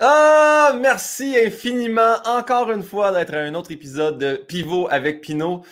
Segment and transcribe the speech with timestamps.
[0.00, 5.64] Ah, merci infiniment encore une fois d'être un autre épisode de Pivot avec Pinot.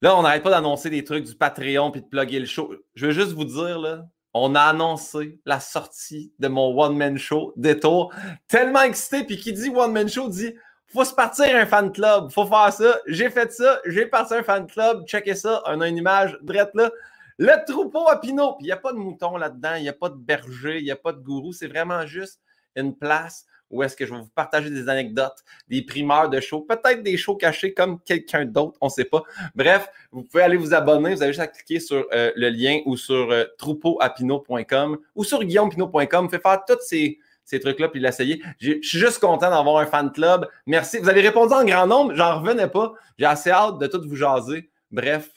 [0.00, 2.74] Là, on n'arrête pas d'annoncer des trucs du Patreon puis de plugger le show.
[2.94, 7.52] Je veux juste vous dire, là, on a annoncé la sortie de mon one-man show,
[7.56, 8.12] Détour.
[8.48, 10.54] Tellement excité, puis qui dit one-man show dit
[10.92, 12.98] faut se partir un fan club, faut faire ça.
[13.06, 16.70] J'ai fait ça, j'ai parti un fan club, checkez ça, on a une image drette
[16.74, 16.90] là.
[17.38, 19.92] Le troupeau à Pinot, puis il n'y a pas de mouton là-dedans, il n'y a
[19.92, 22.40] pas de berger, il n'y a pas de gourou, c'est vraiment juste
[22.76, 26.60] une place où est-ce que je vais vous partager des anecdotes, des primeurs de shows,
[26.60, 29.22] peut-être des shows cachés comme quelqu'un d'autre, on ne sait pas.
[29.54, 32.80] Bref, vous pouvez aller vous abonner, vous avez juste à cliquer sur euh, le lien
[32.86, 36.30] ou sur euh, troupeauapino.com ou sur guillaumepino.com.
[36.30, 38.42] Faites faire tous ces, ces trucs-là puis l'essayer.
[38.60, 40.48] Je suis juste content d'avoir un fan club.
[40.66, 40.98] Merci.
[40.98, 42.92] Vous avez répondu en grand nombre, j'en revenais pas.
[43.18, 44.70] J'ai assez hâte de tout vous jaser.
[44.92, 45.30] Bref,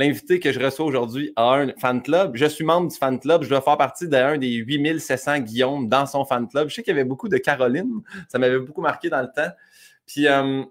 [0.00, 2.32] l'invité que je reçois aujourd'hui a un fan club.
[2.34, 3.42] Je suis membre du fan club.
[3.42, 6.68] Je dois faire partie d'un des 8700 Guillaume dans son fan club.
[6.68, 8.00] Je sais qu'il y avait beaucoup de Caroline.
[8.28, 9.50] Ça m'avait beaucoup marqué dans le temps.
[10.06, 10.62] Puis, euh,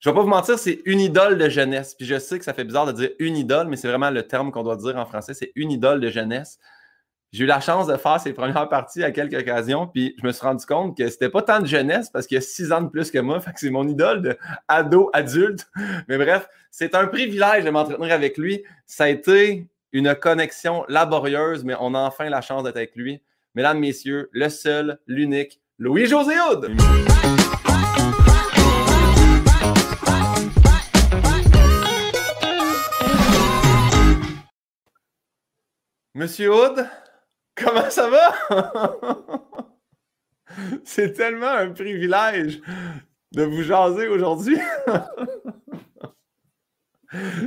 [0.00, 1.94] je ne vais pas vous mentir, c'est une idole de jeunesse.
[1.94, 4.22] Puis, je sais que ça fait bizarre de dire une idole, mais c'est vraiment le
[4.22, 5.34] terme qu'on doit dire en français.
[5.34, 6.58] C'est une idole de jeunesse.
[7.30, 10.32] J'ai eu la chance de faire ses premières parties à quelques occasions, puis je me
[10.32, 12.88] suis rendu compte que c'était pas tant de jeunesse parce qu'il a six ans de
[12.88, 15.68] plus que moi, fait que c'est mon idole de ado adulte.
[16.08, 18.64] Mais bref, c'est un privilège de m'entretenir avec lui.
[18.86, 23.20] Ça a été une connexion laborieuse, mais on a enfin la chance d'être avec lui.
[23.54, 26.76] Mesdames, messieurs, le seul, l'unique, Louis-José Houd.
[36.14, 36.88] Monsieur Houd,
[37.62, 38.96] Comment ça va?
[40.84, 42.60] C'est tellement un privilège
[43.32, 44.58] de vous jaser aujourd'hui.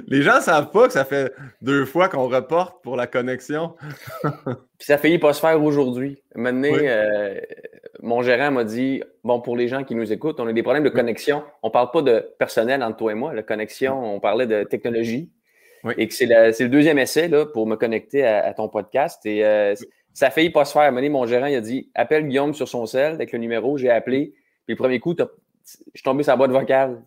[0.07, 1.31] Les gens ne savent pas que ça fait
[1.61, 3.75] deux fois qu'on reporte pour la connexion.
[4.23, 6.23] Puis ça a failli pas se faire aujourd'hui.
[6.33, 7.39] Maintenant, euh,
[8.01, 10.83] mon gérant m'a dit Bon, pour les gens qui nous écoutent, on a des problèmes
[10.83, 11.43] de connexion.
[11.61, 13.35] On ne parle pas de personnel entre toi et moi.
[13.35, 15.29] La connexion, on parlait de technologie.
[15.97, 19.25] Et que c'est le deuxième essai là, pour me connecter à, ton podcast.
[19.25, 19.73] Et euh,
[20.13, 20.91] ça a failli pas se faire.
[20.91, 23.77] Mon gérant, il a dit appelle Guillaume sur son sel avec le numéro.
[23.77, 24.33] J'ai appelé.
[24.65, 25.23] Puis le premier coup, je
[25.95, 27.01] suis tombé sur sa boîte vocale.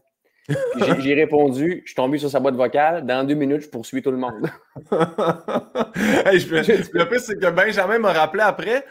[0.99, 3.07] J'ai répondu, je suis tombé sur sa boîte vocale.
[3.07, 4.51] Dans deux minutes, je poursuis tout le monde.
[4.91, 5.07] le
[7.09, 8.85] pire, c'est que Benjamin m'a rappelé après.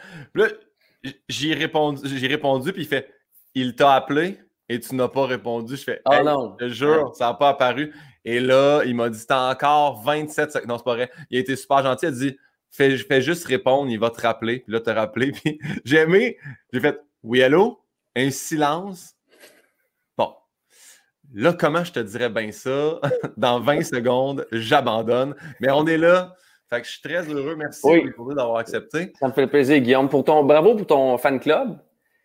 [1.28, 3.08] j'ai répondu, j'ai répondu, puis il fait
[3.54, 4.38] Il t'a appelé
[4.68, 5.76] et tu n'as pas répondu.
[5.76, 6.56] Je fais oh non.
[6.58, 7.94] Je te jure, ça n'a pas apparu.
[8.24, 10.68] Et là, il m'a dit T'as encore 27 secondes.
[10.68, 11.10] Non, c'est pas vrai.
[11.30, 12.06] Il a été super gentil.
[12.06, 12.36] Il a dit
[12.74, 14.60] fais, fais juste répondre, il va te rappeler.
[14.60, 15.32] Puis là, te rappeler.
[15.44, 16.36] Puis j'ai aimé,
[16.72, 17.80] j'ai fait oui, allô?
[18.16, 19.16] Un silence?
[20.16, 20.34] Bon.
[21.32, 23.00] Là, comment je te dirais bien ça?
[23.36, 25.34] Dans 20 secondes, j'abandonne.
[25.60, 26.34] Mais on est là.
[26.68, 27.56] Fait que je suis très heureux.
[27.56, 28.34] Merci oui.
[28.34, 29.12] d'avoir accepté.
[29.18, 30.08] Ça me fait plaisir, Guillaume.
[30.08, 31.78] Pour ton, bravo pour ton fan club.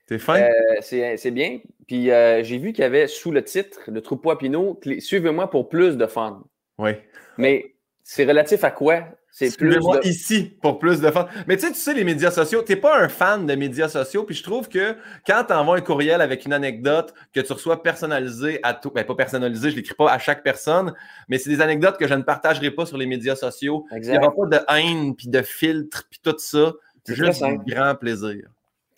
[0.07, 0.41] T'es fin?
[0.41, 0.49] Euh,
[0.81, 1.59] c'est bien.
[1.87, 5.49] Puis euh, j'ai vu qu'il y avait sous le titre, le troupeau à Pinot, suivez-moi
[5.49, 6.43] pour plus de fun.
[6.79, 6.91] Oui.
[7.37, 9.03] Mais c'est relatif à quoi?
[9.39, 10.07] C'est plus de...
[10.07, 11.27] ici pour plus de fans.
[11.47, 13.87] Mais tu sais, tu sais, les médias sociaux, tu n'es pas un fan de médias
[13.87, 17.53] sociaux, puis je trouve que quand tu envoies un courriel avec une anecdote que tu
[17.53, 20.93] reçois personnalisé à tout, ben pas personnalisé, je l'écris pas à chaque personne,
[21.29, 23.85] mais c'est des anecdotes que je ne partagerai pas sur les médias sociaux.
[23.93, 26.73] Il n'y aura pas de haine, puis de filtre, puis tout ça.
[27.07, 28.41] Juste un grand plaisir.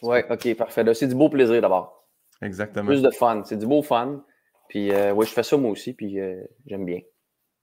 [0.02, 0.84] Oui, OK, parfait.
[0.96, 2.04] C'est du beau plaisir d'abord.
[2.42, 2.88] Exactement.
[2.88, 3.44] Plus de fun.
[3.46, 4.24] C'est du beau fun.
[4.68, 7.02] Puis, euh, oui, je fais ça moi aussi, puis euh, j'aime bien.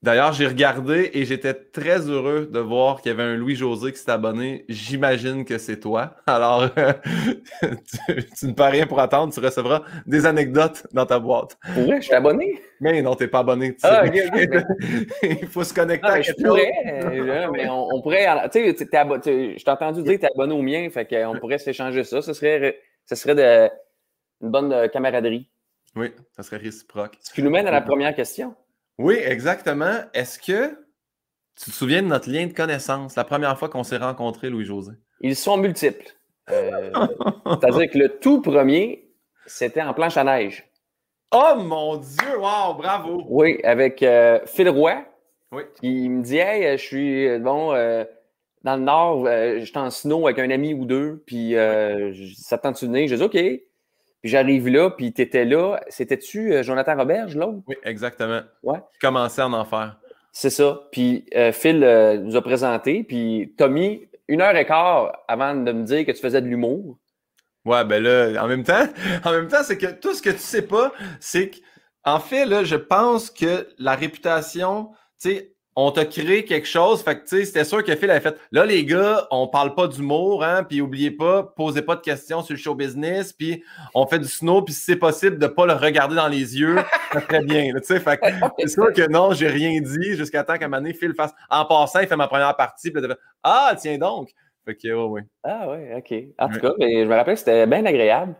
[0.00, 3.98] D'ailleurs, j'ai regardé et j'étais très heureux de voir qu'il y avait un Louis-José qui
[3.98, 4.64] s'est abonné.
[4.68, 6.14] J'imagine que c'est toi.
[6.28, 6.70] Alors,
[8.36, 9.32] tu, ne peux rien pour attendre.
[9.32, 11.58] Tu recevras des anecdotes dans ta boîte.
[11.76, 12.60] Ouais, je suis abonné?
[12.80, 13.76] Mais non, tu n'es pas abonné.
[13.82, 14.04] Ah,
[15.24, 18.26] Il faut se connecter ah, à quelque pourrais, euh, mais on, pourrait.
[18.52, 18.84] Tu sais, je
[19.64, 20.88] t'ai entendu dire que tu es abonné au mien.
[20.90, 22.22] Fait qu'on pourrait s'échanger ça.
[22.22, 23.68] Ce serait, ce serait de,
[24.42, 25.50] une bonne euh, camaraderie.
[25.96, 27.16] Oui, ça serait réciproque.
[27.20, 28.54] Ce qui nous mène à la première question.
[28.98, 30.00] Oui, exactement.
[30.12, 30.70] Est-ce que
[31.56, 34.92] tu te souviens de notre lien de connaissance, la première fois qu'on s'est rencontrés, Louis-José?
[35.20, 36.06] Ils sont multiples.
[36.50, 36.90] Euh,
[37.46, 39.08] c'est-à-dire que le tout premier,
[39.46, 40.68] c'était en planche à neige.
[41.32, 42.38] Oh mon Dieu!
[42.38, 43.22] Wow, bravo!
[43.28, 45.04] Oui, avec euh, Phil Roy.
[45.52, 45.62] Oui.
[45.82, 47.72] Il me dit Hey, je suis euh, bon
[48.64, 51.54] dans le nord, je suis en snow avec un ami ou deux, puis
[52.36, 53.06] ça tente de.
[53.06, 53.36] Je dis OK.
[54.22, 55.80] Puis j'arrive là, puis tu étais là.
[55.88, 57.58] C'était-tu euh, Jonathan Roberge, l'autre?
[57.66, 58.40] Oui, exactement.
[58.62, 58.78] Ouais.
[59.00, 59.96] Commençais à en faire.
[60.32, 60.80] C'est ça.
[60.92, 65.72] Puis euh, Phil euh, nous a présenté, puis Tommy, une heure et quart avant de
[65.72, 66.98] me dire que tu faisais de l'humour.
[67.64, 68.86] Ouais, ben là, en même temps,
[69.24, 72.64] en même temps, c'est que tout ce que tu sais pas, c'est qu'en fait, là,
[72.64, 77.04] je pense que la réputation, tu sais, on t'a créé quelque chose.
[77.04, 78.36] Fait que, tu sais, c'était sûr que Phil avait fait.
[78.50, 82.42] Là, les gars, on parle pas d'humour, hein, puis oubliez pas, posez pas de questions
[82.42, 83.62] sur le show business, puis
[83.94, 86.78] on fait du snow, puis si c'est possible de pas le regarder dans les yeux,
[87.12, 88.00] ça très bien, tu sais.
[88.00, 88.26] Fait que,
[88.58, 91.32] c'est sûr que non, j'ai rien dit jusqu'à temps qu'à un moment donné, Phil fasse.
[91.48, 93.14] En passant, il fait ma première partie, puis là,
[93.44, 94.30] Ah, tiens donc.
[94.64, 95.20] Fait que, oui.
[95.44, 96.12] Ah, ouais, OK.
[96.40, 98.34] En tout cas, ben, je me rappelle que c'était bien agréable.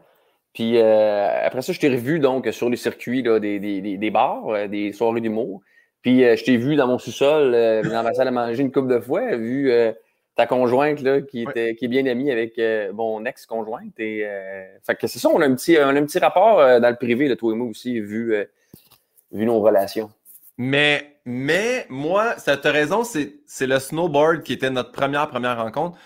[0.55, 4.11] Puis euh, après ça, je t'ai revu donc sur les circuits là, des, des, des,
[4.11, 5.63] bars, euh, des soirées d'humour.
[6.03, 8.73] Puis euh, je t'ai vu dans mon sous-sol, euh, dans ma salle à manger une
[8.73, 9.93] couple de fois, vu euh,
[10.37, 12.61] ta conjointe là, qui, était, qui est bien amie avec
[12.95, 13.99] mon ex-conjointe.
[13.99, 14.25] Et,
[14.85, 16.97] fait que c'est ça, on a un petit, on a un petit rapport dans le
[16.97, 18.37] privé, de toi et moi aussi, vu,
[19.33, 20.11] vu nos relations.
[20.57, 25.99] Mais, mais moi, ça as raison, c'est le snowboard qui était notre première, première rencontre.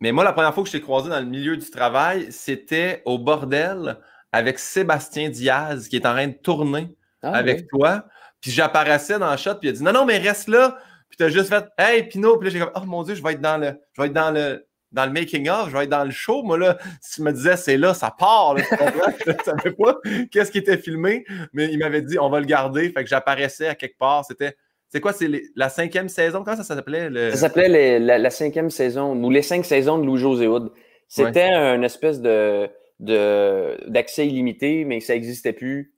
[0.00, 3.02] Mais moi, la première fois que je t'ai croisé dans le milieu du travail, c'était
[3.04, 3.98] au bordel
[4.32, 8.04] avec Sébastien Diaz qui est en train de tourner ah avec toi.
[8.40, 10.78] Puis j'apparaissais dans le shot, puis il a dit non, non, mais reste là.
[11.08, 12.36] Puis t'as juste fait Hey, Pino.
[12.38, 14.14] Puis là, j'ai comme Oh mon Dieu, je vais être dans le, je vais être
[14.14, 16.42] dans le, dans le making-of, je vais être dans le show.
[16.42, 18.54] Moi, là, si tu me disais c'est là, ça part.
[18.54, 18.62] Là,
[19.26, 19.96] je ne savais pas
[20.30, 22.90] qu'est-ce qui était filmé, mais il m'avait dit on va le garder.
[22.90, 24.24] Fait que j'apparaissais à quelque part.
[24.24, 24.56] C'était.
[24.92, 26.42] C'est quoi, c'est la cinquième saison?
[26.42, 27.30] Comment ça s'appelait?
[27.30, 30.72] Ça s'appelait la, cinquième saison, ou les cinq saisons de Louis-José Hood.
[31.06, 35.92] C'était une espèce de d'accès illimité, mais ça n'existait plus.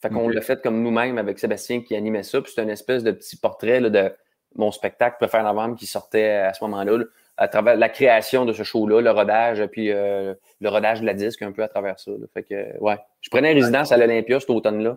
[0.00, 2.40] Fait qu'on l'a fait comme nous-mêmes avec Sébastien qui animait ça.
[2.40, 4.12] Puis c'est une espèce de petit portrait de
[4.56, 7.04] mon spectacle Préfère novembre qui sortait à ce moment-là,
[7.36, 11.14] à travers la création de ce show-là, le rodage, puis euh, le rodage de la
[11.14, 12.12] disque un peu à travers ça.
[12.32, 12.96] Fait que, ouais.
[13.20, 14.96] Je prenais résidence à l'Olympia cet automne-là.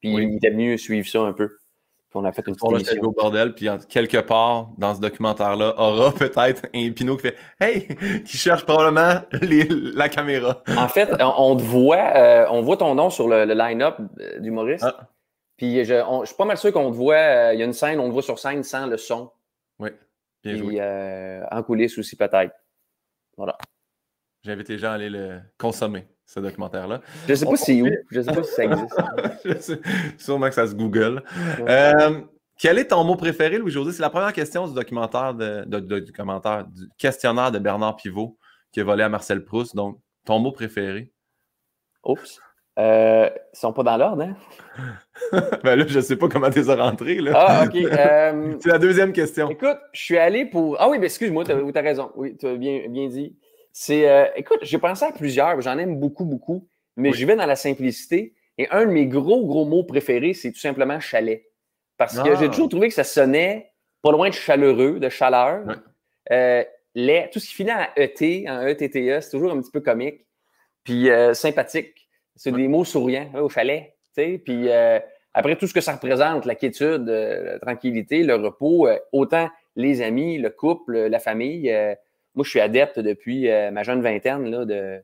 [0.00, 1.56] Puis il était venu suivre ça un peu
[2.14, 3.02] on a fait une petite émission.
[3.02, 7.88] au bordel, puis quelque part dans ce documentaire-là, aura peut-être un Pinot qui fait Hey,
[8.24, 10.62] qui cherche probablement la caméra.
[10.76, 14.84] En fait, on, te voit, euh, on voit ton nom sur le, line-up euh, d'humoriste.
[14.84, 15.08] Ah.
[15.56, 18.00] Puis je, suis pas mal sûr qu'on te voit, euh, il y a une scène,
[18.00, 19.30] on te voit sur scène sans le son.
[19.78, 19.90] Oui.
[20.42, 22.54] Bien puis, en coulisses aussi, peut-être.
[23.36, 23.56] Voilà.
[24.42, 27.00] J'invite les gens à aller le consommer ce documentaire-là.
[27.26, 27.88] Je ne sais pas si où.
[28.10, 29.80] Je ne sais pas si ça existe.
[30.18, 31.22] Sûrement que ça se Google.
[31.68, 32.20] Euh,
[32.58, 33.92] quel est ton mot préféré, Louis-José?
[33.92, 38.36] C'est la première question du documentaire, de, du commentaire, du questionnaire de Bernard Pivot
[38.72, 39.76] qui a volé à Marcel Proust.
[39.76, 41.12] Donc, ton mot préféré?
[42.04, 42.40] Oups.
[42.76, 44.36] Euh, ils sont pas dans l'ordre, hein?
[45.62, 47.20] ben là, je ne sais pas comment tu les as rentrés.
[47.20, 47.32] Là.
[47.36, 47.76] Ah, OK.
[47.76, 49.48] Euh, c'est la deuxième question.
[49.48, 50.76] Écoute, je suis allé pour.
[50.80, 52.10] Ah oui, mais excuse-moi, tu as, raison.
[52.16, 53.36] Oui, tu as bien, bien dit.
[53.76, 57.44] C'est, euh, écoute, j'ai pensé à plusieurs, j'en aime beaucoup, beaucoup, mais je vais dans
[57.44, 58.32] la simplicité.
[58.56, 61.44] Et un de mes gros, gros mots préférés, c'est tout simplement chalet.
[61.96, 62.48] Parce que j'ai ah.
[62.48, 65.64] toujours trouvé que ça sonnait pas loin de chaleureux, de chaleur.
[66.30, 66.62] Euh,
[66.94, 70.24] les, tout ce qui finit en ET, en ETTE, c'est toujours un petit peu comique.
[70.84, 72.08] Puis euh, sympathique.
[72.36, 73.92] C'est des mots souriants au chalet.
[74.14, 74.68] Puis
[75.34, 80.38] après tout ce que ça représente, la quiétude, la tranquillité, le repos, autant les amis,
[80.38, 81.72] le couple, la famille
[82.34, 85.00] moi, je suis adepte depuis euh, ma jeune vingtaine là, de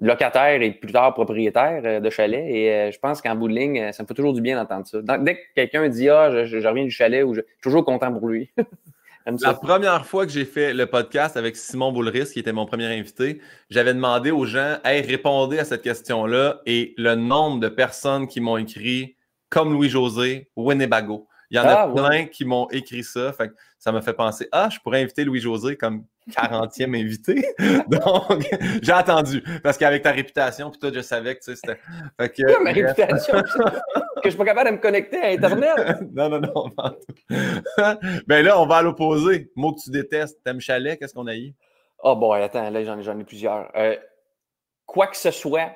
[0.00, 2.44] locataire et plus tard propriétaire euh, de chalet.
[2.48, 4.86] Et euh, je pense qu'en bout de ligne, ça me fait toujours du bien d'entendre
[4.86, 5.00] ça.
[5.18, 8.28] dès que quelqu'un dit Ah, je, reviens du chalet, ou je, suis toujours content pour
[8.28, 8.50] lui.
[9.42, 12.86] La première fois que j'ai fait le podcast avec Simon Boulris, qui était mon premier
[12.86, 16.60] invité, j'avais demandé aux gens Hey, répondez à cette question-là.
[16.64, 19.16] Et le nombre de personnes qui m'ont écrit
[19.48, 21.26] comme Louis-José, Winnebago.
[21.50, 23.32] Il y en a ah, plein qui m'ont écrit ça.
[23.32, 23.50] Fait
[23.80, 27.44] ça m'a fait penser Ah, je pourrais inviter Louis-José comme 40e invité.
[27.88, 28.48] Donc,
[28.82, 29.42] j'ai attendu.
[29.62, 31.80] Parce qu'avec ta réputation, puis toi, je savais que tu sais, c'était.
[32.20, 36.00] Fait que, ma réputation, que je suis pas capable de me connecter à Internet.
[36.12, 36.70] non, non, non.
[38.26, 39.50] ben là, on va à l'opposé.
[39.56, 40.42] Mot que tu détestes.
[40.44, 41.54] T'aimes chalet, qu'est-ce qu'on a eu?
[42.02, 43.70] Oh bon, attends, là, j'en ai, plusieurs.
[43.76, 43.96] Euh,
[44.84, 45.72] quoi que ce soit,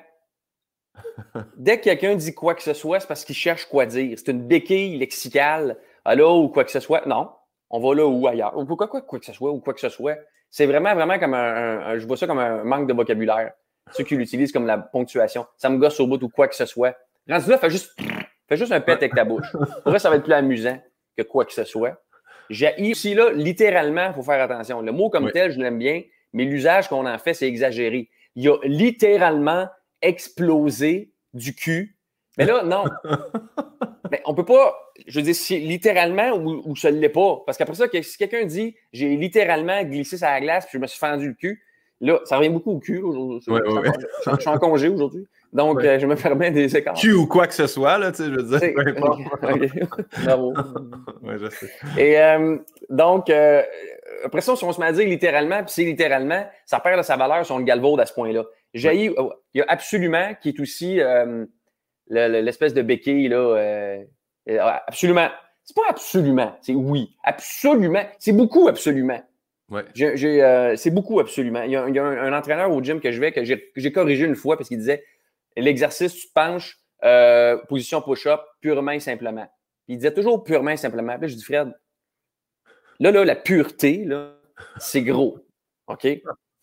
[1.57, 4.17] dès que quelqu'un dit quoi que ce soit, c'est parce qu'il cherche quoi dire.
[4.17, 5.77] C'est une béquille lexicale.
[6.05, 7.05] Alors, ou quoi que ce soit.
[7.05, 7.29] Non,
[7.69, 8.57] on va là ou ailleurs.
[8.57, 10.17] Ou pourquoi quoi, quoi que ce soit, ou quoi que ce soit.
[10.51, 13.53] C'est vraiment, vraiment comme un, Je vois ça comme un manque de vocabulaire.
[13.91, 15.47] Ceux qui l'utilisent comme la ponctuation.
[15.57, 16.95] Ça me gosse au bout ou quoi que ce soit.
[17.27, 17.97] Rendu là, fais juste,
[18.47, 19.51] fais juste un pet avec ta bouche.
[19.83, 20.79] Pour ça va être plus amusant
[21.17, 22.01] que quoi que ce soit.
[22.49, 24.81] J'ai ici, là, littéralement, il faut faire attention.
[24.81, 26.03] Le mot comme tel, je l'aime bien,
[26.33, 28.09] mais l'usage qu'on en fait, c'est exagéré.
[28.35, 29.67] Il a littéralement
[30.01, 31.95] explosé du cul.
[32.41, 32.83] Mais là, non.
[34.11, 34.75] Mais on peut pas,
[35.07, 37.43] je veux dire, si, littéralement ou, ou ça ne l'est pas.
[37.45, 40.87] Parce qu'après ça, si quelqu'un dit j'ai littéralement glissé sur la glace puis je me
[40.87, 41.63] suis fendu le cul,
[42.01, 43.01] là, ça revient beaucoup au cul.
[43.01, 45.25] je, suis en congé aujourd'hui.
[45.53, 46.95] Donc, euh, je me permets des écarts.
[46.95, 48.73] Cul ou quoi que ce soit, là, tu sais, je veux dire.
[50.25, 50.53] Bravo.
[51.39, 51.69] je sais.
[51.97, 52.57] Et euh,
[52.89, 53.61] donc, euh,
[54.25, 57.03] après ça, si on se met à dire littéralement, puis c'est littéralement, ça perd de
[57.03, 58.43] sa valeur si on le galvaude à ce point-là.
[58.73, 59.13] il
[59.53, 60.99] y a absolument qui est aussi
[62.11, 64.03] l'espèce de béquille, là.
[64.49, 65.29] Euh, absolument.
[65.63, 67.15] C'est pas absolument, c'est oui.
[67.23, 68.03] Absolument.
[68.19, 69.21] C'est beaucoup absolument.
[69.69, 69.85] Ouais.
[70.01, 71.61] Euh, c'est beaucoup absolument.
[71.63, 74.57] Il y a, un, entraîneur au gym que je vais que j'ai corrigé une fois
[74.57, 75.03] parce qu'il disait
[75.55, 79.47] l'exercice, tu penches, euh, position push-up, purement et simplement.
[79.87, 81.13] il disait toujours purement et simplement.
[81.13, 81.71] Puis là, je dis, Fred,
[82.99, 84.35] là, là, la pureté, là,
[84.77, 85.39] c'est gros.
[85.87, 86.07] OK?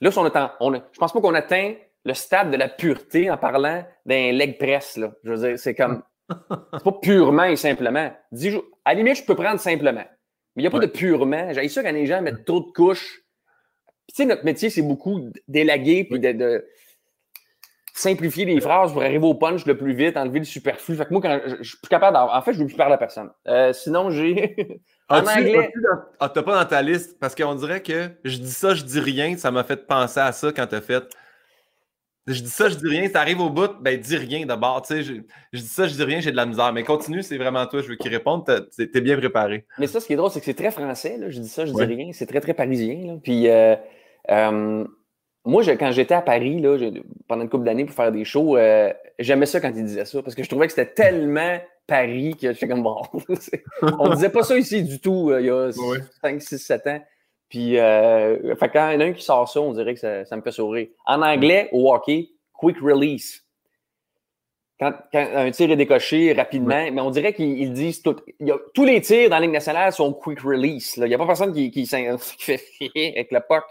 [0.01, 1.75] Là, on attend, on je pense pas qu'on atteint
[2.05, 4.97] le stade de la pureté en parlant d'un leg press.
[4.97, 5.13] Là.
[5.25, 6.03] Je veux dire, c'est comme.
[6.31, 8.13] C'est pas purement et simplement.
[8.33, 10.05] Dis, à la limite, je peux prendre simplement.
[10.55, 11.53] Mais il n'y a pas de purement.
[11.53, 13.23] J'ai ça quand les gens mettent trop de couches.
[14.09, 16.65] tu sais, notre métier, c'est beaucoup d'élaguer puis de,
[17.99, 20.97] simplifier les phrases pour arriver au punch le plus vite, enlever le superflu.
[20.97, 22.95] Fait que moi, quand je, suis plus capable En fait, je ne veux plus parler
[22.95, 23.31] à personne.
[23.49, 24.81] Euh, sinon, j'ai.
[25.09, 25.73] en anglais.
[26.21, 27.19] Ah, t'as pas dans ta liste?
[27.19, 29.37] Parce qu'on dirait que je dis ça, je dis rien.
[29.37, 31.05] Ça m'a fait penser à ça quand t'as fait.
[32.29, 33.09] Je dis ça, je dis rien.
[33.09, 34.83] Ça arrive au bout, ben dis rien d'abord.
[34.83, 36.73] Tu sais, je, dis ça, je dis rien, j'ai de la misère.
[36.73, 38.45] Mais continue, c'est vraiment toi, je veux qu'il réponde.
[38.77, 39.65] T'es bien préparé.
[39.79, 41.17] Mais ça, ce qui est drôle, c'est que c'est très français.
[41.17, 41.31] Là.
[41.31, 42.11] Je dis ça, je dis rien.
[42.13, 42.99] C'est très, très parisien.
[43.07, 43.15] Là.
[43.23, 43.77] Puis euh,
[44.31, 44.85] euh,
[45.45, 46.77] moi, quand j'étais à Paris, là,
[47.27, 50.23] pendant une couple d'années pour faire des shows, euh, j'aimais ça quand il disait ça
[50.23, 53.01] parce que je trouvais que c'était tellement Paris que j'étais comme bon.
[53.83, 55.71] on disait pas ça ici du tout il y a
[56.23, 57.01] 5, 6, 7 ans.
[57.49, 60.25] Puis, euh, fait quand il y en a un qui sort ça, on dirait que
[60.25, 60.89] ça, me fait sourire.
[61.07, 63.45] En anglais, au hockey, quick release.
[64.79, 68.17] Quand, un tir est décoché rapidement, mais on dirait qu'ils disent tout.
[68.75, 70.97] tous les tirs dans la Ligue nationale sont quick release.
[70.99, 71.87] Il n'y a pas personne qui, qui,
[72.39, 72.61] fait
[72.95, 73.65] avec le puck.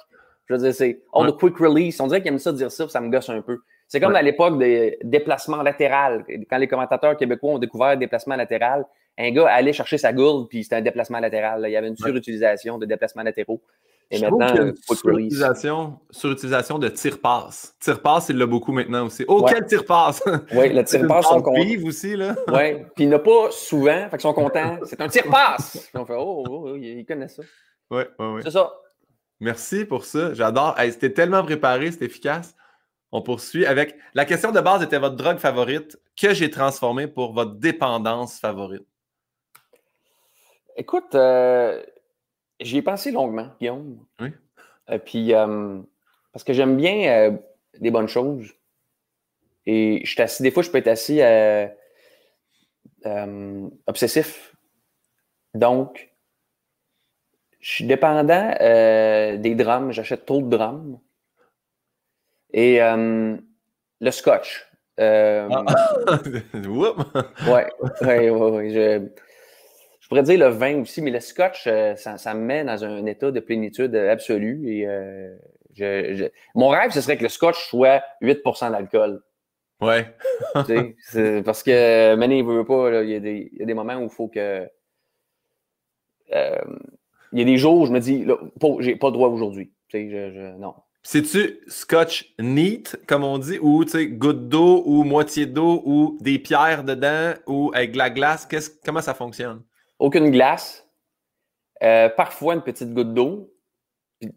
[0.48, 2.00] Je veux dire, c'est on the quick release.
[2.02, 3.60] On dirait qu'ils aiment ça dire ça, ça me gosse un peu.
[3.88, 6.24] C'est comme à l'époque des déplacements latéraux.
[6.50, 8.86] Quand les commentateurs québécois ont découvert le déplacement latéral,
[9.18, 11.64] un gars allait chercher sa gourde, puis c'était un déplacement latéral.
[11.68, 13.62] Il y avait une surutilisation de déplacements latéraux.
[14.10, 17.76] Et maintenant, surutilisation, surutilisation de tir-passe.
[17.80, 19.26] Tir-passe, il l'a beaucoup maintenant aussi.
[19.28, 20.24] Oh, quel tir-passe!
[20.54, 21.86] Oui, le tir-passe, sont contents.
[21.86, 22.36] aussi, là.
[22.48, 24.78] Oui, puis il n'a pas souvent, fait qu'ils sont contents.
[24.86, 25.90] C'est un tir-passe!
[25.94, 27.44] on fait, oh, oh, oh, ils connaissent ça.
[27.92, 28.42] Oui, oui, oui.
[28.46, 28.72] C'est ça.
[29.42, 30.34] Merci pour ça.
[30.34, 30.76] J'adore.
[30.80, 32.56] c'était tellement préparé, c'était efficace.
[33.12, 37.34] On poursuit avec la question de base était votre drogue favorite que j'ai transformée pour
[37.34, 38.86] votre dépendance favorite?
[40.78, 41.84] Écoute, euh,
[42.60, 44.06] j'y ai pensé longuement, Guillaume.
[44.20, 44.30] Oui.
[44.90, 45.80] Euh, puis, euh,
[46.32, 47.38] parce que j'aime bien
[47.80, 48.54] des bonnes choses.
[49.66, 51.20] Et je suis assis, des fois, je peux être assis
[53.88, 54.56] obsessif.
[55.56, 56.14] Donc,
[57.60, 59.92] je suis dépendant des drames.
[59.92, 61.00] J'achète trop de drames.
[62.54, 64.68] Et le scotch.
[65.00, 66.20] Euh, ah.
[67.48, 67.70] ouais,
[68.02, 69.08] ouais, ouais, Je,
[70.08, 73.06] je pourrais dire le vin aussi, mais le scotch, euh, ça, me met dans un
[73.08, 74.72] état de plénitude absolue.
[74.72, 75.36] Et, euh,
[76.56, 79.22] mon rêve, ce serait que le scotch soit 8% d'alcool.
[79.82, 80.16] Ouais.
[81.44, 83.04] parce que Mané ne veut pas.
[83.04, 84.66] Il y, y, a des moments où il faut que.
[86.34, 86.62] Euh,
[87.34, 88.26] il y a des jours où je me dis,
[88.80, 89.74] j'ai pas le droit aujourd'hui.
[89.94, 90.74] non.
[91.04, 96.86] C'est-tu scotch neat, comme on dit, ou goutte d'eau, ou moitié d'eau, ou des pierres
[96.86, 98.48] dedans, ou avec de la glace?
[98.86, 99.64] comment ça fonctionne?
[100.00, 100.88] Aucune glace.
[101.84, 103.54] Euh, parfois une petite goutte d'eau.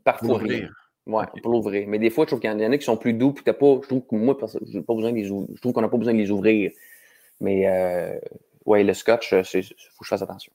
[0.04, 0.68] Parfois rien.
[1.06, 1.88] Ouais, pour l'ouvrir.
[1.88, 3.54] Mais des fois, je trouve qu'il y en a qui sont plus doux, puis t'as
[3.54, 3.80] pas.
[3.82, 6.18] Je trouve que moi, pas besoin de les Je trouve qu'on n'a pas besoin de
[6.18, 6.70] les ouvrir.
[7.40, 8.18] Mais euh,
[8.66, 10.52] ouais, le scotch, il faut que je fasse attention.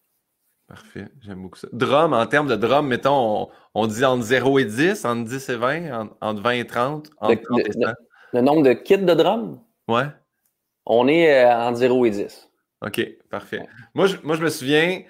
[0.68, 1.68] Parfait, j'aime beaucoup ça.
[1.74, 5.56] Drum, en termes de drum, mettons, on, dit entre 0 et 10, entre 10 et
[5.56, 7.80] 20, entre 20 et 30, entre le, 30 et 100.
[8.34, 9.60] Le, nombre de kits de drum?
[9.88, 10.06] Ouais.
[10.88, 12.52] On est euh, entre 0 et 10.
[12.82, 13.68] OK, parfait.
[13.94, 15.04] Moi, je, moi, je me souviens,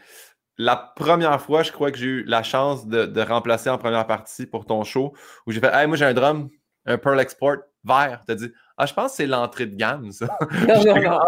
[0.58, 4.46] la première fois, je crois que j'ai eu la chance de, remplacer en première partie
[4.46, 5.14] pour ton show,
[5.46, 6.50] où j'ai fait Hey, moi, j'ai un drum,
[6.86, 8.22] un Pearl Export vert.
[8.26, 10.28] Tu as dit Ah, je pense que c'est l'entrée de gamme, ça.
[10.68, 11.20] Non, non, non.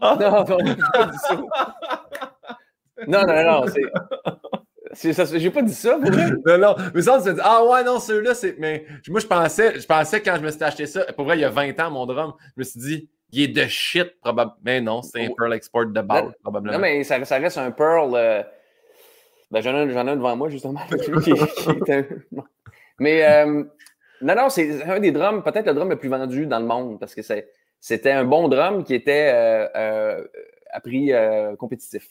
[0.00, 0.58] non, non, non,
[3.06, 3.64] non, non, non, non.
[5.02, 5.98] J'ai pas dit ça.
[6.46, 6.76] Non, non.
[6.94, 8.56] Mais ça, on se dit, ah ouais, non, celui-là, c'est.
[8.58, 11.40] Mais moi, je pensais, je pensais quand je me suis acheté ça, pour vrai, il
[11.40, 14.56] y a 20 ans, mon drum, je me suis dit, il est de shit, probablement.
[14.64, 16.74] Mais non, c'est un Pearl Export de base, probablement.
[16.74, 18.12] Non, mais ça, ça reste un Pearl.
[18.14, 18.42] Euh...
[19.50, 20.80] Ben, j'en ai, ai, un devant moi, justement.
[22.98, 23.62] Mais euh...
[24.22, 26.98] non, non, c'est un des drums, peut-être le drum le plus vendu dans le monde,
[26.98, 27.20] parce que
[27.80, 30.24] c'était un bon drum qui était euh, euh,
[30.72, 32.08] à prix euh, compétitif.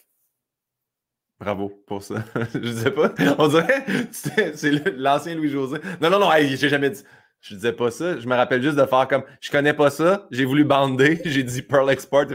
[1.40, 2.24] Bravo pour ça.
[2.54, 3.14] je sais pas.
[3.38, 5.80] On dirait c'est l'ancien Louis-José.
[6.00, 7.04] Non, non, non, j'ai jamais dit.
[7.46, 8.20] Je disais pas ça.
[8.20, 10.28] Je me rappelle juste de faire comme je connais pas ça.
[10.32, 11.22] J'ai voulu bander.
[11.26, 12.26] J'ai dit Pearl Export.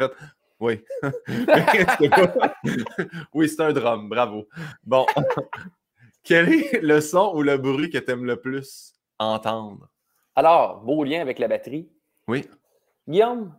[0.61, 0.85] Oui.
[3.35, 4.09] oui, c'est un drum.
[4.09, 4.47] Bravo.
[4.85, 5.07] Bon.
[6.23, 9.89] Quel est le son ou le bruit que tu aimes le plus entendre?
[10.37, 11.89] Alors, beau lien avec la batterie.
[12.29, 12.47] Oui.
[13.09, 13.53] Guillaume,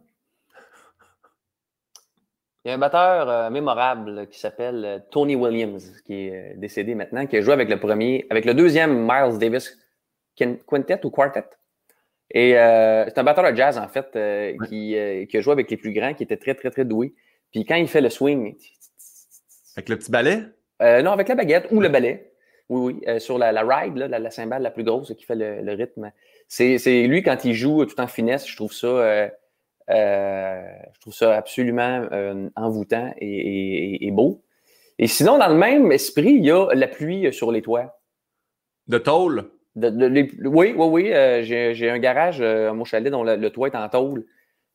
[2.64, 6.54] Il y a un batteur euh, mémorable qui s'appelle euh, Tony Williams, qui est euh,
[6.56, 9.81] décédé maintenant, qui a joué avec le premier, avec le deuxième Miles Davis
[10.68, 11.46] Quintet ou Quartet.
[12.34, 14.18] Et c'est un batteur de jazz, en fait,
[14.68, 14.96] qui,
[15.30, 17.14] qui, a joué avec les plus grands, qui était très, très, très doué.
[17.52, 18.56] Puis quand il fait le swing.
[19.76, 20.44] Avec le petit ballet?
[20.80, 22.32] non, avec la baguette ou le ballet.
[22.70, 23.20] Oui, oui.
[23.20, 26.12] sur la, ride, la, la, cymbale la plus grosse qui fait le, le rythme.
[26.48, 29.30] C'est lui, quand il joue tout en finesse, je trouve ça
[29.90, 30.62] euh,
[30.94, 34.44] je trouve ça absolument euh, envoûtant et, beau.
[35.00, 38.00] Et sinon, dans le même esprit, il y a la pluie sur les toits.
[38.88, 39.50] De tôle?
[39.76, 41.14] Oui, oui, oui.
[41.14, 44.26] Euh, j'ai un garage à mon chalet dont le, toit est en tôle.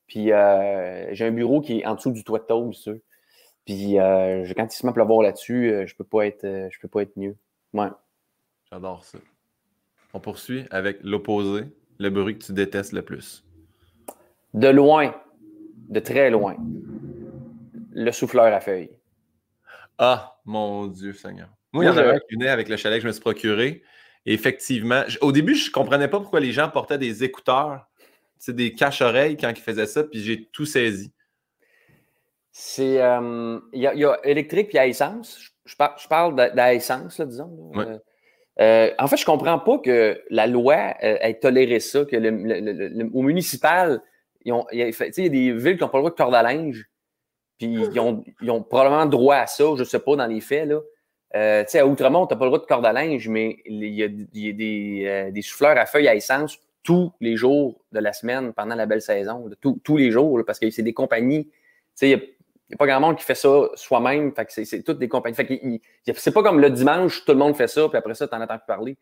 [0.07, 2.97] Puis j'ai un bureau qui est en dessous du toit de tôle, sûr.
[3.65, 7.03] Puis quand il se met à pleuvoir là-dessus, je peux pas être je peux pas
[7.03, 7.37] être mieux.
[7.73, 7.88] Ouais.
[8.71, 9.19] J'adore ça.
[10.15, 11.65] On poursuit avec l'opposé,
[11.99, 13.45] le bruit que tu détestes le plus.
[14.55, 15.15] De loin,
[15.88, 16.57] de très loin,
[17.93, 18.91] le souffleur à feuilles.
[19.99, 21.49] Ah, mon Dieu Seigneur.
[21.73, 23.83] Moi, il y en avait un qui avec le chalet que je me suis procuré.
[24.26, 27.87] Effectivement, au début, je ne comprenais pas pourquoi les gens portaient des écouteurs,
[28.38, 31.12] c'est des cache-oreilles quand ils faisaient ça, puis j'ai tout saisi.
[32.50, 33.00] C'est.
[33.02, 35.38] Euh, il y, a électrique et à essence.
[35.64, 37.73] Je, parle d'essence, disons.
[37.76, 37.99] Euh,
[38.61, 43.11] euh, en fait, je ne comprends pas que la loi ait toléré ça, que le,
[43.12, 44.00] au municipal,
[44.45, 44.88] il, y a,
[45.28, 46.88] des villes qui n'ont pas le droit de corde à linge,
[47.59, 50.68] puis ils ont, probablement droit à ça, je ne sais pas, dans les faits.
[50.68, 50.80] Là.
[51.37, 54.02] Euh, à Outremont, tu n'as pas le droit de corde à linge, mais il y
[54.02, 58.75] a, euh, des, souffleurs à feuilles à essence tous les jours de la semaine pendant
[58.75, 61.50] la belle saison, tous les jours, parce que c'est des compagnies.
[62.00, 65.83] Il n'y a, pas grand monde qui fait ça soi-même, c'est toutes des compagnies.
[66.14, 68.43] C'est pas comme le dimanche, tout le monde fait ça, puis après ça, tu n'en
[68.43, 68.97] entends plus parler.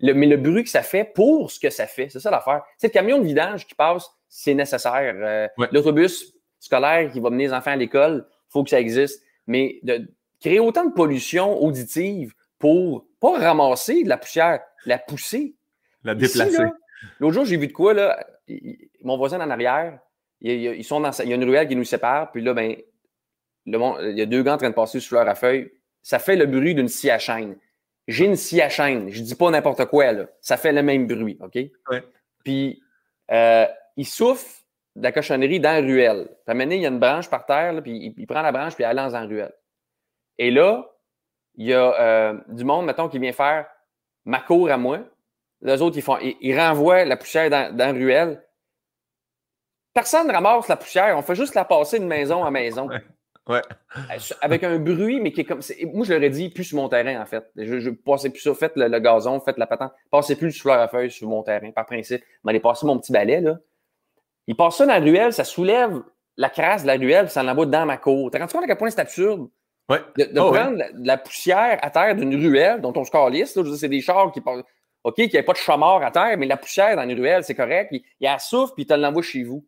[0.00, 2.64] mais le bruit que ça fait pour ce que ça fait, c'est ça l'affaire.
[2.76, 5.14] C'est le camion de vidange qui passe c'est nécessaire.
[5.16, 9.22] Euh, l'autobus scolaire qui va mener les enfants à l'école, il faut que ça existe.
[9.46, 10.08] Mais de
[10.46, 15.56] créer autant de pollution auditive pour pas ramasser de la poussière, la pousser.
[16.04, 16.62] La déplacer.
[17.18, 18.24] L'autre jour, j'ai vu de quoi, là,
[19.02, 19.98] mon voisin en arrière,
[20.40, 22.76] ils, sont dans, il y a une ruelle qui nous sépare, puis là, ben,
[23.66, 25.72] le il y a deux gars en train de passer sur fleur à feuille.
[26.02, 27.56] Ça fait le bruit d'une scie à chaîne.
[28.06, 29.10] J'ai une scie à chaîne.
[29.10, 30.26] Je dis pas n'importe quoi, là.
[30.40, 31.58] Ça fait le même bruit, OK?
[32.44, 32.80] Puis,
[33.32, 33.66] euh,
[33.96, 34.62] il souffle
[34.94, 36.28] de la cochonnerie dans la ruelle.
[36.46, 38.76] Puis à un il y a une branche par terre, puis il, prend la branche,
[38.76, 39.52] puis il lance dans la ruelle.
[40.38, 40.90] Et là,
[41.54, 43.66] il y a euh, du monde, mettons, qui vient faire
[44.24, 45.00] ma cour à moi.
[45.62, 48.42] Les autres, ils, font, ils, renvoient la poussière dans, dans la ruelle.
[49.94, 51.16] Personne ne ramasse la poussière.
[51.16, 52.88] On fait juste la passer de maison à maison.
[53.48, 53.62] Ouais.
[53.96, 55.60] Euh, avec un bruit, mais qui est comme.
[55.94, 57.48] moi, je l'aurais dit plus sur mon terrain, en fait.
[57.54, 58.52] Je, je passais plus ça.
[58.54, 59.92] Faites le, gazon, faites la patente.
[60.10, 62.24] Passez plus le souffleur à feuilles sur mon terrain, par principe.
[62.42, 63.58] Mais allez passer mon petit balai, là.
[64.48, 66.02] Il passe ça dans la ruelle, ça soulève
[66.36, 68.30] la crasse de la ruelle, ça l'envoie dans ma cour.
[68.30, 69.48] T'as rendu compte à quel point c'est absurde?
[69.88, 70.00] Ouais.
[70.16, 73.58] De, oh, prendre la, poussière à terre d'une ruelle dont on se calisse.
[73.78, 74.64] C'est des chars qui passent.
[75.04, 77.44] OK, qu'il n'y ait pas de chat à terre, mais la poussière dans une ruelle,
[77.44, 77.90] c'est correct.
[77.92, 79.64] Il, il a souffle, puis il te l'envoie chez vous.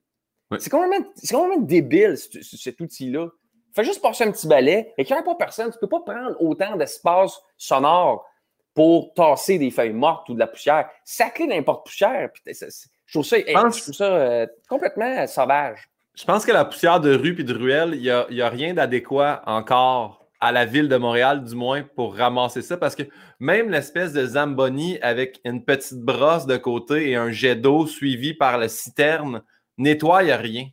[0.59, 3.29] C'est complètement, débile, cet, outil-là.
[3.75, 4.93] Fais juste passer un petit balai.
[4.97, 8.27] Et qu'il n'y a pas personne, tu ne peux pas prendre autant d'espace sonore
[8.75, 10.89] pour tasser des feuilles mortes ou de la poussière.
[11.05, 12.31] Sacrer n'importe poussière.
[12.33, 12.43] Puis
[13.07, 15.89] je trouve ça, euh, complètement sauvage.
[16.19, 18.75] Je pense que la poussière de rue et de ruelle, il n'y a, a, rien
[18.75, 22.77] d'adéquat encore à la ville de Montréal, du moins, pour ramasser ça.
[22.77, 23.05] Parce que
[23.39, 28.35] même l'espèce de Zamboni avec une petite brosse de côté et un jet d'eau suivi
[28.35, 29.43] par la citerne
[29.77, 30.67] nettoie rien.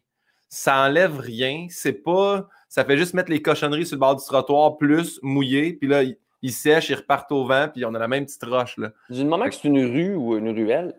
[0.50, 1.68] Ça enlève rien.
[1.70, 2.48] C'est pas.
[2.68, 5.74] Ça fait juste mettre les cochonneries sur le bord du trottoir plus mouillé.
[5.74, 6.02] Puis là,
[6.42, 8.78] ils sèchent, ils repartent au vent, puis on a la même petite roche.
[8.78, 8.94] Là.
[9.12, 10.96] Du moment que c'est une rue ou une ruelle,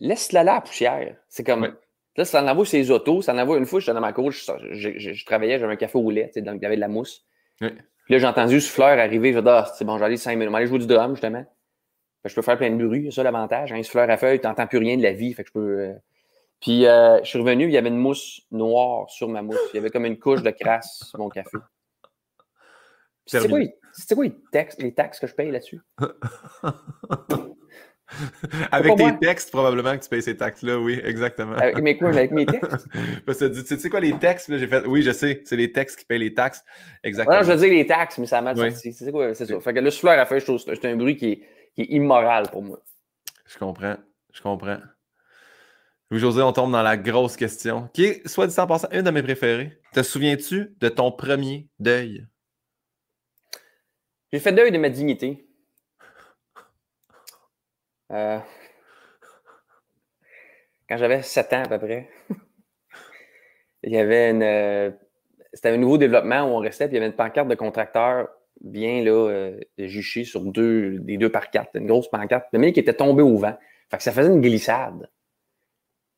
[0.00, 1.16] laisse-la là à poussière.
[1.30, 1.72] C'est comme.
[2.16, 4.30] Là, ça en envoie ses autos, ça en envoie une fois, j'étais dans ma cour,
[4.30, 7.26] je, travaillais, j'avais un café au lait, donc il y avait de la mousse.
[7.58, 7.70] Puis
[8.14, 10.66] là, j'ai entendu ce fleur arriver, je dit, ah, c'est bon, j'allais cinq minutes, aller
[10.66, 11.44] jouer du drum, justement.
[12.24, 13.72] je peux faire plein de bruit, c'est ça l'avantage.
[13.72, 15.80] Hein, fleur à feuille, tu n'entends plus rien de la vie, fait que je peux.
[15.80, 15.92] Euh.
[16.60, 19.58] Puis euh, je suis revenu, il y avait une mousse noire sur ma mousse.
[19.74, 21.58] Il y avait comme une couche de crasse sur mon café.
[23.26, 23.58] C'est quoi,
[24.14, 25.80] quoi les, taxes, les taxes que je paye là-dessus?
[28.72, 31.54] avec tes textes, probablement que tu payes ces taxes-là, oui, exactement.
[31.56, 32.10] Avec mes quoi?
[32.10, 32.86] Avec mes textes?
[33.24, 34.56] Parce que tu sais quoi les textes?
[34.56, 36.64] J'ai fait, oui, je sais, c'est les textes qui payent les taxes.
[37.02, 37.38] Exactement.
[37.38, 38.92] Non, je veux dire les taxes, mais ça m'a mal sorti.
[38.92, 39.34] C'est quoi?
[39.34, 39.60] C'est ça.
[39.60, 41.42] Fait que le souffleur à feuille, je trouve c'est un bruit qui est,
[41.74, 42.80] qui est, immoral pour moi.
[43.46, 43.96] Je comprends.
[44.32, 44.78] Je comprends.
[46.10, 49.10] Louis-José, on tombe dans la grosse question, qui est, soit dit en passant, une de
[49.10, 49.80] mes préférées.
[49.92, 52.24] Te souviens-tu de ton premier deuil?
[54.32, 55.45] J'ai fait deuil de ma dignité.
[58.12, 58.38] Euh,
[60.88, 62.08] quand j'avais 7 ans à peu près,
[63.82, 64.42] il y avait une.
[64.42, 64.90] Euh,
[65.52, 68.28] c'était un nouveau développement où on restait, puis il y avait une pancarte de contracteur
[68.60, 72.46] bien là, euh, juché sur deux, des deux par quatre, une grosse pancarte.
[72.52, 73.56] Le mec était tombé au vent.
[73.90, 75.10] Fait que ça faisait une glissade.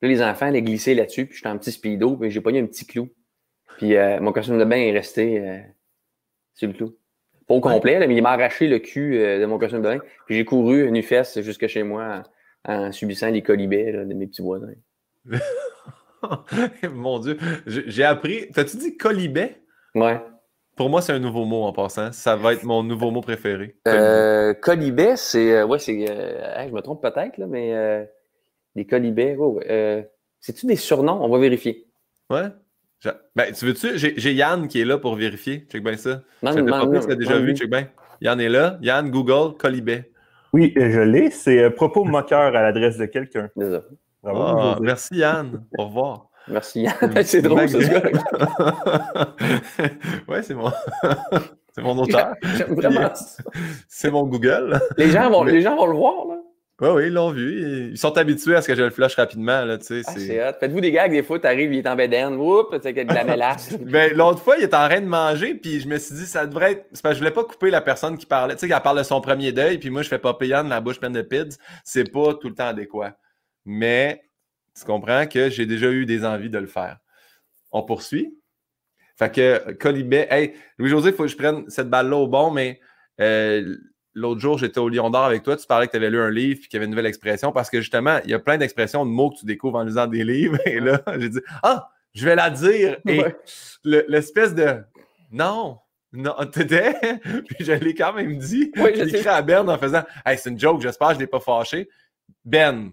[0.03, 2.87] Les enfants allaient glisser là-dessus, puis j'étais en petit speedo, puis j'ai pogné un petit
[2.87, 3.09] clou.
[3.77, 5.62] Puis euh, mon costume de bain est resté
[6.55, 6.96] sur le clou.
[7.48, 9.98] Pas au complet, mais il m'a arraché le cul de mon costume de bain.
[10.26, 12.22] Puis j'ai couru une fesse jusque chez moi
[12.66, 14.74] en, subissant les colibets de mes petits voisins.
[16.92, 18.48] Mon Dieu, j'ai appris.
[18.50, 19.62] T'as-tu dit colibet?
[19.94, 20.20] Ouais.
[20.76, 22.12] Pour moi, c'est un nouveau mot en passant.
[22.12, 23.76] Ça va être mon nouveau mot préféré.
[23.88, 25.56] Euh, colibet, c'est.
[25.56, 26.08] Euh, ouais, c'est.
[26.08, 28.08] Euh, je me trompe peut-être, là, mais
[28.76, 29.37] des colibets.
[29.38, 29.61] Oh,
[30.40, 31.20] C'est-tu des surnoms?
[31.20, 31.87] On va vérifier.
[32.30, 32.46] Ouais.
[33.37, 33.96] Ben, tu veux-tu?
[33.96, 35.66] J'ai Yann qui est là pour vérifier.
[35.70, 36.22] Check bien ça.
[36.42, 37.56] Non, ça non, non, déjà vu.
[37.56, 37.88] Check bien.
[38.20, 38.78] Yann est là.
[38.82, 40.11] Yann, Google, colibet.
[40.52, 41.30] Oui, je l'ai.
[41.30, 43.48] C'est propos moqueur à l'adresse de quelqu'un.
[44.24, 45.64] Ah, merci Yann.
[45.78, 46.24] Au revoir.
[46.50, 46.94] Merci Yann.
[47.24, 48.02] c'est drôle, ce gars.
[50.28, 50.72] ouais, c'est mon...
[51.74, 52.32] c'est mon auteur.
[52.56, 53.12] J'aime vraiment
[53.87, 54.80] C'est mon Google.
[54.96, 56.37] Les gens, vont, les gens vont le voir, là.
[56.80, 57.90] Oui, oui, ils l'ont vu.
[57.90, 59.64] Ils sont habitués à ce que je le flush rapidement.
[59.64, 60.52] Là, tu sais, ah, c'est hot.
[60.60, 63.24] Faites-vous des gags des fois, t'arrives, il est en bédaine, oups, tu sais, de la
[63.24, 63.76] mélasse.
[63.80, 66.46] ben, l'autre fois, il est en train de manger, puis je me suis dit, ça
[66.46, 66.86] devrait être.
[66.92, 68.54] C'est parce que je voulais pas couper la personne qui parlait.
[68.54, 70.70] Tu sais, elle parle de son premier deuil, puis moi, je fais pas payant de
[70.70, 71.58] la bouche pleine de pids.
[71.82, 73.18] C'est pas tout le temps adéquat.
[73.64, 74.22] Mais
[74.78, 76.98] tu comprends que j'ai déjà eu des envies de le faire.
[77.72, 78.38] On poursuit.
[79.18, 82.78] Fait que Colibet, hey, Louis-José, il faut que je prenne cette balle-là au bon, mais
[83.20, 83.76] euh,
[84.18, 86.31] l'autre jour, j'étais au Lion d'Or avec toi, tu parlais que tu avais lu un
[86.31, 88.59] livre et qu'il y avait une nouvelle expression parce que justement, il y a plein
[88.59, 90.59] d'expressions, de mots que tu découvres en lisant des livres.
[90.66, 92.98] Et là, j'ai dit Ah, je vais la dire.
[93.07, 93.22] Et
[93.85, 94.83] l'espèce de
[95.31, 95.78] Non,
[96.12, 96.94] non, t'étais.
[97.46, 98.72] puis je l'ai quand même dit.
[98.76, 101.24] Oui, j'ai écrit à Ben en faisant Hey, c'est une joke, j'espère que je ne
[101.24, 101.88] l'ai pas fâché.
[102.44, 102.92] Ben,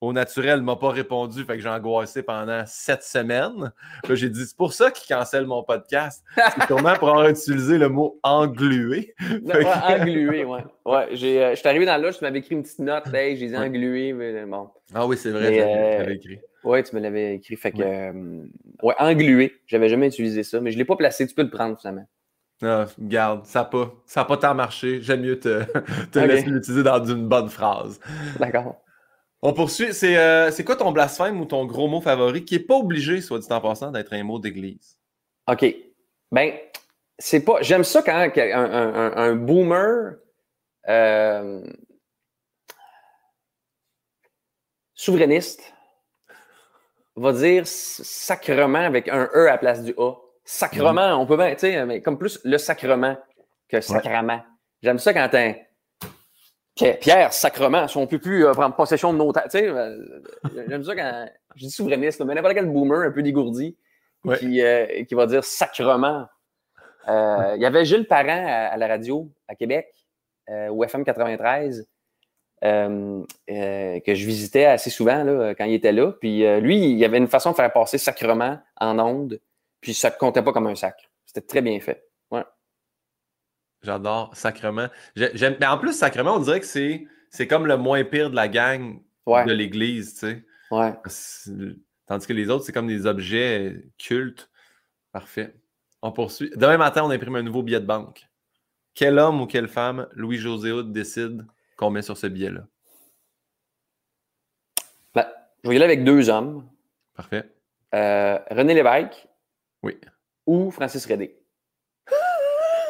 [0.00, 3.72] au naturel, ne m'a pas répondu, fait que j'ai angoissé pendant sept semaines.
[4.08, 6.24] Là, j'ai dit, c'est pour ça qu'il cancelle mon podcast.
[6.36, 9.14] C'est sûrement pour avoir utilisé le mot englué.
[9.42, 10.64] ouais, englué, ouais.
[10.84, 13.36] Ouais, j'ai, euh, je suis arrivé dans l'âge, tu m'avais écrit une petite note, hey,
[13.36, 14.70] j'ai dit englué, mais bon.
[14.94, 16.38] Ah oui, c'est vrai, tu euh, écrit.
[16.64, 17.56] Oui, tu me l'avais écrit.
[17.56, 18.42] Fait que, euh,
[18.82, 19.54] ouais, englué.
[19.66, 21.26] J'avais jamais utilisé ça, mais je ne l'ai pas placé.
[21.26, 22.06] Tu peux le prendre, finalement.
[22.62, 25.00] Ah, garde, ça n'a pas, ça pas tant marché.
[25.00, 25.62] J'aime mieux te,
[26.12, 28.00] te laisser l'utiliser dans une bonne phrase.
[28.40, 28.80] D'accord.
[29.42, 29.90] On poursuit.
[30.02, 33.38] Euh, c'est quoi ton blasphème ou ton gros mot favori qui n'est pas obligé, soit
[33.38, 34.98] dit en passant, d'être un mot d'église?
[35.48, 35.64] OK.
[36.32, 36.54] Ben,
[37.18, 37.62] c'est pas.
[37.62, 40.16] J'aime ça quand un, un, boomer
[40.88, 41.62] euh,
[44.94, 45.72] souverainiste
[47.16, 50.14] va dire sacrement avec un E à la place du A.
[50.44, 53.18] Sacrement, on peut bien, tu sais, mais comme plus le sacrement
[53.68, 54.42] que sacrament.
[54.82, 55.54] J'aime ça quand un
[57.00, 59.44] Pierre, sacrement, si on ne peut plus euh, prendre possession de nos terres.
[59.44, 59.96] Tu sais, euh,
[60.68, 63.76] j'aime ça quand je dis souverainiste, mais n'importe quel boomer un peu dégourdi
[64.38, 66.26] qui, euh, qui, va dire sacrement.
[67.06, 69.88] Il y avait Gilles Parent à, la radio à Québec,
[70.48, 71.88] au FM 93,
[72.60, 76.12] que je visitais assez souvent là, quand il était là.
[76.12, 79.40] Puis lui, il y avait une façon de faire passer sacrement en ondes,
[79.80, 81.04] puis ça ne comptait pas comme un sacre.
[81.24, 82.07] C'était très bien fait.
[83.82, 84.88] J'adore, sacrement.
[85.14, 88.36] J'aime, mais en plus, sacrement, on dirait que c'est, c'est comme le moins pire de
[88.36, 90.44] la gang de l'Église, tu sais.
[90.70, 90.94] Ouais.
[92.06, 94.50] Tandis que les autres, c'est comme des objets cultes.
[95.12, 95.54] Parfait.
[96.02, 96.50] On poursuit.
[96.56, 98.26] Demain matin, on imprime un nouveau billet de banque.
[98.94, 102.66] Quel homme ou quelle femme Louis-José Houd décide qu'on met sur ce billet-là?
[105.14, 105.26] Ben,
[105.62, 106.68] je vais y aller avec deux hommes.
[107.14, 107.52] Parfait.
[107.94, 109.28] Euh, René Lévesque.
[109.82, 109.98] Oui.
[110.46, 111.37] Ou Francis Redé?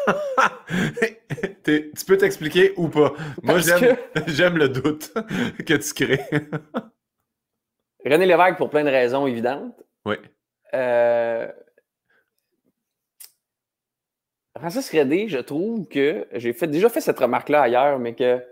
[1.64, 3.14] tu peux t'expliquer ou pas?
[3.42, 3.58] Moi,
[4.26, 5.12] j'aime, le doute
[5.66, 6.24] que tu crées.
[8.04, 9.74] René Lévesque, pour plein de raisons évidentes.
[10.04, 10.16] Oui.
[10.74, 11.50] Euh...
[14.58, 18.42] Francis Redé, je trouve que j'ai fait, déjà fait cette remarque-là ailleurs, mais que,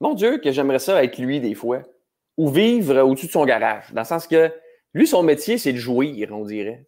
[0.00, 1.82] mon Dieu, que j'aimerais ça être lui des fois.
[2.36, 3.92] Ou vivre au-dessus de son garage.
[3.92, 4.50] Dans le sens que,
[4.92, 6.84] lui, son métier, c'est de jouir, on dirait.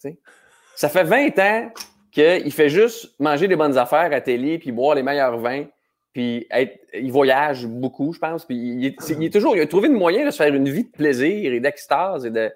[0.75, 1.71] Ça fait 20 ans
[2.17, 5.67] qu'il fait juste manger des bonnes affaires à télé, puis boire les meilleurs vins,
[6.15, 6.49] puis
[6.95, 8.47] il voyage beaucoup, je pense.
[8.47, 10.91] Puis il, est, toujours, il a trouvé un moyen de se faire une vie de
[10.91, 12.51] plaisir et d'extase et de,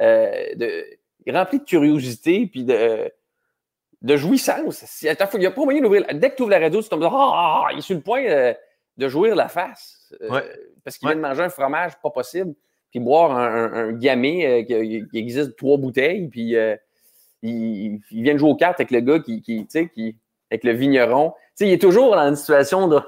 [0.00, 3.08] euh, de rempli de curiosité, puis de,
[4.02, 5.00] de jouissance.
[5.02, 6.04] Il n'y a pas moyen d'ouvrir.
[6.14, 8.24] Dès que tu ouvres la radio, tu tombes ah, ah, il est sur le point
[8.24, 8.52] euh,
[8.96, 10.12] de jouir la face.
[10.22, 10.40] Euh,
[10.82, 12.52] parce qu'il vient de manger un fromage pas possible,
[12.90, 16.56] puis boire un, un, gamay qui, existe trois bouteilles, puis
[17.42, 20.16] il, vient de jouer aux cartes avec le gars qui, qui, qui
[20.50, 21.34] avec le vigneron.
[21.60, 23.00] il est toujours dans une situation de.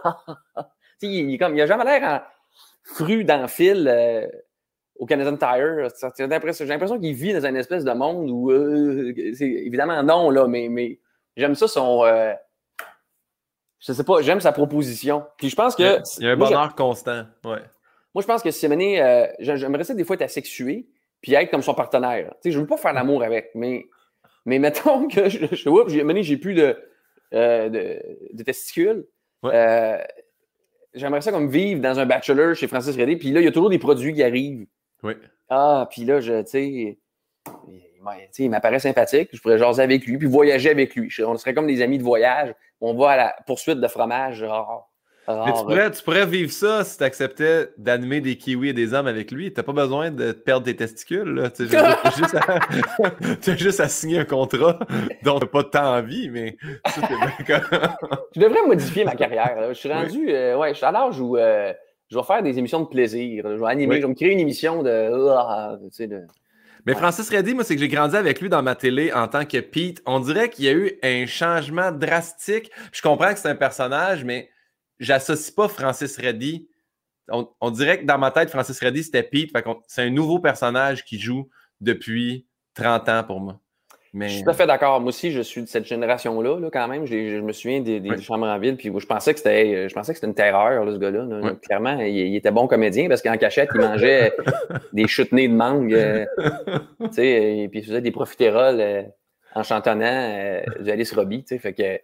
[1.03, 2.27] il, il, comme, il a jamais l'air
[2.83, 4.27] fru dans le fil euh,
[4.97, 5.88] au Canadian Tire.
[6.59, 10.47] J'ai l'impression qu'il vit dans une espèce de monde où, euh, c'est évidemment non, là,
[10.47, 11.01] mais, mais
[11.37, 12.05] j'aime ça son.
[12.05, 12.33] Euh,
[13.79, 15.25] je sais pas, j'aime sa proposition.
[15.38, 16.01] Puis je pense que.
[16.19, 17.25] Il y a un bonheur constant.
[17.45, 17.62] Ouais.
[18.14, 20.88] Moi, je pense que Simonet, euh, j'aimerais ça des fois être asexué
[21.21, 22.31] puis être comme son partenaire.
[22.43, 23.87] Tu sais, je veux pas faire l'amour avec, mais,
[24.46, 26.76] mais mettons que je, je j'ai plus de,
[27.35, 29.07] euh, de, de, testicules.
[29.44, 29.98] Euh,
[30.94, 33.53] j'aimerais ça comme vivre dans un bachelor chez Francis Redé, puis là, il y a
[33.53, 34.66] toujours des produits qui arrivent.
[35.03, 35.14] Oui.
[35.48, 36.98] Ah, puis là, je, tu sais,
[38.38, 41.12] il m'apparaît sympathique, je pourrais jaser avec lui, puis voyager avec lui.
[41.24, 42.55] On serait comme des amis de voyage.
[42.81, 44.38] On va à la poursuite de fromage.
[44.38, 44.89] Genre,
[45.47, 48.95] mais tu pourrais, tu pourrais, vivre ça si tu acceptais d'animer des kiwis et des
[48.95, 49.53] hommes avec lui.
[49.53, 51.51] Tu n'as pas besoin de perdre tes testicules.
[51.55, 54.79] Tu as juste, juste, à signer un contrat
[55.23, 56.57] dont tu n'as pas tant envie, mais
[58.35, 59.57] Je devrais modifier ma carrière.
[59.69, 61.73] Je suis rendu, euh, ouais, je suis à l'âge où euh,
[62.11, 63.45] je vais faire des émissions de plaisir.
[63.45, 65.11] Je vais animer, je vais me créer une émission de.
[65.31, 66.27] Ah, de...
[66.87, 69.45] Mais Francis Reddy, moi, c'est que j'ai grandi avec lui dans ma télé en tant
[69.45, 70.03] que Pete.
[70.07, 72.71] On dirait qu'il y a eu un changement drastique.
[72.93, 74.49] Je comprends que c'est un personnage, mais
[75.00, 76.68] j'associe pas Francis Reddy.
[77.28, 79.52] On, dirait que dans ma tête, Francis Reddy, c'était Pete.
[79.86, 81.48] C'est un nouveau personnage qui joue
[81.80, 83.60] depuis 30 ans pour moi.
[84.12, 84.28] Mais...
[84.28, 85.00] Je suis tout à fait d'accord.
[85.00, 87.06] Moi aussi, je suis de cette génération-là, là, quand même.
[87.06, 90.18] Je, me souviens des, chambres en ville, puis je pensais que c'était, je pensais que
[90.18, 91.54] c'était une terreur, ce gars-là.
[91.62, 94.32] Clairement, il, était bon comédien parce qu'en cachette, il mangeait
[94.92, 96.26] des chutnez de mangue, euh,
[97.18, 99.02] et puis il faisait des profiteroles euh,
[99.54, 101.44] en chantonnant euh, du Alice Robbie.
[101.46, 102.00] Fait que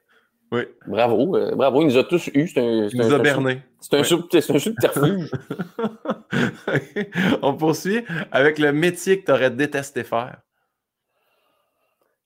[0.53, 0.63] oui.
[0.87, 1.83] Bravo, euh, bravo.
[1.83, 2.47] Il nous a tous eu.
[2.47, 3.63] C'est un, il nous a berné.
[3.81, 5.31] C'est un, un subterfuge.
[7.43, 10.41] On poursuit avec le métier que tu aurais détesté faire.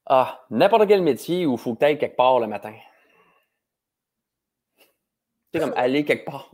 [0.07, 2.75] Ah, n'importe quel métier où il faut que tu ailles quelque part le matin.
[5.53, 6.51] Tu comme aller quelque part.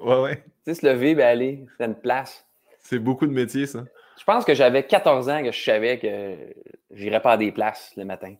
[0.00, 0.44] ouais, ouais.
[0.64, 2.46] Tu sais, se lever, ben aller, c'est une place.
[2.80, 3.84] C'est beaucoup de métiers, ça.
[4.18, 6.54] Je pense que j'avais 14 ans que je savais que
[6.90, 8.34] j'irais pas à des places le matin.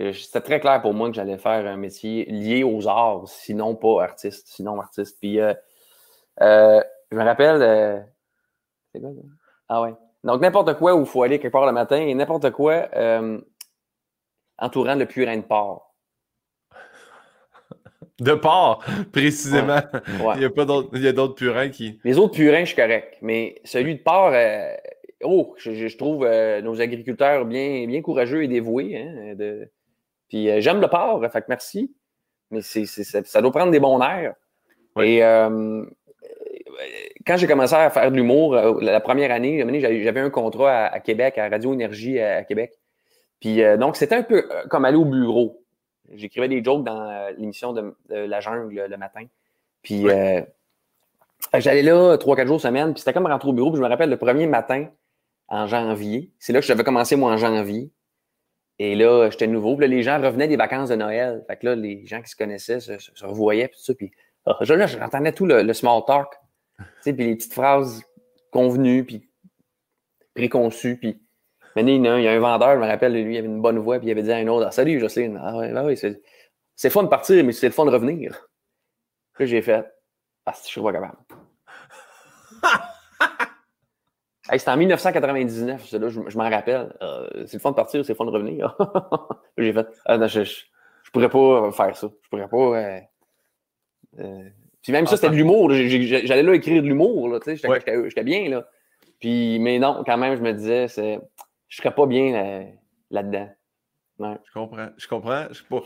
[0.00, 3.76] Euh, c'était très clair pour moi que j'allais faire un métier lié aux arts, sinon
[3.76, 5.18] pas artiste, sinon artiste.
[5.20, 5.54] Puis euh,
[6.40, 8.04] euh, je me rappelle.
[8.92, 9.10] c'est quoi,
[9.68, 9.94] Ah ouais.
[10.24, 12.88] Donc n'importe quoi où il faut aller quelque part le matin et n'importe quoi
[14.58, 15.94] entourant le purin de porc.
[18.20, 19.80] De porc, précisément.
[20.36, 22.00] Il y a pas d'autres, il y a d'autres purins qui.
[22.04, 23.18] Les autres purins, je suis correct.
[23.22, 24.32] Mais celui de porc,
[25.22, 26.26] oh, je, trouve
[26.62, 28.96] nos agriculteurs bien, bien courageux et dévoués.
[28.96, 29.68] Hein, de,
[30.34, 31.94] puis euh, j'aime le porc, fait que merci.
[32.50, 34.34] Mais c'est, ça doit prendre des bons airs.
[35.00, 35.84] Et euh,
[37.24, 39.64] quand j'ai commencé à faire de l'humour, euh, la première année,
[40.02, 42.72] j'avais un contrat à, Québec, à Radio Énergie à, Québec.
[43.38, 45.62] Puis donc, c'était un peu comme aller au bureau.
[46.12, 49.26] J'écrivais des jokes dans l'émission de, La Jungle le matin.
[49.82, 50.04] Puis
[51.54, 52.92] j'allais là trois, quatre jours semaine.
[52.92, 53.70] Puis c'était comme rentrer au bureau.
[53.70, 54.88] Puis je me rappelle le premier matin
[55.46, 56.32] en janvier.
[56.40, 57.92] C'est là que j'avais commencé, moi, en janvier.
[58.78, 59.76] Et là, j'étais nouveau.
[59.76, 61.44] Puis là, les gens revenaient des vacances de Noël.
[61.46, 63.94] Fait que là, les gens qui se connaissaient se, revoyaient, puis tout ça.
[63.94, 64.10] Puis
[64.46, 66.28] ah, là, j'entendais tout le, small talk.
[66.78, 68.02] Tu sais, puis les petites phrases
[68.50, 69.28] convenues, puis
[70.34, 70.98] préconçues.
[70.98, 71.20] Puis
[71.76, 74.08] il y a un vendeur, je me rappelle, lui, il avait une bonne voix, puis
[74.08, 75.40] il avait dit à un autre Salut, Jocelyne.
[75.42, 76.20] Ah ouais, oui, c'est,
[76.74, 78.48] c'est fun de partir, mais c'est le fun de revenir.
[79.34, 79.86] Puis j'ai fait
[80.46, 81.18] Ah, je suis pas capable.
[84.52, 86.94] c'était en 1999, là, je, m'en rappelle.
[87.00, 88.76] Euh, c'est le fun de partir, c'est le fun de revenir.
[89.58, 92.08] j'ai fait, ah, je, je, pourrais pas faire ça.
[92.22, 92.56] Je pourrais pas.
[92.56, 93.00] Euh,
[94.20, 94.48] euh,
[94.82, 95.70] puis même ça, c'était de l'humour.
[95.72, 97.40] J'allais là écrire de l'humour.
[97.46, 98.48] J'étais bien.
[98.50, 98.68] Là.
[99.18, 102.66] Puis, mais non, quand même, je me disais, je serais pas bien
[103.10, 103.48] là-dedans.
[104.20, 104.88] Je comprends.
[104.98, 105.46] Je comprends.
[105.48, 105.82] Je suis pas.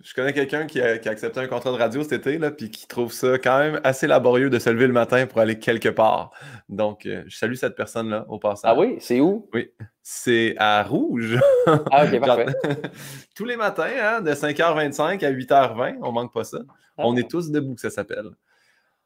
[0.00, 2.86] Je connais quelqu'un qui a, accepté un contrat de radio cet été, là, puis qui
[2.86, 6.30] trouve ça quand même assez laborieux de se lever le matin pour aller quelque part.
[6.68, 8.70] Donc, euh, je salue cette personne-là au passage.
[8.72, 8.98] Ah oui?
[9.00, 9.48] C'est où?
[9.52, 9.72] Oui.
[10.00, 11.40] C'est à Rouge.
[11.90, 12.54] Ah, ok, parfait.
[13.34, 16.58] Tous les matins, hein, de 5h25 à 8h20, on manque pas ça.
[16.96, 17.02] Ah.
[17.04, 18.30] On est tous debout, ça s'appelle.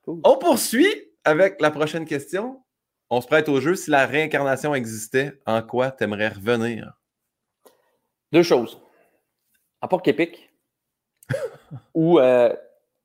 [0.07, 2.63] On poursuit avec la prochaine question.
[3.09, 3.75] On se prête au jeu.
[3.77, 6.93] Si la réincarnation existait, en quoi t'aimerais revenir?
[8.33, 8.81] Deux choses.
[9.81, 10.52] En porc épique
[11.95, 12.53] ou euh,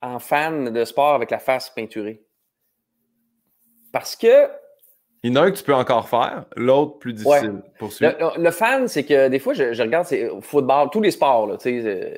[0.02, 2.22] en fan de sport avec la face peinturée.
[3.92, 4.48] Parce que.
[5.24, 7.62] Il y en a un que tu peux encore faire, l'autre plus difficile.
[8.00, 11.48] Le, le, fan, c'est que des fois, je, regarde c'est football, tous les sports.
[11.48, 12.16] Là, euh,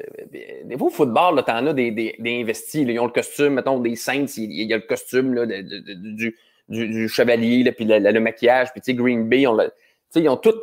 [0.65, 2.83] des fois, au football, tu en as des, des, investis.
[2.85, 7.07] ils ont le costume, mettons, des Saints, il, y a le costume là, du, du,
[7.07, 9.57] chevalier, puis le, maquillage, puis Green Bay, on
[10.15, 10.55] ils ont tout.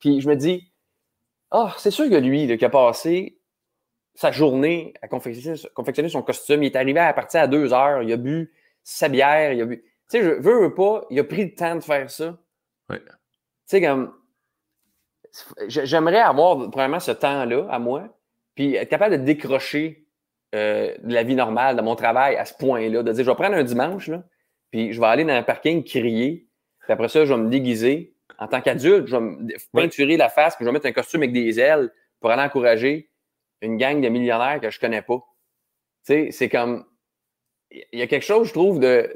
[0.00, 0.68] Puis je me dis,
[1.52, 3.37] ah, c'est sûr que lui, qui a passé
[4.18, 6.64] sa journée à confectionner, son costume.
[6.64, 8.02] Il est arrivé à partir à deux heures.
[8.02, 8.52] Il a bu
[8.82, 9.52] sa bière.
[9.52, 9.80] Il a bu.
[9.80, 11.04] Tu sais, je veux, veux pas.
[11.08, 12.36] Il a pris le temps de faire ça.
[12.90, 12.98] Ouais.
[12.98, 13.12] Tu
[13.66, 14.12] sais, comme.
[15.68, 18.08] J'aimerais avoir probablement ce temps-là à moi,
[18.56, 20.08] puis être capable de décrocher
[20.56, 23.36] euh, de la vie normale, de mon travail à ce point-là, de dire je vais
[23.36, 24.24] prendre un dimanche, là,
[24.72, 26.48] puis je vais aller dans un parking crier,
[26.80, 28.16] puis après ça, je vais me déguiser.
[28.38, 31.22] En tant qu'adulte, je vais me peinturer la face, puis je vais mettre un costume
[31.22, 33.10] avec des ailes pour aller encourager
[33.62, 35.18] une gang de millionnaires que je connais pas.
[36.06, 36.84] Tu sais, c'est comme.
[37.70, 39.14] Il y a quelque chose, je trouve, de,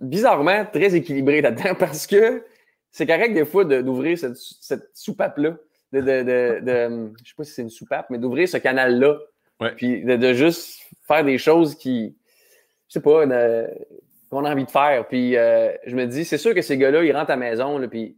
[0.00, 2.44] bizarrement très équilibré là-dedans parce que
[2.90, 5.56] c'est correct des fois d'ouvrir cette, cette soupape-là.
[5.92, 9.18] De, de, de, je sais pas si c'est une soupape, mais d'ouvrir ce canal-là.
[9.76, 12.16] Puis de, juste faire des choses qui,
[12.88, 13.26] je sais pas,
[14.30, 15.06] qu'on a envie de faire.
[15.08, 17.78] Puis euh, je me dis, c'est sûr que ces gars-là, ils rentrent à la maison,
[17.78, 18.16] là, puis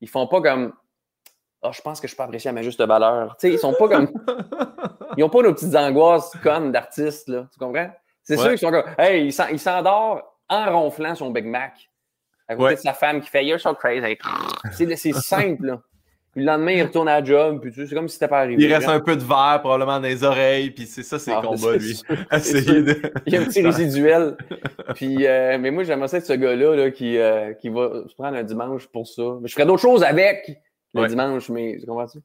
[0.00, 0.72] ils font pas comme
[1.62, 3.36] oh, je pense que je peux apprécier à ma juste valeur.
[3.38, 4.08] Tu sais, ils sont pas comme.
[5.16, 7.46] ils n'ont pas nos petites angoisses comme d'artistes, là.
[7.52, 7.90] Tu comprends?
[8.22, 8.84] C'est sûr qu'ils sont comme.
[8.98, 11.90] Hey, il s'endort en ronflant son Big Mac.
[12.48, 14.18] À côté de sa femme qui fait You're so crazy.
[14.72, 15.80] C'est simple, là.
[16.32, 18.62] Puis le lendemain, il retourne à la job, puis c'est comme si c'était pas arrivé.
[18.62, 21.42] Il reste un peu de verre probablement dans les oreilles, puis c'est ça, c'est ah,
[21.42, 22.00] combat, lui.
[23.26, 24.38] Il y a un petit résiduel.
[24.94, 28.14] puis, euh, mais moi, j'aimerais ça être ce gars-là là, qui, euh, qui va se
[28.14, 29.22] prendre un dimanche pour ça.
[29.42, 30.58] Mais je ferais d'autres choses avec
[30.94, 32.18] le dimanche, mais tu comprends-tu?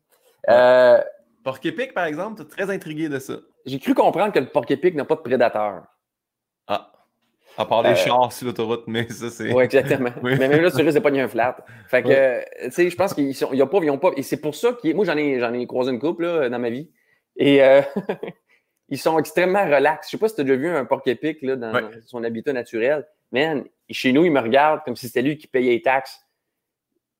[0.49, 1.01] Euh,
[1.43, 3.35] porc épic, par exemple, tu es très intrigué de ça.
[3.65, 5.83] J'ai cru comprendre que le porc épic n'a pas de prédateur.
[6.67, 6.91] Ah.
[7.57, 9.51] À part les euh, chars sur l'autoroute, mais ça, c'est.
[9.53, 10.11] Oui, exactement.
[10.21, 11.57] Mais même là, tu risques de pogner un flat.
[11.87, 14.11] Fait que, tu sais, je pense qu'ils sont, ils ont pas, ils ont pas.
[14.15, 14.93] Et c'est pour ça que.
[14.93, 16.91] Moi, j'en ai, j'en ai croisé une couple là, dans ma vie.
[17.35, 17.81] Et euh,
[18.89, 20.07] ils sont extrêmement relax.
[20.07, 21.73] Je sais pas si tu as déjà vu un porc épic là, dans
[22.05, 23.07] son habitat naturel.
[23.31, 26.19] Man, chez nous, il me regarde comme si c'était lui qui payait les taxes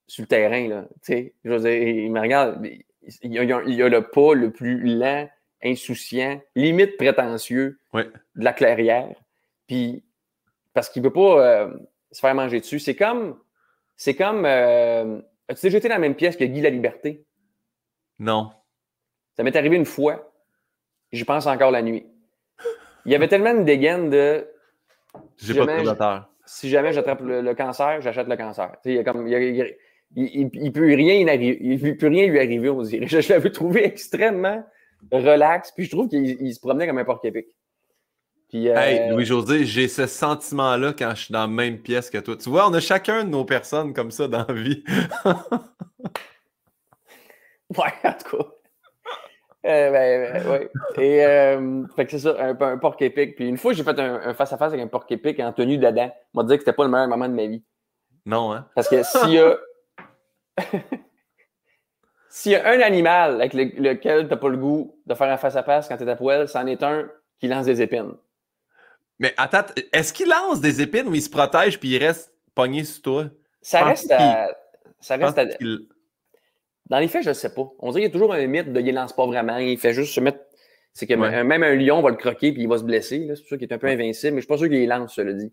[0.08, 0.68] sur le terrain.
[0.68, 2.66] Là, je veux dire, il me regarde.
[3.22, 5.30] Il y, a, il a le pas le plus lent,
[5.64, 9.16] insouciant, limite prétentieux de la clairière.
[9.68, 10.04] Puis
[10.74, 11.74] parce qu'il ne peut pas euh,
[12.12, 12.80] se faire manger dessus.
[12.80, 13.40] C'est comme.
[13.96, 14.46] C'est comme.
[14.46, 17.26] Euh, as-tu déjà été dans la même pièce que Guy La Liberté?
[18.20, 18.52] Non.
[19.36, 20.32] Ça m'est arrivé une fois.
[21.12, 22.06] J'y pense encore la nuit.
[23.06, 24.48] Il y avait tellement de dégaine de.
[25.38, 26.30] J'ai pas de prédateur.
[26.46, 28.76] Si jamais j'attrape le, cancer, j'achète le cancer.
[28.86, 29.76] Il, comme, il,
[30.16, 33.08] il, peut rien il peut rien lui arriver, on dirait.
[33.08, 34.64] Je, l'avais trouvé extrêmement
[35.12, 37.48] relax, puis je trouve qu'il se promenait comme un porc épic.
[38.54, 42.38] Hey, euh, Louis-José, j'ai ce sentiment-là quand je suis dans la même pièce que toi.
[42.38, 44.84] Tu vois, on a chacun de nos personnes comme ça dans la vie.
[47.78, 48.46] ouais, en tout cas.
[49.66, 50.72] Euh, ben, ben, ouais.
[50.98, 53.36] Et euh, fait que c'est ça, un, un porc épic.
[53.36, 56.10] Puis une fois, j'ai fait un face-à-face avec un porc épic en tenue d'Adam.
[56.34, 57.64] On m'a dit que c'était pas le meilleur moment de ma vie.
[58.26, 58.66] Non, hein?
[58.76, 59.58] Parce que s'il y a.
[62.30, 65.38] s'il y a un animal avec lequel tu n'as pas le goût de faire un
[65.38, 68.14] face-à-face quand tu es à poêle, c'en est un qui lance des épines.
[69.20, 72.84] Mais attends, est-ce qu'il lance des épines ou il se protège puis il reste pogné
[72.84, 73.26] sur toi?
[73.62, 74.50] Ça reste à.
[75.00, 75.46] Ça reste à...
[76.90, 77.70] Dans les faits, je ne sais pas.
[77.80, 79.58] On dirait qu'il y a toujours un mythe de il lance pas vraiment.
[79.58, 80.40] Il fait juste se mettre.
[80.94, 83.28] C'est que même un lion va le croquer puis il va se blesser.
[83.36, 84.36] C'est pour ça qu'il est un peu invincible.
[84.36, 85.52] Mais je ne suis pas sûr qu'il lance, cela dit.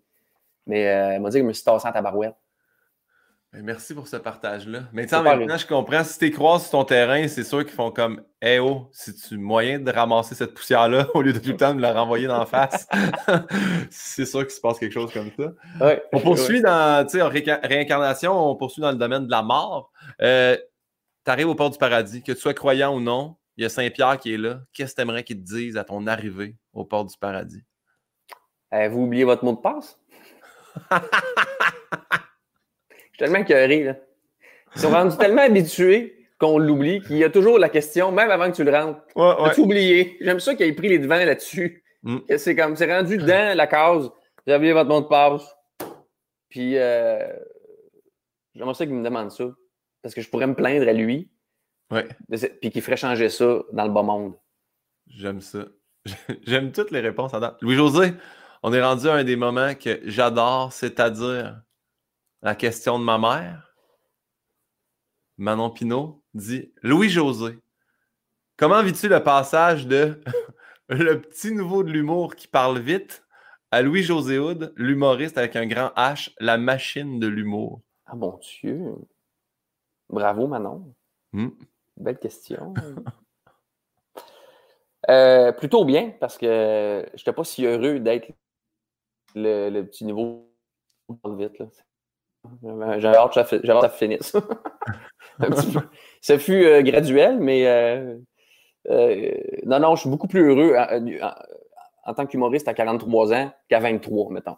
[0.67, 2.35] Mais euh, il m'a dit qu'il me suis tassé en tabarouette.
[3.55, 4.81] Ben, merci pour ce partage-là.
[4.93, 6.03] Mais maintenant, je comprends.
[6.03, 9.39] Si tu croises sur ton terrain, c'est sûr qu'ils font comme Hey oh, si tu
[9.39, 12.41] moyen de ramasser cette poussière-là au lieu de tout le temps de la renvoyer dans
[12.41, 12.89] la face,
[13.91, 15.53] c'est sûr qu'il se passe quelque chose comme ça.
[16.13, 19.93] on poursuit dans en réincarnation, on poursuit dans le domaine de la mort.
[20.21, 20.57] Euh,
[21.25, 23.69] tu arrives au port du paradis, que tu sois croyant ou non, il y a
[23.69, 24.63] Saint-Pierre qui est là.
[24.73, 27.63] Qu'est-ce que tu aimerais qu'il te dise à ton arrivée au port du paradis?
[28.73, 29.97] Avez-vous oublié votre mot de passe?
[33.15, 33.97] Je suis tellement écœuré, là.
[34.75, 38.51] Ils sont rendus tellement habitués qu'on l'oublie qu'il y a toujours la question, même avant
[38.51, 39.01] que tu le rentres.
[39.15, 39.61] Ouais, ouais.
[39.61, 40.17] oublié?
[40.21, 41.85] J'aime ça qu'il ait pris les devants là-dessus.
[42.03, 42.19] Mm.
[42.37, 44.11] C'est comme, c'est rendu dans la case.
[44.47, 45.45] J'ai oublié votre mot de passe.
[46.49, 47.25] Puis, euh,
[48.55, 49.45] j'aimerais ça qu'il me demande ça.
[50.03, 51.31] Parce que je pourrais me plaindre à lui.
[51.93, 52.09] Ouais.
[52.61, 54.35] Puis qu'il ferait changer ça dans le bas monde.
[55.07, 55.67] J'aime ça.
[56.47, 58.13] J'aime toutes les réponses à Louis-José,
[58.63, 61.61] on est rendu à un des moments que j'adore, c'est-à-dire
[62.45, 63.75] la question de ma mère,
[65.39, 67.59] Manon Pinault dit Louis-José,
[68.59, 70.21] comment vis-tu le passage de
[70.91, 73.25] le petit nouveau de l'humour qui parle vite
[73.71, 78.95] à Louis-José Houd, l'humoriste avec un grand H, la machine de l'humour Ah mon Dieu
[80.11, 80.95] Bravo Manon
[81.33, 81.49] hmm.
[81.97, 82.75] Belle question.
[85.11, 88.33] Euh, plutôt bien, parce que je n'étais pas si heureux d'être
[89.35, 90.51] le, le, petit nouveau
[91.07, 91.59] qui parle vite.
[91.59, 91.67] Là.
[92.99, 94.37] J'ai hâte que ça finisse.
[96.21, 98.17] Ça fut euh, graduel, mais euh,
[98.91, 99.33] euh,
[99.67, 100.75] non, non, je suis beaucoup plus heureux
[102.05, 104.57] en, tant qu'humoriste à 43 ans qu'à 23, mettons.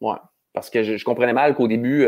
[0.00, 0.16] Ouais.
[0.52, 2.06] Parce que je, comprenais mal qu'au début,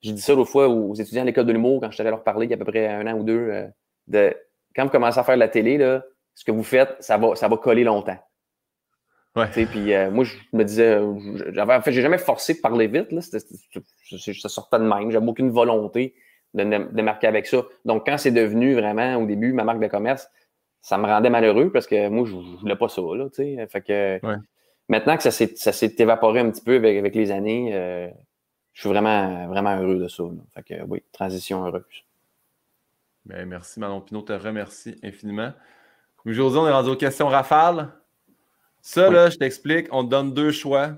[0.00, 2.22] j'ai dit ça l'autre fois aux étudiants à l'école de l'humour quand je allé leur
[2.22, 3.66] parler il y a à peu près un an ou deux.
[4.06, 4.36] De,
[4.76, 6.04] quand vous commencez à faire de la télé, là,
[6.34, 8.18] ce que vous faites, ça va, ça va coller longtemps.
[9.36, 9.48] Ouais.
[9.48, 11.00] Puis euh, moi, je me disais,
[11.52, 13.10] j'avais, en fait, j'ai jamais forcé de parler vite.
[13.10, 13.20] Là.
[13.20, 15.10] ça sortait de même.
[15.10, 16.14] J'avais aucune volonté
[16.54, 17.62] de, de marquer avec ça.
[17.84, 20.30] Donc, quand c'est devenu vraiment, au début, ma marque de commerce,
[20.82, 23.02] ça me rendait malheureux parce que moi, je, ne voulais pas ça.
[23.02, 23.28] Là,
[23.66, 24.20] fait que,
[24.88, 28.08] Maintenant que ça s'est, ça s'est évaporé un petit peu avec, avec les années, euh,
[28.74, 30.24] je suis vraiment, vraiment heureux de ça.
[30.54, 32.04] Fait que oui, transition heureuse.
[33.24, 35.52] Bien, merci Manon Pinot, te remercie infiniment.
[36.26, 37.88] Aujourd'hui, on est rendu aux questions rafales.
[38.86, 40.90] Ça, là, je t'explique, on te donne deux choix.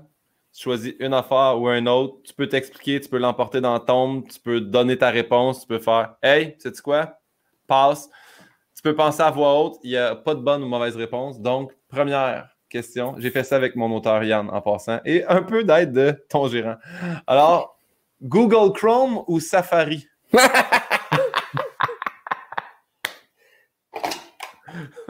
[0.53, 2.17] Tu choisis une affaire ou un autre.
[2.25, 5.79] Tu peux t'expliquer, tu peux l'emporter dans tombe, tu peux donner ta réponse, tu peux
[5.79, 7.17] faire Hey, sais-tu quoi?
[7.65, 8.09] Passe.
[8.75, 11.39] Tu peux penser à voix haute, il n'y a pas de bonne ou mauvaise réponse.
[11.39, 13.15] Donc, première question.
[13.19, 16.49] J'ai fait ça avec mon auteur Yann en passant et un peu d'aide de ton
[16.49, 16.75] gérant.
[17.25, 17.79] Alors,
[18.21, 20.05] Google Chrome ou Safari?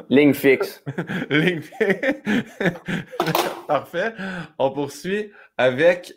[0.10, 0.84] Ligne fixe.
[1.30, 2.24] Ligne fixe.
[3.68, 4.14] Parfait.
[4.58, 6.14] On poursuit avec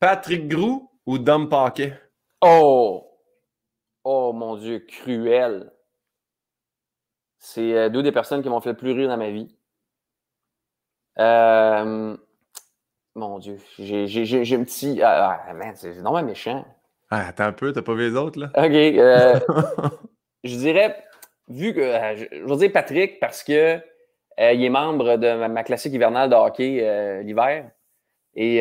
[0.00, 1.94] Patrick Grou ou Dom Paquet?
[2.40, 3.06] Oh!
[4.04, 5.70] Oh mon Dieu, cruel.
[7.38, 9.54] C'est euh, deux des personnes qui m'ont fait le plus rire dans ma vie.
[11.18, 12.16] Euh,
[13.14, 15.00] mon Dieu, j'ai un petit.
[15.02, 16.64] Ah, ah man, c'est vraiment méchant.
[17.10, 18.50] Ah, attends un peu, t'as pas vu les autres, là?
[18.56, 18.72] OK.
[18.72, 19.38] Euh,
[20.44, 21.04] je dirais,
[21.48, 21.80] vu que.
[22.16, 23.78] je, veux dire Patrick parce que
[24.38, 27.70] il est membre de ma, classique hivernale de hockey l'hiver.
[28.34, 28.58] Et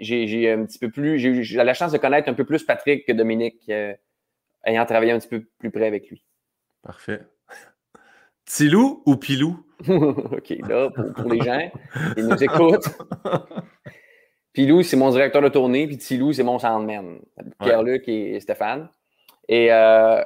[0.00, 1.18] j'ai un petit peu plus.
[1.18, 3.70] J'ai eu la chance de connaître un peu plus Patrick que Dominique,
[4.64, 6.24] ayant travaillé un petit peu plus près avec lui.
[6.82, 7.20] Parfait.
[8.44, 9.64] Tilou ou Pilou?
[9.88, 11.70] OK, là, pour, les gens
[12.14, 12.88] qui nous écoutent.
[14.52, 17.20] Pilou, c'est mon directeur de tournée, puis Tilou, c'est mon soundman.
[17.60, 18.88] Pierre-Luc et Stéphane.
[19.48, 20.22] Et euh...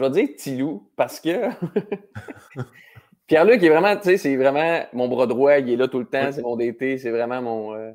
[0.00, 1.28] je vais dire Tilou parce que
[3.26, 6.06] Pierre-Luc est vraiment, tu sais, c'est vraiment mon bras droit, il est là tout le
[6.06, 7.92] temps, c'est mon DT, c'est vraiment mon, euh,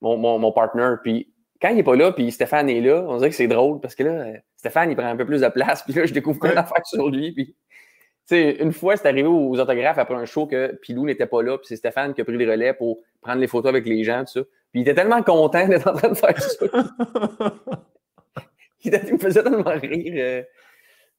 [0.00, 0.94] mon, mon, mon, partner.
[1.02, 3.80] Puis quand il n'est pas là, puis Stéphane est là, on dirait que c'est drôle
[3.80, 4.26] parce que là,
[4.56, 7.10] Stéphane, il prend un peu plus de place, puis là, je découvre plein d'affaires sur
[7.10, 7.32] lui.
[7.32, 7.54] Puis,
[8.30, 11.66] une fois, c'est arrivé aux autographes après un show que Pilou n'était pas là, puis
[11.68, 14.32] c'est Stéphane qui a pris le relais pour prendre les photos avec les gens, tout
[14.32, 14.40] ça.
[14.72, 16.66] Puis il était tellement content d'être en train de faire ça.
[18.84, 20.42] il me faisait tellement rire euh,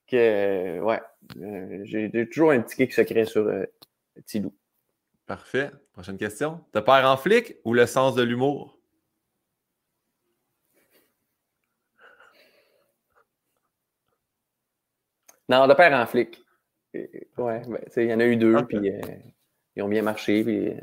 [0.07, 1.01] que, ouais,
[1.41, 3.65] euh, j'ai toujours un petit kick secret sur euh,
[4.25, 4.53] Tilou.
[5.25, 5.71] Parfait.
[5.93, 6.63] Prochaine question.
[6.71, 8.77] Te père en flic ou le sens de l'humour?
[15.49, 16.43] Non, de père en flic.
[16.93, 19.01] Ouais, ben, il y en a eu deux, puis euh,
[19.75, 20.43] ils ont bien marché.
[20.43, 20.79] Puis, euh,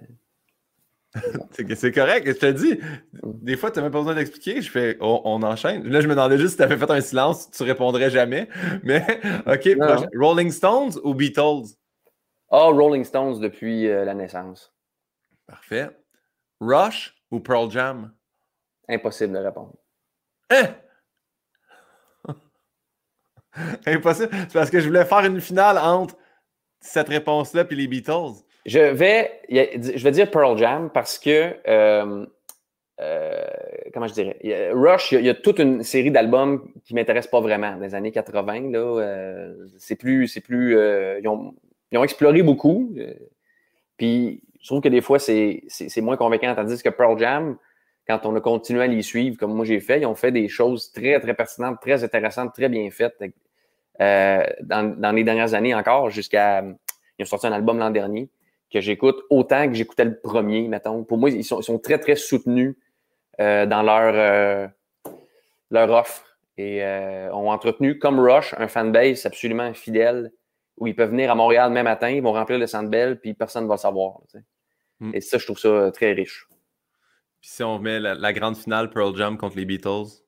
[1.75, 2.75] c'est correct, je te dis.
[3.23, 3.33] Mm.
[3.43, 4.63] Des fois, tu n'as même pas besoin d'expliquer.
[4.63, 5.87] Je fais, on, enchaîne.
[5.89, 8.49] Là, je me demandais juste si tu avais fait un silence, tu répondrais jamais.
[8.83, 9.05] Mais,
[9.47, 9.69] OK,
[10.19, 11.77] Rolling Stones ou Beatles?
[12.51, 14.73] Ah, oh, Rolling Stones depuis euh, la naissance.
[15.47, 15.91] Parfait.
[16.61, 18.13] Rush ou Pearl Jam?
[18.89, 19.75] Impossible de répondre.
[20.51, 20.75] Hein?
[23.87, 24.31] Impossible.
[24.33, 26.17] C'est parce que je voulais faire une finale entre
[26.81, 28.43] cette réponse-là et les Beatles.
[28.65, 32.27] Je vais, je vais dire Pearl Jam parce que, euh,
[33.01, 33.45] euh,
[33.93, 37.41] comment je dirais, Rush, il y, a, toute une série d'albums qui ne m'intéressent pas
[37.41, 37.77] vraiment.
[37.77, 41.55] Des années 80, là, euh, c'est plus, c'est plus, ils ont,
[41.91, 42.95] ils, ont, exploré beaucoup.
[43.97, 45.65] puis, je trouve que des fois, c'est
[46.01, 46.55] moins convaincant.
[46.55, 47.57] Tandis que Pearl Jam,
[48.07, 50.49] quand on a continué à les suivre, comme moi j'ai fait, ils ont fait des
[50.49, 53.17] choses très, très pertinentes, très intéressantes, très bien faites
[54.01, 56.63] euh, dans, les dernières années encore, jusqu'à.
[57.19, 58.31] Ils ont sorti un album l'an dernier
[58.73, 61.05] que j'écoute autant que j'écoutais le premier, mettons.
[61.05, 62.77] Pour moi, ils sont, très, très soutenus
[63.41, 64.69] euh, dans leur, euh,
[65.71, 66.25] leur offre
[66.59, 66.83] et
[67.33, 70.33] ont entretenu, comme Rush, un fanbase absolument fidèle
[70.79, 73.35] où ils peuvent venir à Montréal même matin, ils vont remplir le Centre Bell, puis
[73.35, 74.21] personne ne va le savoir.
[75.01, 75.11] Hmm.
[75.15, 76.47] Et ça, je trouve ça très riche.
[77.41, 80.23] Puis si on met la, grande finale Pearl Jam contre les Beatles?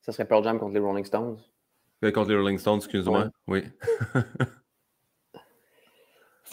[0.00, 1.38] Ça serait Pearl Jam contre les Rolling Stones.
[2.04, 3.30] Euh, contre les Rolling Stones, excuse-moi.
[3.46, 3.62] Oui.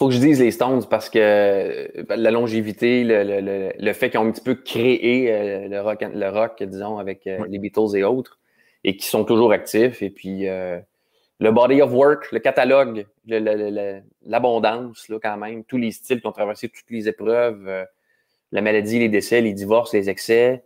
[0.02, 4.26] faut que je dise les Stones parce que euh, la longévité, le, fait qu'ils ont
[4.26, 8.38] un petit peu créé euh, le, rock, le rock, disons, avec les Beatles et autres,
[8.84, 10.02] et qui sont toujours actifs.
[10.02, 16.26] Et puis, le body of work, le catalogue, l'abondance, quand même, tous les styles qui
[16.26, 17.86] ont traversé toutes les épreuves,
[18.52, 20.64] la maladie, les décès, les divorces, les excès,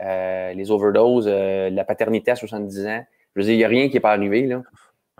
[0.00, 3.04] euh, les overdoses, euh, la paternité à 70 ans.
[3.34, 4.46] Je veux dire, il n'y a rien qui n'est pas arrivé.
[4.46, 4.62] Là.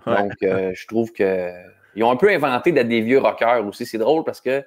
[0.06, 1.12] Donc, euh, je trouve
[1.92, 3.86] qu'ils ont un peu inventé d'être des vieux rockers aussi.
[3.86, 4.64] C'est drôle parce que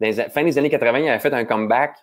[0.00, 1.96] dans les fin des années 80, ils avaient fait un comeback,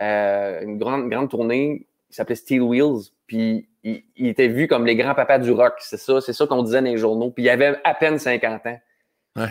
[0.00, 5.38] une grande, grande tournée s'appelait Steel Wheels, puis il, était vu comme les grands papas
[5.38, 5.74] du rock.
[5.78, 7.30] C'est ça, c'est ça qu'on disait dans les journaux.
[7.30, 8.78] Puis il avait à peine 50 ans.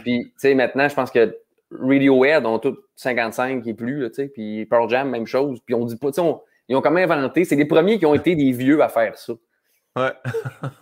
[0.04, 1.38] Puis, tu sais, maintenant, je pense que
[1.72, 5.60] Radiohead ont tous 55 et plus, tu sais, puis Pearl Jam, même chose.
[5.66, 6.28] Puis on dit pas, tu sais,
[6.68, 7.46] ils ont quand même inventé.
[7.46, 9.34] C'est les premiers qui ont été des vieux à faire ça.
[10.00, 10.12] Ouais.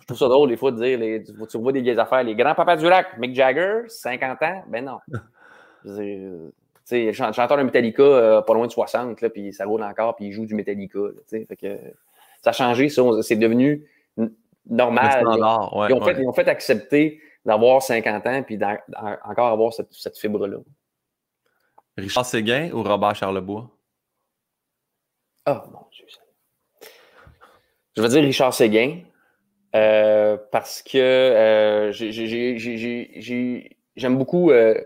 [0.00, 2.34] je trouve ça drôle des fois de dire, les, tu, vois des vieilles affaires, les
[2.34, 4.98] grands papas du rock, Mick Jagger, 50 ans, ben non.
[5.84, 10.16] Tu sais, chanteur de Metallica, euh, pas loin de 60, là, puis ça roule encore,
[10.16, 10.98] puis il joue du Metallica.
[10.98, 11.78] Là, fait que,
[12.42, 13.02] ça a changé, ça.
[13.20, 13.86] C'est devenu
[14.68, 15.22] normal.
[15.22, 18.58] ils, ont fait, ils, ont fait, accepter d'avoir 50 ans puis
[19.24, 20.58] encore avoir cette, cette fibre-là.
[21.98, 23.70] Richard Séguin ou Robert Charlebois?
[25.44, 26.06] Ah, oh, mon Dieu.
[27.96, 29.00] Je veux dire Richard Séguin
[29.74, 31.92] euh, parce que euh,
[33.96, 34.80] j'aime beaucoup, euh,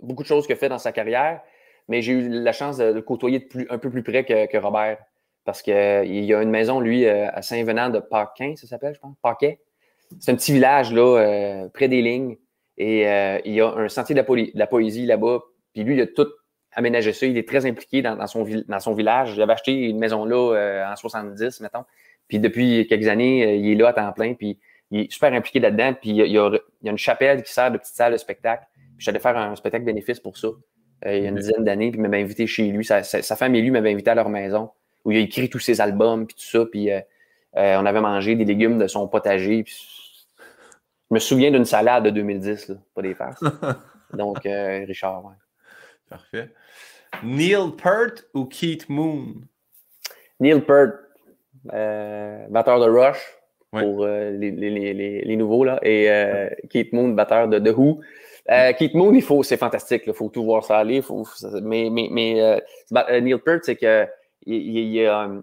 [0.00, 1.40] beaucoup de choses a fait dans sa carrière,
[1.88, 4.98] mais j'ai eu la chance de le côtoyer un peu plus près que, que Robert
[5.44, 9.14] parce qu'il y a une maison, lui, à Saint-Venant de Paquin, ça s'appelle, je pense,
[9.20, 9.60] Paquet.
[10.20, 12.36] C'est un petit village, là, euh, près des lignes.
[12.76, 14.24] Et euh, il y a un sentier de
[14.54, 15.40] la, poésie là-bas.
[15.72, 16.26] Puis lui, il a tout
[16.72, 17.26] aménagé ça.
[17.26, 19.34] Il est très impliqué dans, son, village.
[19.36, 21.84] Il avait acheté une maison là euh, en 70, mettons.
[22.28, 24.34] Puis depuis quelques années, il est là à temps plein.
[24.34, 24.58] Puis
[24.90, 25.94] il est super impliqué là-dedans.
[25.94, 26.50] Puis il y, a,
[26.82, 28.66] une chapelle qui sert de petite salle de spectacle.
[28.96, 30.48] Puis j'allais faire un spectacle bénéfice pour ça.
[31.06, 31.90] il y a une dizaine d'années.
[31.90, 32.84] Puis il m'avait invité chez lui.
[32.84, 34.70] Sa, femme et lui m'avaient invité à leur maison
[35.04, 36.26] où il a écrit tous ses albums.
[36.26, 36.64] Puis tout ça.
[36.66, 36.90] Puis
[37.54, 39.62] on avait mangé des légumes de son potager.
[39.64, 39.76] Puis
[41.10, 43.44] je me souviens d'une salade de 2010, pas des farces.
[44.12, 45.34] Donc, euh, Richard, ouais.
[46.08, 46.50] Parfait.
[47.22, 49.34] Neil Peart ou Keith Moon?
[50.40, 51.03] Neil Peart, euh,
[51.64, 53.18] batteur de Rush
[53.70, 56.08] pour euh, les, les, les, les, nouveaux, là, et
[56.70, 58.00] Keith Moon, batteur de The Who.
[58.78, 61.02] Keith Moon, il faut, c'est fantastique, il faut tout voir ça aller.
[61.02, 61.26] Faut,
[61.62, 62.62] mais mais, mais
[63.20, 64.06] Neil Peart, c'est que
[64.46, 64.96] il,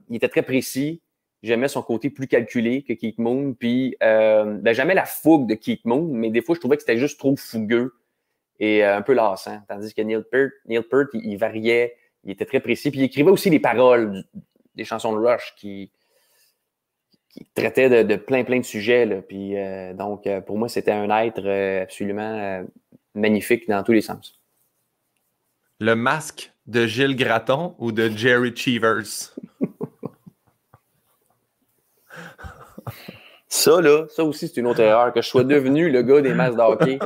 [0.10, 1.02] il, était très précis,
[1.44, 3.56] J'aimais son côté plus calculé que Keith Moon.
[3.58, 6.84] Puis, euh, ben, j'aimais la fougue de Keith Moon, mais des fois, je trouvais que
[6.84, 7.96] c'était juste trop fougueux
[8.60, 9.60] et euh, un peu lassant.
[9.68, 12.92] Tandis que Neil Peart, Neil Peart il, variait, il était très précis.
[12.92, 14.24] Puis, il écrivait aussi les paroles
[14.76, 15.92] des chansons de Rush qui,
[17.32, 19.06] qui traitaient de, plein, plein de sujets.
[19.06, 19.22] Là.
[19.22, 21.48] Puis, euh, donc, euh, pour moi, c'était un être
[21.82, 22.66] absolument
[23.16, 24.40] magnifique dans tous les sens.
[25.80, 29.36] Le masque de Gilles Gratton ou de Jerry Cheevers?
[33.48, 36.34] Ça, là, ça aussi, c'est une autre erreur, que je sois devenu le gars des
[36.34, 37.00] masques d'hockey.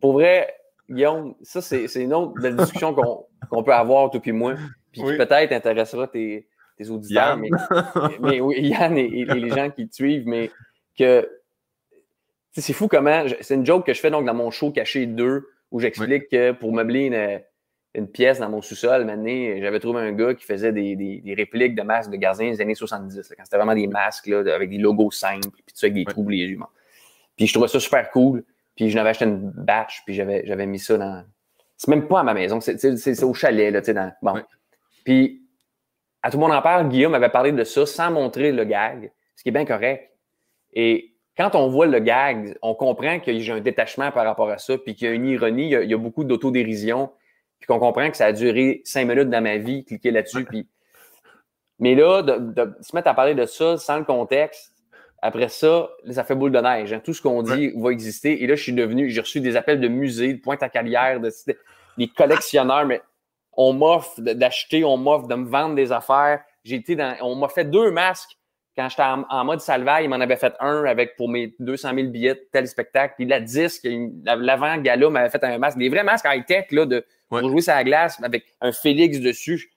[0.00, 0.52] Pour vrai,
[0.90, 4.54] Guillaume, ça, c'est une autre discussion qu'on peut avoir, toi et moi,
[4.90, 6.48] puis qui peut-être intéressera tes,
[6.82, 7.50] tes auditeurs, mais,
[8.20, 10.50] mais, oui, Yann et, les gens qui te suivent, mais
[10.98, 11.28] que
[12.52, 13.24] c'est fou comment.
[13.40, 16.52] C'est une joke que je fais donc dans mon show Caché 2, où j'explique que
[16.52, 17.40] pour meubler une,
[17.94, 19.04] une pièce dans mon sous-sol.
[19.04, 22.60] Maintenant, j'avais trouvé un gars qui faisait des, des, répliques de masques de gardiens des
[22.60, 25.86] années 70, quand c'était vraiment des masques là, avec des logos simples, puis tout ça
[25.86, 26.58] avec des trous les yeux.
[27.36, 28.44] Puis je trouvais ça super cool.
[28.74, 31.24] Puis je n'avais acheté une batch, puis j'avais, mis ça dans.
[31.76, 34.12] C'est même pas à ma maison, c'est, c'est, au chalet, là, tu sais, dans...
[34.22, 34.40] Bon.
[35.04, 35.41] Puis,
[36.22, 39.12] à tout le monde en parle, Guillaume avait parlé de ça sans montrer le gag,
[39.36, 40.10] ce qui est bien correct.
[40.72, 44.58] Et quand on voit le gag, on comprend que j'ai un détachement par rapport à
[44.58, 47.10] ça, puis qu'il y a une ironie, il y a, il y a beaucoup d'autodérision
[47.62, 50.44] puis qu'on comprend que ça a duré cinq minutes dans ma vie, cliquer là-dessus.
[50.44, 50.66] Puis...
[51.78, 54.72] Mais là, de, se mettre à parler de ça sans le contexte,
[55.22, 56.92] après ça, ça fait boule de neige.
[56.92, 57.00] Hein.
[57.04, 58.42] Tout ce qu'on dit va exister.
[58.42, 61.20] Et là, je suis devenu, j'ai reçu des appels de musées, de pointe à carrière,
[61.20, 61.30] de,
[61.98, 63.00] des collectionneurs, mais
[63.54, 66.42] on m'offre d'acheter, on m'offre de me vendre des affaires.
[66.64, 68.38] J'ai été dans, on m'a fait deux masques
[68.76, 72.08] quand j'étais en, mode salvaille, il m'en avait fait un avec pour mes 200 000
[72.08, 73.14] billets de tel spectacle.
[73.18, 73.86] Puis la disque,
[74.24, 77.84] l'avant-gala m'avait fait un masque, des vrais masques high-tech là, de, pour jouer sur la
[77.84, 79.72] glace avec un Félix dessus.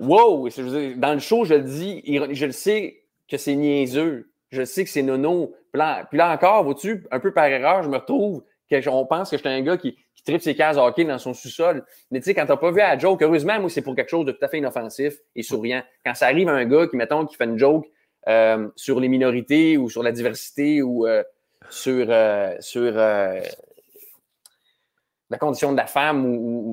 [0.00, 0.48] Wow!
[0.96, 2.02] Dans le show, je le dis,
[2.32, 4.32] je le sais que c'est niaiseux.
[4.50, 5.54] Je sais que c'est nono.
[5.72, 8.42] Puis là, encore, vois-tu, un peu par erreur, je me retrouve
[8.86, 11.84] on pense que j'étais un gars qui, qui tripe ses cases hockey dans son sous-sol.
[12.10, 14.26] Mais tu sais, quand t'as pas vu à joke, heureusement, moi, c'est pour quelque chose
[14.26, 15.82] de tout à fait inoffensif et souriant.
[16.04, 17.86] Quand ça arrive à un gars qui, mettons, qui fait une joke
[18.28, 21.22] euh, sur les minorités ou sur la diversité ou euh,
[21.70, 23.40] sur, euh, sur la
[25.38, 26.72] condition de la femme ou,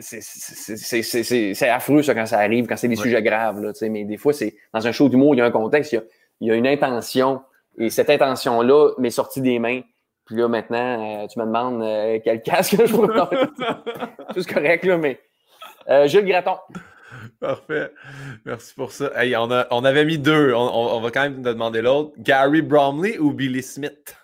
[0.00, 3.62] c'est affreux ça quand ça arrive, quand c'est des sujets graves.
[3.62, 5.96] Là, mais des fois, c'est dans un show d'humour, il y a un contexte, il
[5.96, 6.02] y a,
[6.40, 7.40] il y a une intention.
[7.78, 9.82] Et cette intention-là m'est sortie des mains.
[10.26, 12.86] Puis là, maintenant, euh, tu me demandes euh, quel casque je
[14.34, 15.20] Tout c'est correct, là, mais
[15.88, 16.56] euh, Gilles Graton.
[17.40, 17.92] Parfait.
[18.44, 19.12] Merci pour ça.
[19.14, 20.52] Hey, on, a, on avait mis deux.
[20.52, 22.12] On, va quand même te demander l'autre.
[22.18, 24.16] Gary Bromley ou Billy Smith?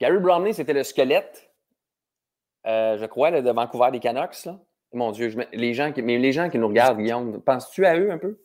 [0.00, 1.50] Gary Bromley, c'était le squelette,
[2.64, 4.44] je crois, de Vancouver des Canucks.
[4.44, 4.58] Là.
[4.92, 8.10] Mon Dieu, les gens qui, mais les gens qui nous regardent, Guillaume, penses-tu à eux
[8.10, 8.38] un peu?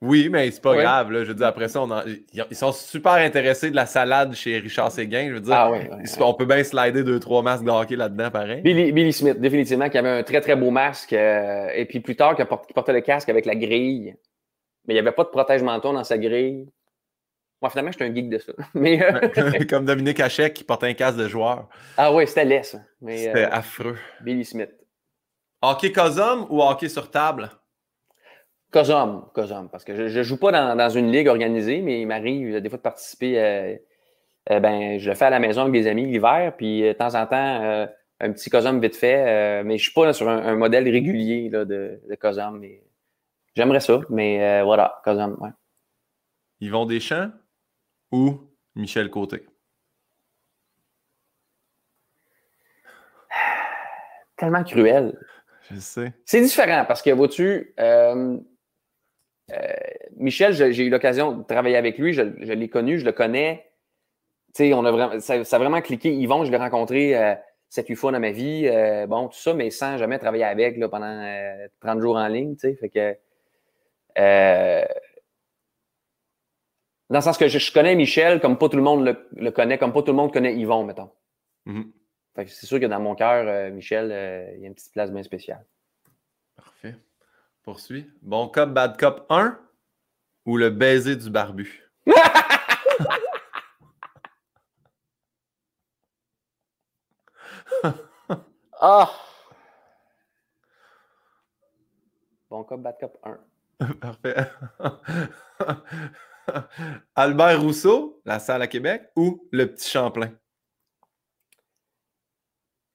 [0.00, 1.10] Oui, mais c'est pas grave.
[1.10, 1.24] Là.
[1.24, 1.84] Je veux dire, après ça,
[2.50, 5.28] ils sont super intéressés de la salade chez Richard Séguin.
[5.28, 5.72] Je veux dire, ah
[6.20, 8.62] on peut bien slider deux, trois masques de hockey là-dedans, pareil.
[8.62, 11.12] Billy, Smith, définitivement, qui avait un très, très beau masque.
[11.12, 12.44] Euh, et puis plus tard, qui
[12.74, 14.14] portait le casque avec la grille.
[14.86, 16.68] Mais il n'y avait pas de protège-menton dans sa grille.
[17.60, 18.52] Moi, finalement, j'étais un geek de ça.
[18.74, 21.68] Mais, euh, Comme Dominique Hachek qui portait un casque de joueur.
[21.96, 22.78] Ah oui, c'était laid, ça.
[23.04, 23.98] C'était euh, affreux.
[24.20, 24.70] Billy Smith.
[25.60, 27.50] Hockey Cosum ou hockey sur table?
[28.70, 32.60] Cosum, Cosum, parce que je ne joue pas dans, une ligue organisée, mais il m'arrive
[32.60, 33.40] des fois de participer.
[33.40, 33.76] Euh,
[34.50, 36.98] euh, ben, je le fais à la maison avec des amis l'hiver, puis euh, de
[36.98, 37.88] temps en temps,
[38.20, 41.64] un petit Cosum vite fait, mais je ne suis pas sur un, modèle régulier là,
[41.64, 42.58] de, de Cosum.
[42.58, 42.82] Mais
[43.54, 45.50] j'aimerais ça, mais voilà, Cosum, ouais.
[46.60, 47.30] Yvon Deschamps
[48.10, 48.40] ou
[48.74, 49.46] Michel Côté?
[54.36, 55.16] Tellement cruel.
[55.70, 56.12] Je sais.
[56.24, 58.38] C'est différent parce que, vois-tu, euh,
[60.18, 63.70] Michel, j'ai eu l'occasion de travailler avec lui, je, l'ai connu, je le connais.
[64.60, 66.12] on a vraiment, ça, a vraiment cliqué.
[66.12, 67.34] Yvon, je l'ai rencontré euh,
[67.70, 70.88] 7-8 fois dans ma vie, euh, bon, tout ça, mais sans jamais travailler avec là,
[70.88, 71.24] pendant
[71.80, 72.56] 30 euh, jours en ligne.
[72.56, 73.16] Fait que,
[77.10, 79.92] dans le sens que je, connais Michel comme pas tout le monde le, connaît, comme
[79.92, 81.10] pas tout le monde connaît Yvon, mettons.
[81.66, 82.46] Mm-hmm.
[82.46, 85.64] c'est sûr que dans mon cœur, Michel, il y a une petite place bien spéciale.
[87.68, 88.08] Poursuis.
[88.22, 89.58] Bon cop, bad cop 1
[90.46, 91.86] ou le baiser du barbu?
[98.80, 99.10] ah!
[102.48, 103.38] Bon cop, bad cop 1.
[104.00, 104.50] Parfait.
[107.14, 110.32] Albert Rousseau, la salle à Québec, ou le petit Champlain?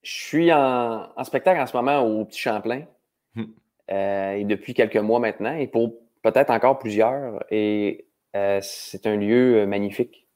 [0.02, 2.86] Je suis en, spectacle en ce moment au Petit Champlain.
[3.90, 7.44] Euh, et depuis quelques mois maintenant, et pour peut-être encore plusieurs.
[7.50, 10.26] Et euh, c'est un lieu euh, magnifique.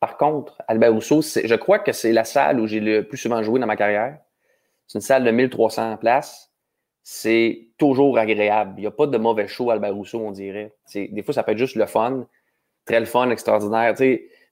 [0.00, 3.42] Par contre, Albert Rousseau, je crois que c'est la salle où j'ai le plus souvent
[3.42, 4.18] joué dans ma carrière.
[4.86, 6.52] C'est une salle de 1300 places.
[7.02, 8.74] C'est toujours agréable.
[8.78, 10.74] Il n'y a pas de mauvais show Albert Rousseau, on dirait.
[10.94, 12.26] Des fois, ça peut être juste le fun.
[12.86, 13.94] Très le fun, extraordinaire.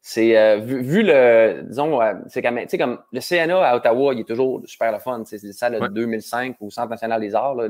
[0.04, 4.90] C'est vu, le disons c'est comme, comme le CNA à Ottawa il est toujours super
[4.90, 7.68] le fun c'est une salle de 2005 au Centre national des arts le,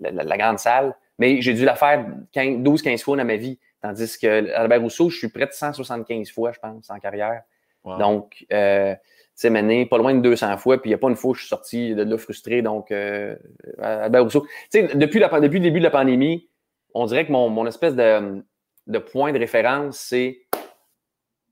[0.00, 0.94] la, grande salle.
[1.18, 3.58] Mais j'ai dû la faire 12-15 fois dans ma vie.
[3.80, 7.42] Tandis que Albert Rousseau, je suis près de 175 fois, je pense, en carrière.
[7.84, 9.00] Donc, euh, tu
[9.36, 11.34] sais, maintenant, pas loin de 200 fois, puis il n'y a pas une fois où
[11.34, 12.62] je suis sorti de là frustré.
[12.62, 13.36] Donc, euh,
[13.80, 14.40] Albert Rousseau.
[14.72, 16.48] Tu sais, depuis, depuis le début de la pandémie,
[16.94, 18.42] on dirait que mon, mon espèce de,
[18.86, 20.46] de, point de référence, c'est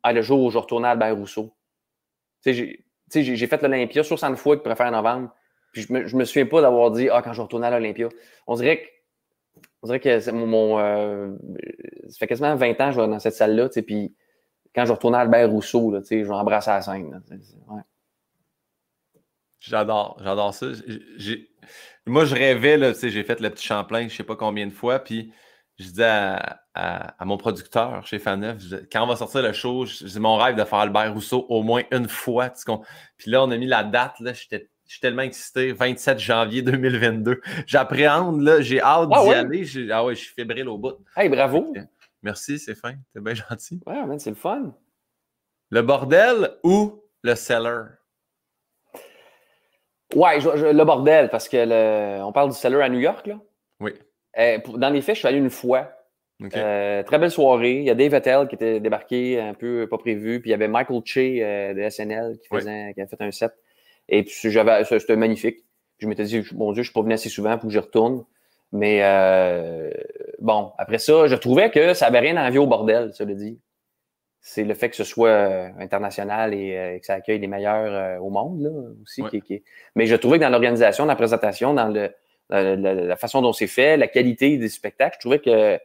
[0.03, 1.55] ah, le jour où je retourne à Albert Rousseau.
[2.45, 5.35] J'ai fait l'Olympia 60 fois qu'il préfère novembre.
[5.73, 8.09] Puis je me, je me souviens pas d'avoir dit Ah, quand je retourne à l'Olympia.
[8.47, 8.89] On dirait que
[9.83, 11.31] on dirait que mon, euh,
[12.09, 14.17] ça fait quasiment 20 ans que je vais dans cette salle-là, puis
[14.75, 17.23] quand je retourne à Albert Rousseau, là, je vais embrasser la scène.
[19.59, 20.67] J'adore, j'adore ça.
[22.07, 25.33] Moi, je rêvais, j'ai fait le petit Champlain, je sais pas combien de fois, puis
[25.79, 26.64] je disais à,
[27.25, 28.63] mon producteur chez Faneuf,
[28.93, 31.83] quand on va sortir le show, c'est mon rêve de faire Albert Rousseau au moins
[31.91, 32.51] une fois.
[33.17, 35.73] Puis là, on a mis la date, là, j'étais je suis tellement excité.
[35.73, 37.41] 27 janvier 2022.
[37.67, 38.61] J'appréhende, là.
[38.61, 39.91] J'ai hâte ah d'y aller.
[39.91, 40.99] Ah ouais, je suis fébrile au bout.
[41.17, 41.73] Hey, bravo.
[42.23, 42.95] Merci, c'est fin.
[43.13, 43.81] T'es bien gentil.
[43.87, 44.75] Ouais, c'est le fun.
[45.71, 47.89] Le bordel ou le cellar?
[50.15, 53.41] Ouais, le bordel, parce que le, on parle du cellar à New York, là.
[53.81, 53.93] Oui.
[54.39, 55.91] Euh, dans les faits, je suis allé une fois.
[56.43, 57.79] Euh, très belle soirée.
[57.79, 60.41] Il y a Dave Attell qui était débarqué un peu pas prévu.
[60.41, 63.31] Puis il y avait Michael Che euh, de SNL qui, faisait, qui a fait un
[63.31, 63.53] set.
[64.09, 65.65] Et puis, j'avais, c'était magnifique.
[65.99, 68.25] Je m'étais dit, mon Dieu, je suis pas venu assez souvent pour que je retourne.
[68.73, 69.91] Mais euh,
[70.41, 73.35] bon, après ça, je trouvais que ça avait rien à envier au bordel, ça le
[73.35, 73.61] dit.
[74.41, 78.61] C'est le fait que ce soit international et que ça accueille les meilleurs au monde,
[78.61, 78.71] là,
[79.03, 79.23] aussi.
[79.41, 79.63] Qui,
[79.95, 82.11] Mais je trouvais que dans l'organisation, dans la présentation, dans le,
[82.51, 85.79] la, façon dont c'est fait, la qualité des spectacles, je trouvais que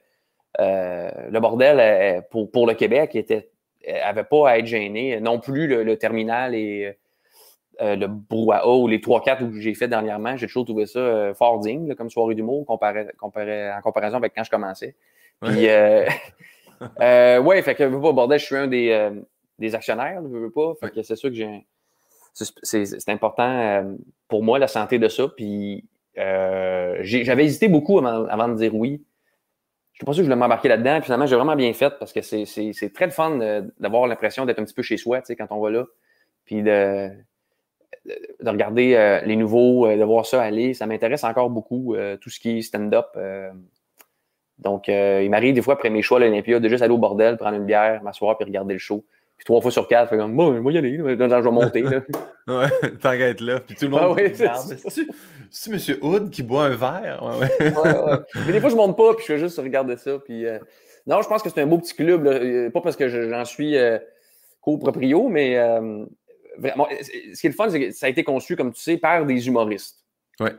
[0.60, 3.50] le bordel, pour, pour le Québec, était
[4.04, 5.20] avait pas à être gêné.
[5.22, 6.96] Non plus le terminal et
[7.82, 11.34] euh, le brouhaha ou les 3-4 que j'ai fait dernièrement, j'ai toujours trouvé ça euh,
[11.34, 14.96] fort digne comme soirée d'humour comparé, comparé, en comparaison avec quand je commençais.
[15.42, 16.06] Puis, euh,
[17.40, 19.12] ouais, fait que pas bordel, je suis un des,
[19.60, 20.74] des actionnaires, je veux pas.
[20.82, 21.66] Fait que c'est sûr que j'ai
[22.34, 23.98] c'est important
[24.28, 25.30] pour moi la santé de ça.
[25.30, 25.86] Puis
[26.16, 29.02] j'avais hésité beaucoup avant, de dire oui.
[30.00, 31.02] Suis pas sûr que je voulais m'embarquer là-dedans.
[31.02, 33.38] Finalement, j'ai vraiment bien fait parce que c'est très fun
[33.80, 35.86] d'avoir l'impression d'être un petit peu chez soi, tu sais, quand on va là.
[36.46, 37.10] Puis de,
[38.06, 40.74] de regarder euh, les nouveaux, de voir ça aller.
[40.74, 43.08] Ça m'intéresse encore beaucoup, tout ce qui est stand-up.
[44.58, 47.36] donc, il m'arrive des fois après mes choix à l'Olympia de juste aller au bordel,
[47.36, 49.04] prendre une bière, m'asseoir puis regarder le show.
[49.40, 51.82] Puis trois fois sur quatre, fait comme, je vais y aller, je vais monter.
[51.82, 52.02] Là.
[52.48, 53.60] ouais, t'arrêtes là.
[53.62, 54.34] Puis tout le monde ah, ouais,
[55.50, 55.98] c'est M.
[56.02, 57.24] Hood qui boit un verre?
[57.24, 58.18] Ouais, ouais.
[58.46, 60.20] Mais des fois, je monte pas, puis je fais juste regarder ça.
[60.20, 60.46] Puis,
[61.08, 62.72] non, je pense que c'est un beau petit club.
[62.72, 63.76] Pas parce que j'en suis
[64.62, 65.58] coproprio, mais
[66.60, 68.98] vraiment, ce qui est le fun, c'est que ça a été conçu, comme tu sais,
[68.98, 70.04] par des humoristes.
[70.40, 70.54] Ouais.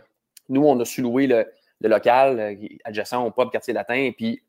[0.49, 1.47] Nous, on a su louer le,
[1.83, 4.43] local euh, adjacent au pub Quartier Latin, et puis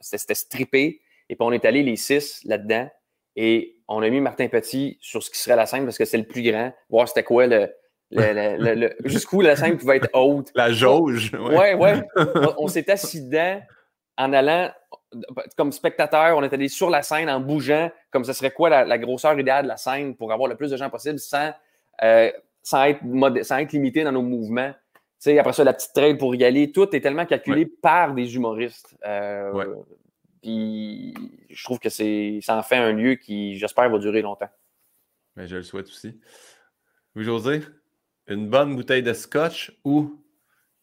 [0.00, 2.88] c'était strippé, et puis on est allé les six là-dedans,
[3.36, 6.18] et on a mis Martin Petit sur ce qui serait la scène parce que c'est
[6.18, 7.68] le plus grand, voir c'était quoi le.
[9.06, 10.50] jusqu'où la scène pouvait être haute.
[10.54, 11.32] La jauge.
[11.32, 12.02] Ouais, ouais.
[12.58, 13.62] On, s'est assis dedans
[14.18, 14.70] en allant
[15.56, 18.98] comme spectateur, on est allé sur la scène en bougeant, comme ce serait quoi la,
[18.98, 21.52] grosseur idéale de la scène pour avoir le plus de gens possible sans,
[22.02, 22.30] euh,
[22.62, 23.00] sans, être,
[23.42, 24.72] sans être limité dans nos mouvements.
[25.18, 28.34] sais, après ça, la petite trail pour y aller, tout est tellement calculé par des
[28.34, 28.96] humoristes.
[29.04, 29.64] Euh,
[30.42, 31.14] puis
[31.48, 34.50] je trouve que c'est, ça en fait un lieu qui, j'espère, va durer longtemps.
[35.36, 36.20] Mais je le souhaite aussi.
[37.14, 37.62] Oui, José,
[38.26, 40.20] une bonne bouteille de scotch ou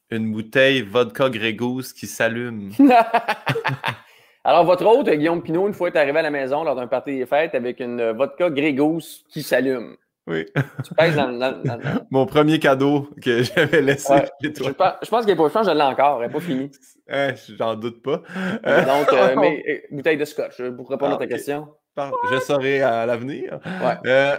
[0.10, 2.72] une bouteille vodka Grégousse qui s'allume?
[4.44, 7.18] Alors, votre hôte, Guillaume Pinot, une fois est arrivé à la maison lors d'un party
[7.18, 9.98] des fêtes avec une vodka Grégousse qui s'allume.
[10.30, 10.46] Oui.
[10.86, 11.62] Tu pèses dans,
[12.12, 14.68] Mon premier cadeau que j'avais laissé chez toi.
[14.68, 16.22] Je, pense, je pense n'est pas je l'ai encore.
[16.22, 16.72] Elle n'est pas finie.
[17.12, 18.18] Eh, J'en doute pas.
[18.18, 21.74] Donc, euh, mais euh, bouteille de scotch, pour répondre à ta ah, question.
[22.32, 23.60] Je saurai à l'avenir.
[23.66, 23.98] Ouais.
[24.06, 24.38] Euh,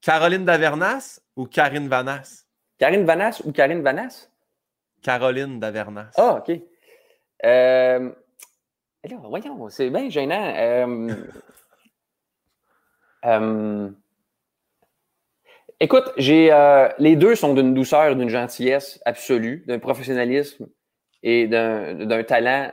[0.00, 2.46] Caroline Davernas ou Karine Vanas?
[2.78, 4.28] Karine Vanas ou Karine Vanas?
[5.02, 6.10] Caroline Davernas.
[6.16, 6.60] Ah, OK.
[7.44, 8.10] Euh,
[9.22, 11.14] voyons, c'est bien gênant.
[15.74, 20.68] Euh, euh, écoute, j'ai euh, les deux sont d'une douceur, d'une gentillesse absolue, d'un professionnalisme
[21.22, 22.70] et d'un talent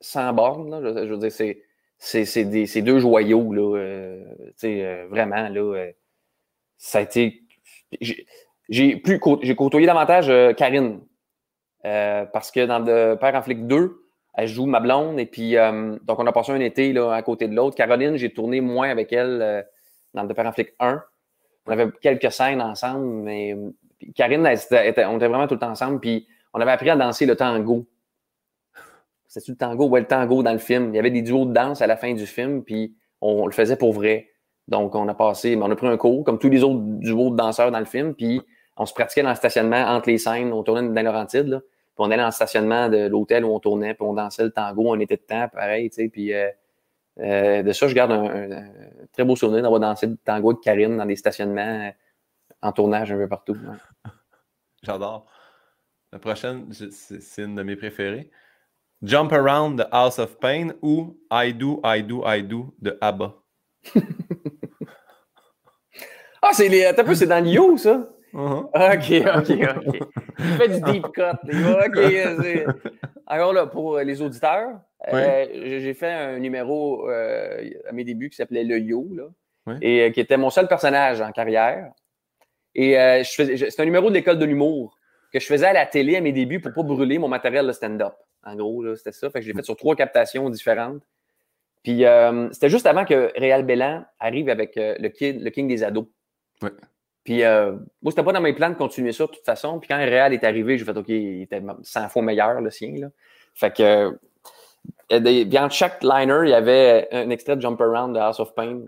[0.00, 0.80] sans borne.
[0.82, 1.62] Je, veux dire, c'est
[1.98, 4.16] c'est deux joyaux, là,
[5.08, 5.90] vraiment, là,
[6.78, 7.42] ça a été...
[8.68, 9.00] J'ai
[9.56, 11.00] côtoyé davantage Karine,
[11.82, 14.00] parce que dans le Père en flic 2,
[14.34, 15.18] elle joue ma blonde.
[15.18, 17.76] Et puis, euh, donc, on a passé un été là, à côté de l'autre.
[17.76, 19.62] Caroline, j'ai tourné moins avec elle euh,
[20.14, 21.02] dans le Père Flic 1.
[21.66, 23.56] On avait quelques scènes ensemble, mais
[24.14, 26.00] Karine, on était vraiment tout le temps ensemble.
[26.00, 27.86] Puis, on avait appris à danser le tango.
[29.28, 29.88] C'était-tu le tango?
[29.88, 30.92] Ouais, le tango dans le film.
[30.92, 33.52] Il y avait des duos de danse à la fin du film, puis on, le
[33.52, 34.30] faisait pour vrai.
[34.66, 37.36] Donc, on a passé, on a pris un cours, comme tous les autres duos de
[37.36, 38.40] danseurs dans le film, puis
[38.76, 40.52] on se pratiquait dans le stationnement entre les scènes.
[40.52, 41.60] On tournait dans Laurentides, là
[42.00, 44.84] on allait dans le stationnement de l'hôtel où on tournait, puis on dansait le tango,
[44.86, 46.48] on était de temps, pareil, tu sais, puis euh,
[47.18, 48.64] euh, de ça, je garde un,
[49.12, 51.90] très beau souvenir d'avoir dansé le tango de Karine dans des stationnements euh,
[52.62, 53.56] en tournage un peu partout.
[54.82, 55.26] J'adore.
[56.12, 58.30] La prochaine, c'est une de mes préférées.
[59.02, 63.34] Jump Around the House of Pain ou I Do, I Do, I Do de ABBA?
[66.42, 66.92] ah, c'est les.
[66.94, 68.10] T'as peu, c'est dans Lio, ça?
[68.32, 68.68] Uh-huh.
[68.74, 69.50] OK, OK,
[69.86, 70.00] OK.
[70.38, 71.38] Il fait du deep cut.
[71.44, 72.90] OK.
[73.26, 74.80] Alors là, pour les auditeurs,
[75.12, 80.02] euh, j'ai fait un numéro euh, à mes débuts qui s'appelait Le Yo, là, et
[80.02, 81.92] euh, qui était mon seul personnage en carrière.
[82.74, 84.96] Et c'est un numéro de l'école de l'humour
[85.32, 87.66] que je faisais à la télé à mes débuts pour ne pas brûler mon matériel
[87.66, 88.14] de stand-up.
[88.44, 89.28] En gros, c'était ça.
[89.30, 91.02] Fait que je l'ai fait sur trois captations différentes.
[91.82, 92.04] Puis
[92.52, 96.06] c'était juste avant que Réal Bellan arrive avec le, kid, le King des ados.
[96.62, 96.70] Ouais.
[97.30, 99.78] Puis, euh, moi, c'était pas dans mes plans de continuer ça de toute façon.
[99.78, 102.92] Puis, quand Real est arrivé, j'ai fait OK, il était 100 fois meilleur, le sien.
[102.96, 103.06] Là.
[103.54, 104.18] Fait que,
[105.12, 108.52] euh, bien, chaque liner, il y avait un extrait de Jump Around de House of
[108.56, 108.80] Pain.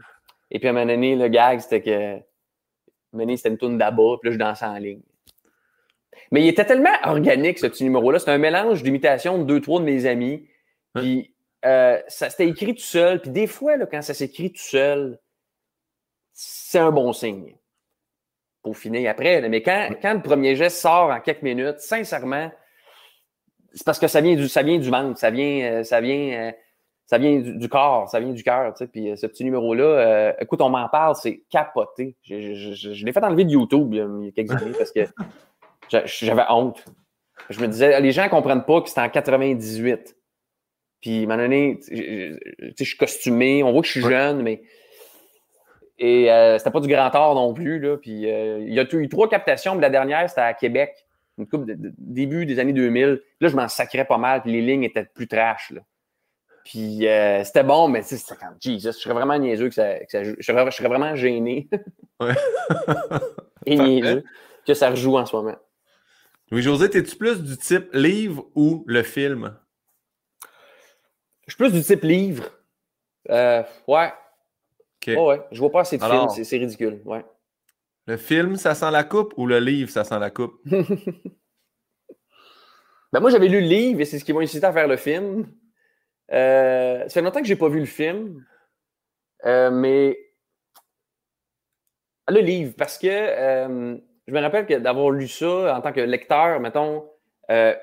[0.50, 2.16] Et puis, à un moment donné, le gag, c'était que.
[2.16, 5.02] À c'était une tourne d'abat, puis là, je dansais en ligne.
[6.32, 8.18] Mais il était tellement organique, ce petit numéro-là.
[8.18, 10.48] C'était un mélange d'imitation de deux, trois de mes amis.
[10.96, 11.32] Puis,
[11.64, 13.20] euh, ça c'était écrit tout seul.
[13.20, 15.20] Puis, des fois, là, quand ça s'écrit tout seul,
[16.32, 17.54] c'est un bon signe
[18.72, 19.46] finir après.
[19.48, 22.50] Mais quand, quand le premier geste sort en quelques minutes, sincèrement,
[23.74, 26.48] c'est parce que ça vient du, ça vient du ventre, ça vient, euh, ça vient,
[26.48, 26.52] euh,
[27.06, 28.72] ça vient du, corps, ça vient du cœur.
[28.74, 32.16] Tu sais, puis euh, ce petit numéro-là, écoute, on m'en parle, c'est capoté.
[32.22, 35.00] Je, l'ai fait enlever de YouTube il y a quelques années parce que
[36.06, 36.84] j'avais honte.
[37.50, 40.16] Je me disais, les gens ne comprennent pas que c'était en 98.
[41.00, 44.62] Puis, à un moment donné, je suis costumé, on voit que je suis jeune, mais
[45.98, 47.78] et euh, c'était pas du grand art non plus.
[47.78, 47.96] Là.
[47.96, 51.06] Puis, euh, il y a eu trois captations, mais la dernière, c'était à Québec,
[51.38, 53.22] une coupe de, début des années 2000.
[53.40, 55.70] Là, je m'en sacrais pas mal, puis les lignes étaient plus trash.
[55.70, 55.80] Là.
[56.64, 59.98] Puis euh, c'était bon, mais c'était comme Jesus, je serais vraiment niaiseux que ça.
[60.22, 61.68] je, serais, vraiment gêné.
[62.20, 62.34] ouais.
[63.66, 64.24] et niaiseux
[64.66, 65.56] que ça rejoue en ce moment.
[66.50, 69.56] Louis-José, es-tu plus du type livre ou le film?
[71.46, 72.50] Je suis plus du type livre.
[73.30, 74.12] Euh, ouais.
[75.06, 75.14] OK.
[75.16, 75.40] Oh, ouais.
[75.50, 77.00] Je vois pas assez de Alors- films, c'est- ridicule.
[77.04, 77.24] Ouais.
[78.06, 80.54] Le film, ça sent la coupe ou le livre, ça sent la coupe?
[83.12, 84.96] Ben moi, j'avais lu le livre et c'est ce qui m'a incité à faire le
[84.96, 85.46] film.
[86.32, 88.42] Euh, ça fait longtemps que j'ai pas vu le film.
[89.44, 90.18] Euh, mais
[92.26, 96.00] le livre, parce que euh, je me rappelle que d'avoir lu ça en tant que
[96.00, 97.06] lecteur, mettons,
[97.50, 97.74] euh,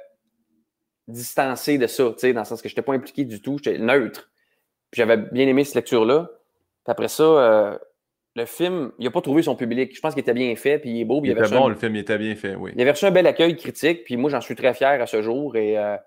[1.08, 4.32] distancé de ça, dans le sens que je n'étais pas impliqué du tout, j'étais neutre.
[4.90, 6.28] Puis j'avais bien aimé cette lecture-là.
[6.86, 7.78] Puis après ça, euh,
[8.36, 9.96] le film, il n'a pas trouvé son public.
[9.96, 11.58] Je pense qu'il était bien fait, puis il est beau, puis Il il avait était
[11.58, 12.72] bon, un- le film, il était bien fait, oui.
[12.76, 15.22] il avait reçu un bel accueil critique, puis moi, j'en suis très fier à ce
[15.22, 15.56] jour.
[15.56, 15.98] Et, euh,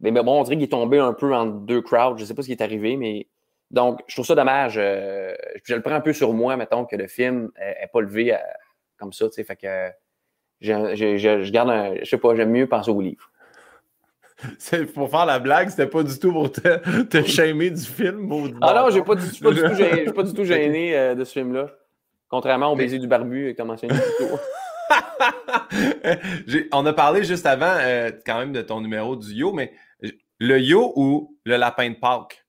[0.00, 2.18] mais, mais bon, on dirait qu'il est tombé un peu entre deux crowds.
[2.18, 3.26] Je ne sais pas ce qui est arrivé, mais
[3.70, 4.76] donc, je trouve ça dommage.
[4.78, 5.34] euh,
[5.64, 8.36] je le prends un peu sur moi, mettons, que le film n'est pas levé
[8.98, 9.44] comme ça, tu sais.
[9.44, 9.88] Fait que
[10.60, 11.94] j'ai- je, je garde un.
[11.96, 13.30] Je sais pas, j'aime mieux penser au livre.
[14.58, 18.30] C'est pour faire la blague, c'était pas du tout pour te, te shamer du film.
[18.60, 21.24] Ah non, j'ai pas, du- pas du tout gêné, pas du tout gêné euh, de
[21.24, 21.70] ce film-là.
[22.28, 24.38] Contrairement au Mais- baiser du barbu, comme mentionné plus tôt.
[26.72, 29.72] On a parlé juste avant, euh, quand même, de ton numéro du yo, mais
[30.38, 32.44] le yo ou le lapin de Pâques?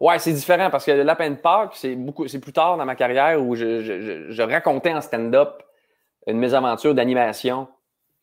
[0.00, 2.84] Ouais, c'est différent parce que le lapin de Pâques, c'est beaucoup, c'est plus tard dans
[2.86, 5.62] ma carrière où je, je- je- je racontais en stand-up
[6.26, 7.68] une mésaventure d'animation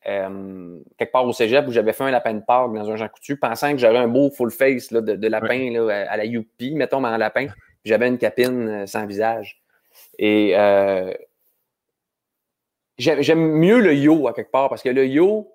[0.08, 3.10] euh, quelque part au cégep où j'avais fait un lapin de Pâques dans un Jean
[3.10, 6.26] Coutu, pensant que j'aurais un beau full face là, de, de lapin là, à, la
[6.26, 7.48] Youpi, mettons, mais en lapin.
[7.48, 7.56] Puis
[7.86, 9.62] J'avais une capine euh, sans visage.
[10.20, 11.14] Et euh,
[12.98, 15.52] j'aime mieux le yo à quelque part parce que le yo,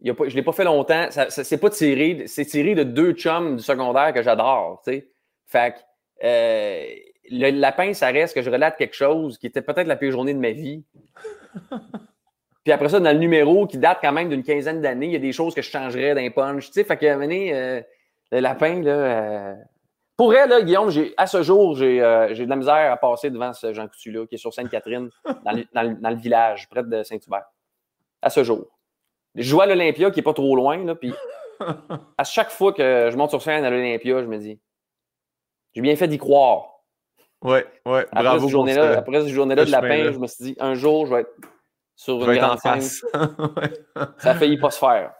[0.00, 1.10] il y a pas, je ne l'ai pas fait longtemps.
[1.10, 4.82] Ça, ça- c'est pas tiré, c'est tiré de deux chums du secondaire que j'adore.
[5.46, 5.78] Fait que
[6.24, 6.84] euh,
[7.30, 10.34] le lapin, ça reste que je relate quelque chose qui était peut-être la pire journée
[10.34, 10.84] de ma vie.
[12.70, 15.16] Puis après ça, dans le numéro qui date quand même d'une quinzaine d'années, il y
[15.16, 16.66] a des choses que je changerais d'un punch.
[16.68, 17.80] Tu sais, fait que, donné, euh,
[18.30, 18.90] le lapin, là.
[18.92, 19.54] euh,
[20.16, 22.96] Pour vrai, là, Guillaume, j'ai, à ce jour, j'ai, euh, j'ai de la misère à
[22.96, 25.10] passer devant ce Jean Coutu-là, qui est sur Sainte-Catherine,
[25.44, 27.42] dans le, dans le- dans le village, près de Saint-Hubert.
[28.22, 28.66] À ce jour.
[29.34, 31.12] Je joue à l'Olympia, qui n'est pas trop loin, là, puis
[32.18, 34.60] à chaque fois que je monte sur scène à l'Olympia, je me dis,
[35.74, 36.82] j'ai bien fait d'y croire.
[37.42, 38.30] Ouais, ouais, Après bravo.
[38.34, 41.06] cette pour journée-là, ce- après cette journée-là de lapin, je me suis dit, un jour,
[41.06, 41.34] je vais être
[42.00, 42.80] sur une grande scène.
[44.18, 45.12] Ça a failli pas se faire.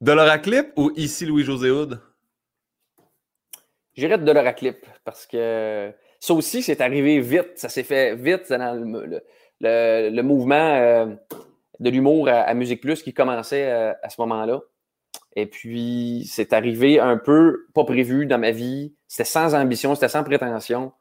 [0.00, 2.00] Dolora Clip ou ici Louis-José Houd?
[3.94, 7.52] J'irais de l'Euraclip parce que ça aussi, c'est arrivé vite.
[7.56, 9.22] Ça s'est fait vite dans le, le-
[9.60, 11.06] le- le mouvement euh,
[11.80, 14.60] de l'humour à, à Musique Plus qui commençait euh, à ce moment-là.
[15.36, 18.94] Et puis, c'est arrivé un peu pas prévu dans ma vie.
[19.06, 20.92] C'était sans ambition, c'était sans prétention.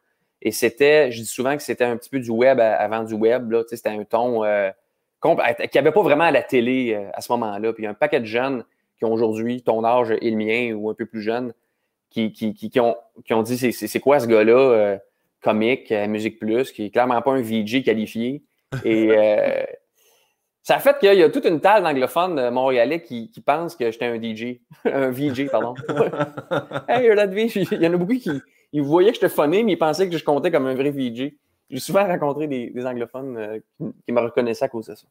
[0.46, 3.50] Et c'était, je dis souvent que c'était un petit peu du web avant du web.
[3.52, 3.64] là.
[3.68, 4.70] C'était un ton euh,
[5.22, 7.72] qu'il n'y avait pas vraiment à la télé euh, à ce moment-là.
[7.74, 8.66] Puis il y a un paquet de jeunes
[8.98, 11.54] qui ont aujourd'hui ton âge et le mien ou un peu plus jeunes
[12.10, 14.98] qui, qui, qui, qui ont, qui ont dit c'est- quoi ce gars-là, euh,
[15.42, 18.44] comique, à Musique Plus, qui est clairement pas un VJ qualifié.
[18.84, 19.64] Et euh,
[20.62, 23.76] ça a fait qu'il y a toute une talle d'anglophones euh, montréalais qui, qui pensent
[23.76, 25.74] que j'étais un DJ, un VJ, pardon.
[26.88, 27.68] hey, you're that VJ.
[27.72, 28.42] Il y en a beaucoup qui
[28.74, 31.34] ils voyaient que j'étais funny, mais ils pensaient que je comptais comme un vrai VJ.
[31.70, 35.08] J'ai souvent rencontré des, des anglophones euh, qui, qui me reconnaissaient à cause de ça.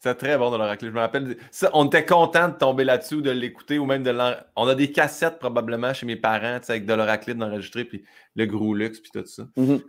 [0.00, 0.90] C'est très bon Dolora Clip.
[0.90, 1.36] Je me rappelle.
[1.50, 4.14] Ça, on était content de tomber là-dessus, de l'écouter ou même de.
[4.54, 8.04] On a des cassettes probablement chez mes parents, avec Dolora Clip d'enregistrer, puis
[8.36, 9.44] le gros luxe, puis tout ça.
[9.56, 9.82] Mhm.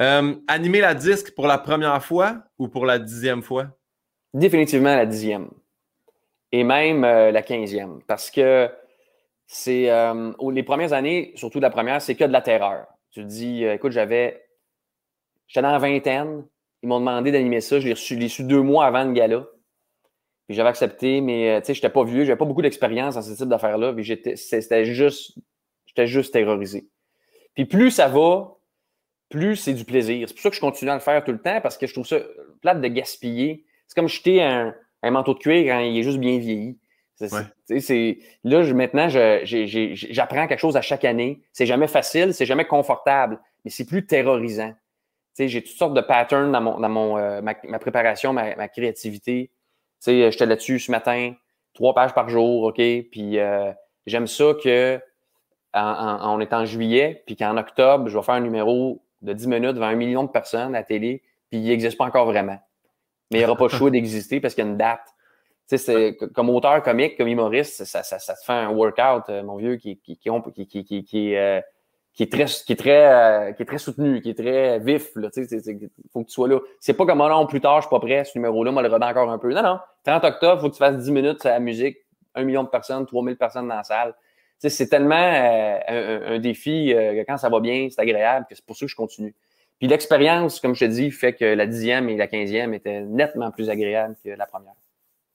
[0.00, 3.66] Euh, animer la disque pour la première fois ou pour la dixième fois?
[4.32, 5.50] Définitivement la dixième.
[6.52, 8.00] Et même euh, la quinzième.
[8.06, 8.70] Parce que
[9.52, 12.86] c'est euh, les premières années, surtout la première, c'est que de la terreur.
[13.10, 14.46] Tu dis, euh, écoute, j'avais.
[15.48, 16.44] J'étais dans la vingtaine.
[16.84, 17.80] Ils m'ont demandé d'animer ça.
[17.80, 19.44] Je l'ai reçu, deux mois avant le gala.
[20.46, 23.22] Puis j'avais accepté, mais euh, tu sais, j'étais pas vieux, j'avais pas beaucoup d'expérience dans
[23.22, 23.92] ce type d'affaires-là.
[23.92, 25.36] Puis j'étais, c'était juste.
[25.84, 26.86] J'étais juste terrorisé.
[27.54, 28.56] Puis plus ça va,
[29.30, 30.28] plus c'est du plaisir.
[30.28, 31.92] C'est pour ça que je continue à le faire tout le temps parce que je
[31.92, 32.20] trouve ça
[32.60, 33.64] plate de gaspiller.
[33.88, 34.72] C'est comme jeter un,
[35.02, 36.78] un manteau de cuir quand il est juste bien vieilli.
[37.26, 37.42] Ouais.
[38.44, 41.42] là, je- maintenant, j'apprends quelque chose à chaque année.
[41.52, 44.72] C'est jamais facile, c'est jamais confortable, mais c'est plus terrorisant.
[45.38, 48.68] J'ai toutes sortes de patterns dans, mon, dans mon, euh, ma, ma préparation, ma, ma
[48.68, 49.50] créativité.
[50.06, 51.34] J'étais là-dessus ce matin,
[51.72, 52.76] trois pages par jour, OK?
[52.76, 53.72] Puis euh,
[54.06, 55.00] j'aime ça que
[55.72, 59.32] en, en- on est en juillet, puis qu'en octobre, je vais faire un numéro de
[59.32, 62.26] 10 minutes devant un million de personnes à la télé, puis il n'existe pas encore
[62.26, 62.58] vraiment.
[63.30, 65.06] Mais il n'y aura pas le choix d'exister parce qu'il y a une date.
[65.70, 69.28] Tu sais, c'est- comme auteur comique, comme humoriste, ça, ça, ça te fait un workout,
[69.28, 71.60] euh, mon vieux, qui, qui, qui, qui, qui, qui- euh,
[72.12, 75.12] qui est très, qui est très, euh, qui est très soutenu, qui est très vif.
[75.14, 76.58] Il faut que tu sois là.
[76.80, 78.88] C'est pas comme oh non, plus tard, je suis pas prêt, ce numéro-là, moi le
[78.88, 79.54] remets encore un peu.
[79.54, 79.78] Non, non.
[80.04, 81.98] 30 octobre, faut que tu fasses 10 minutes à la musique,
[82.34, 84.14] un million de personnes, 3000 personnes dans la salle.
[84.58, 88.76] C'est tellement euh, un, défi que quand ça va bien, c'est agréable, que c'est pour
[88.76, 89.36] ça que je continue.
[89.78, 93.52] Puis l'expérience, comme je te dis, fait que la dixième et la quinzième étaient nettement
[93.52, 94.74] plus agréables que la première.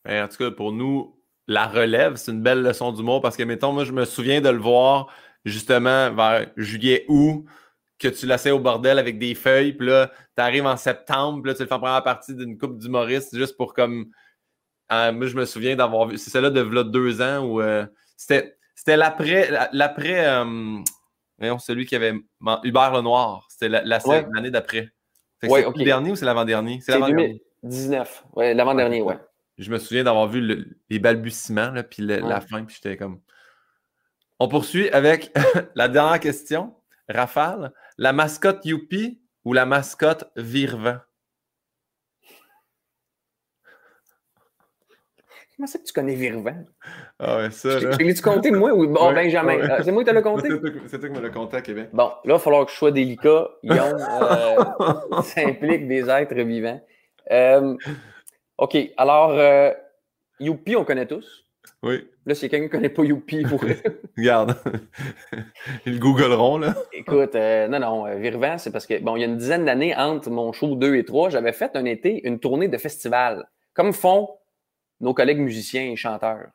[0.05, 3.43] Ben, en tout cas, pour nous, la relève, c'est une belle leçon d'humour parce que,
[3.43, 5.07] mettons, moi, je me souviens de le voir
[5.45, 7.45] justement vers juillet-août,
[7.99, 11.51] que tu laissais au bordel avec des feuilles, puis là, tu arrives en septembre, puis
[11.51, 14.07] là, tu le fais en première partie d'une coupe d'humoristes juste pour comme.
[14.91, 16.17] Euh, moi, je me souviens d'avoir vu.
[16.17, 17.85] C'est celle-là de là, deux ans où euh,
[18.17, 19.49] c'était, c'était l'après.
[19.71, 20.77] l'après euh,
[21.39, 22.13] voyons, celui qui avait.
[22.63, 23.47] Hubert Lenoir.
[23.49, 24.89] C'était l'année d'après.
[25.41, 26.79] c'est le dernier ou c'est l'avant-dernier?
[26.81, 27.41] C'est, l'avant-dernier.
[27.63, 28.25] 2019.
[28.35, 29.17] Ouais, l'avant-dernier, ouais.
[29.57, 33.21] Je me souviens d'avoir vu les balbutiements, là, puis la fin, puis j'étais comme.
[34.39, 35.31] On poursuit avec
[35.75, 36.75] la dernière question.
[37.07, 40.97] Rafale, la mascotte Youpi ou la mascotte Virvant?
[45.55, 46.65] Comment ça que tu connais Virvant?
[47.17, 47.79] Ah ouais, ça.
[47.79, 49.57] Tu compté, moi, ou bon, Benjamin?
[49.69, 50.49] Ah, c'est moi qui te l'ai compté?
[50.87, 51.89] C'est toi qui me l'as compté à Québec.
[51.93, 53.47] Bon, là, il va falloir que je sois délicat.
[53.63, 56.81] Euh, ça implique des êtres vivants.
[57.31, 57.75] Euh,
[58.57, 59.71] OK, alors, euh,
[60.39, 61.45] Youpi, on connaît tous.
[61.83, 62.07] Oui.
[62.25, 63.61] Là, c'est quelqu'un qui ne connaît pas Youpi, pour...
[64.17, 64.55] Regarde.
[65.85, 66.73] Ils googleront, là.
[66.93, 69.65] Écoute, euh, non, non, euh, Virvant, c'est parce que, bon, il y a une dizaine
[69.65, 73.49] d'années, entre mon show 2 et 3, j'avais fait un été une tournée de festival,
[73.73, 74.29] comme font
[75.01, 76.47] nos collègues musiciens et chanteurs.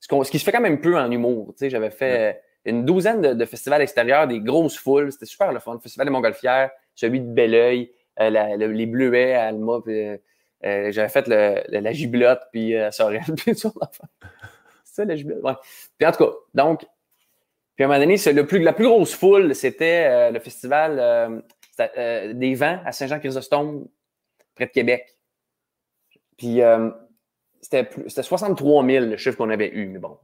[0.00, 1.48] Ce, qui se fait quand même peu en humour.
[1.54, 5.12] Tu sais, j'avais fait une douzaine de, festivals extérieurs, des grosses foules.
[5.12, 5.74] C'était super le fun.
[5.74, 9.78] Le Festival des Montgolfières, celui de Belleuil, euh, les Bleuets à Alma,
[10.62, 13.72] j'avais fait la giblotte, puis à Sorel, puis sur
[14.92, 15.54] ça, la Ouais.
[15.98, 16.86] Puis en tout cas, donc,
[17.74, 20.98] puis à un moment donné, le plus, la plus grosse foule, c'était euh, le festival
[20.98, 21.40] euh,
[21.96, 23.86] euh, des vents à Saint-Jean-Chrysostome,
[24.54, 25.16] près de Québec.
[26.36, 26.60] Puis
[27.60, 30.18] c'était 63 000 le chiffre qu'on avait eu, mais bon.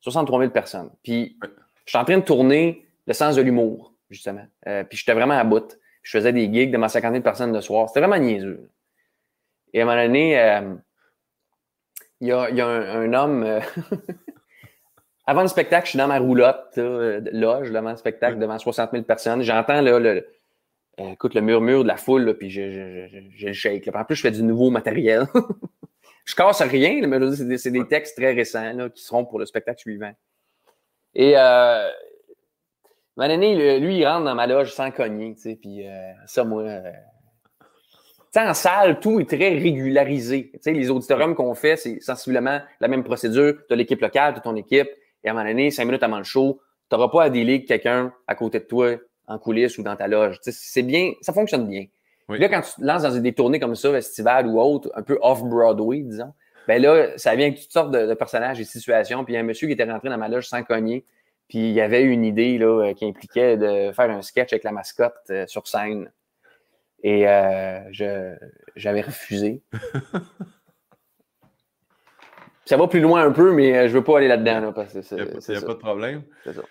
[0.00, 0.90] 63 000 personnes.
[1.02, 1.38] Puis
[1.84, 4.46] je suis en train de tourner le sens de l'humour, justement.
[4.64, 5.78] puis j'étais vraiment à bout.
[6.02, 7.88] Je faisais des gigs devant 50 000 personnes le soir.
[7.88, 8.70] C'était vraiment niaiseux.
[9.76, 10.30] Et à un moment donné,
[12.22, 13.42] il y a, un, homme.
[13.42, 13.60] Euh,
[15.26, 18.92] avant le spectacle, je suis dans ma roulotte, là, loge, devant le spectacle, devant 60
[18.92, 19.42] 000 personnes.
[19.42, 20.26] J'entends le,
[20.98, 23.86] euh, écoute, le murmure de la foule, puis j'ai le shake.
[23.94, 25.26] En plus, je fais du nouveau matériel.
[26.24, 30.14] je casse rien, mais c'est des, textes très récents qui seront pour le spectacle suivant.
[31.14, 31.90] Et euh,
[33.18, 36.64] lui, il rentre dans ma loge sans cogner, tu sais, puis euh, ça, moi,
[38.38, 40.52] en salle, tout est très régularisé.
[40.64, 43.54] les auditoriums qu'on fait, c'est sensiblement la même procédure.
[43.68, 44.88] Tu as l'équipe locale, tu ton équipe,
[45.24, 46.60] et à un moment donné, cinq minutes avant le show,
[46.90, 50.06] tu n'auras pas à délier quelqu'un à côté de toi, en coulisses ou dans ta
[50.06, 50.38] loge.
[50.42, 51.86] c'est bien, ça fonctionne bien.
[52.28, 55.18] Là, quand tu te lances dans des tournées comme ça, festivals ou autres, un peu
[55.20, 56.32] off-Broadway, disons,
[56.66, 59.24] ben là, ça vient avec toutes sortes de, personnages et situations.
[59.24, 61.04] Puis il y a un monsieur qui était rentré dans ma loge sans cogner.
[61.48, 64.72] Puis il y avait une idée là, qui impliquait de faire un sketch avec la
[64.72, 66.10] mascotte euh, sur scène.
[67.02, 67.80] Et euh,
[68.74, 69.62] j'avais refusé.
[72.64, 74.72] ça va plus loin un peu, mais euh, je veux pas aller là-dedans.
[74.72, 76.24] parce que Il n'y a, pas de problème.
[76.44, 76.62] C'est ça.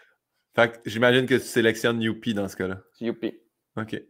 [0.56, 2.82] Fait que j'imagine que tu sélectionnes Youpi dans ce cas-là.
[3.00, 3.38] Youpi.
[3.78, 4.02] OK.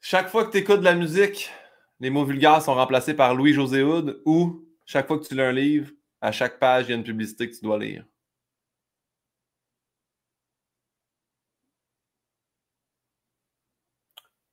[0.00, 1.50] Chaque fois que tu écoutes de la musique,
[2.00, 5.52] les mots vulgaires sont remplacés par Louis-José Houd ou chaque fois que tu lis un
[5.52, 8.04] livre, à chaque page, il y a une publicité que tu dois lire.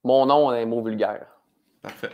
[0.05, 1.25] Mon nom est un mot vulgaire.
[1.81, 2.11] Parfait.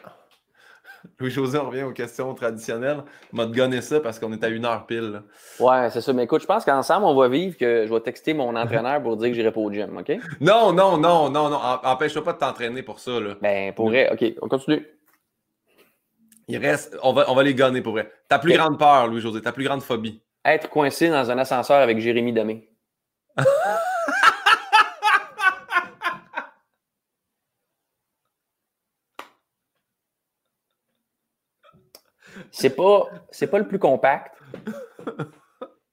[1.20, 3.04] Louis-José, on revient aux questions traditionnelles.
[3.34, 5.24] On m'a gonné ça parce qu'on est à une heure pile.
[5.60, 6.14] Ouais, c'est ça.
[6.14, 9.18] Mais écoute, je pense qu'ensemble, on va vivre que je vais texter mon entraîneur pour
[9.18, 10.12] dire que j'irai pas au gym, OK?
[10.39, 11.60] Non, non, non, non, non.
[11.84, 13.20] Empêche-toi pas de t'entraîner pour ça.
[13.20, 13.36] Là.
[13.42, 14.88] Ben, pour vrai, OK, on continue.
[16.48, 18.10] Il reste, on va, on va les gonner pour vrai.
[18.30, 20.22] Ta plus grande peur, Louis-José, ta plus grande phobie?
[20.46, 22.70] Être coincé dans un ascenseur avec Jérémy Demé.
[32.52, 34.38] C'est pas, c'est pas le plus compact.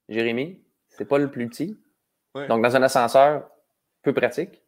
[0.09, 1.79] Jérémy, c'est pas le plus petit.
[2.35, 3.49] Donc, dans un ascenseur,
[4.03, 4.63] peu pratique.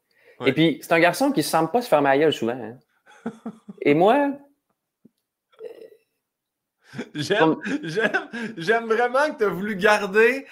[0.47, 2.53] Et puis, c'est un garçon qui ne semble pas se faire ma souvent.
[2.53, 2.78] Hein.
[3.82, 4.32] Et moi.
[7.14, 7.57] J'aime,
[8.57, 10.45] j'aime, vraiment que tu as voulu garder.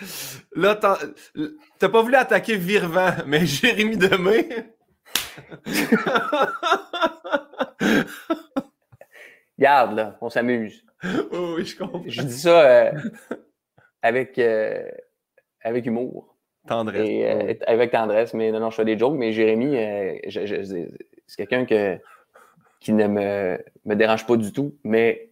[0.54, 4.48] Là, t'as pas voulu attaquer Virvant, mais Jérémy Demé.
[9.58, 10.84] Garde, là, on s'amuse.
[11.04, 12.02] oui, je comprends.
[12.06, 12.92] Je dis ça euh,
[14.02, 14.88] avec, euh,
[15.62, 16.36] avec humour.
[16.66, 17.08] Tendresse.
[17.08, 19.76] Et, euh, avec tendresse, mais non, non, je fais des jokes, mais Jérémy,
[20.30, 21.98] c'est quelqu'un que,
[22.80, 25.30] qui ne me, me dérange pas du tout, mais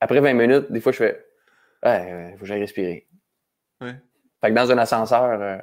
[0.00, 1.26] après 20 minutes, des fois, je fais
[1.84, 3.06] Ouais, il faut que j'aille respirer.
[3.80, 3.94] Ouais.
[4.42, 5.60] Fait que dans un ascenseur,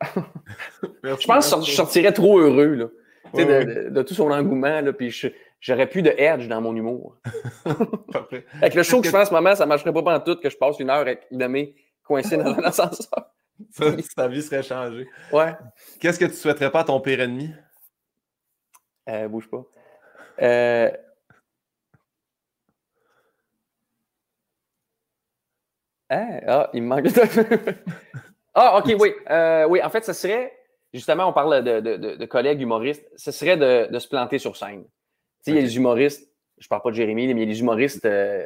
[1.02, 2.86] Merci, je pense que je sortirais trop heureux, là.
[3.34, 5.28] Tu sais, Ouais, de, de- de tout son engouement, là, puis je-
[5.60, 7.16] j'aurais plus de edge dans mon humour.
[8.60, 10.50] Avec le show que je fais en ce moment, ça marcherait pas en tout que
[10.50, 13.30] je passe une heure avec Idamé coincé dans un ascenseur.
[13.72, 13.86] Ça,
[14.16, 15.08] ta vie serait changée.
[15.32, 15.52] Ouais.
[16.00, 17.50] Qu'est-ce que tu souhaiterais pas à ton pire ennemi?
[19.08, 19.64] Euh, bouge pas.
[20.42, 20.90] Euh...
[26.10, 27.06] Ah, ah, il me manque.
[28.54, 29.12] ah, ok, oui.
[29.28, 30.52] Euh, oui, en fait, ce serait,
[30.92, 34.38] justement, on parle de, de- de- de collègues humoristes, ce serait de, de se planter
[34.38, 34.84] sur scène.
[35.48, 37.54] Sais, il y a des humoristes, je parle pas de Jérémy, mais il y a
[37.54, 38.04] des humoristes.
[38.04, 38.44] euh,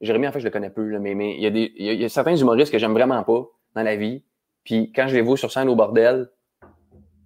[0.00, 1.86] Jérémy, en fait, je le connais peu, là, mais, mais il, y a des, il,
[1.86, 4.24] y a, il y a certains humoristes que j'aime vraiment pas dans la vie.
[4.64, 6.30] Puis quand je les vois sur scène au bordel,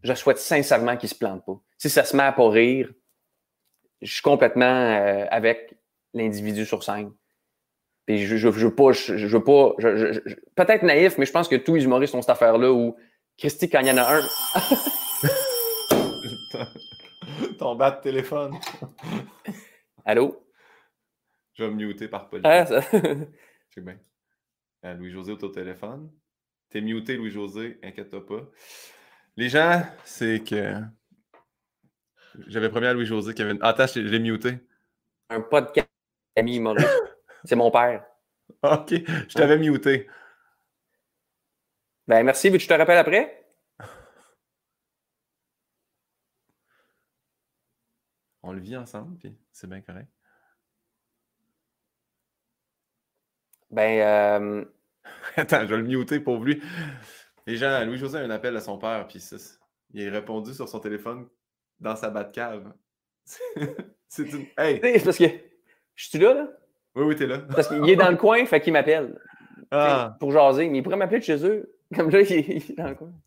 [0.02, 1.58] je souhaite sincèrement qu'ils se plantent pas.
[1.78, 2.90] Si ça se met à pas rire,
[4.02, 5.74] je suis complètement euh, avec
[6.14, 7.12] l'individu sur scène.
[8.06, 10.20] Puis je, je, je veux pas, je, je veux pas, je-
[10.54, 12.96] peut-être naïf, mais je pense que tous les humoristes ont cette affaire-là où
[13.38, 14.22] Christy, quand il y en a un,
[17.58, 18.54] Ton bas de téléphone.
[20.04, 20.42] allô?
[21.54, 22.70] Je vais me muter par politesse.
[22.70, 22.98] Hein, ça-
[23.70, 23.98] C'est bien.
[24.84, 26.10] Euh, Louis-José au téléphone.
[26.70, 28.42] T'es muté, Louis-José, inquiète-toi pas.
[29.36, 30.74] Les gens, c'est que.
[32.48, 33.62] J'avais promis à Louis-José qu'il y avait une.
[33.62, 34.58] Ah, Attends, je l'ai- muté.
[35.30, 35.88] un podcast
[36.36, 36.88] ami humoriste.
[37.44, 38.04] C'est mon père.
[38.62, 40.08] Ok, je t'avais muté.
[42.06, 43.45] Ben merci, que je te rappelle après?
[48.46, 50.08] On le vit ensemble, puis c'est bien correct.
[53.72, 54.64] Ben, euh,
[55.36, 56.62] Attends, je vais le muter pour lui.
[57.48, 59.36] Les gens, Louis-José a un appel à son père, puis ça,
[59.92, 61.26] il a répondu sur son téléphone
[61.80, 62.72] dans sa cave.
[64.08, 64.46] c'est une.
[64.56, 64.80] Hey!
[64.80, 65.24] tu sais, c'est parce que
[65.96, 66.48] je suis là, là.
[66.94, 67.38] Oui, oui, t'es là.
[67.38, 69.18] Parce qu'il est dans le coin, fait qu'il m'appelle.
[69.72, 70.16] Ah!
[70.20, 71.76] pour jaser, mais il pourrait m'appeler de chez eux.
[71.96, 73.10] Comme là, il est, dans le coin.
[73.12, 73.22] Ah,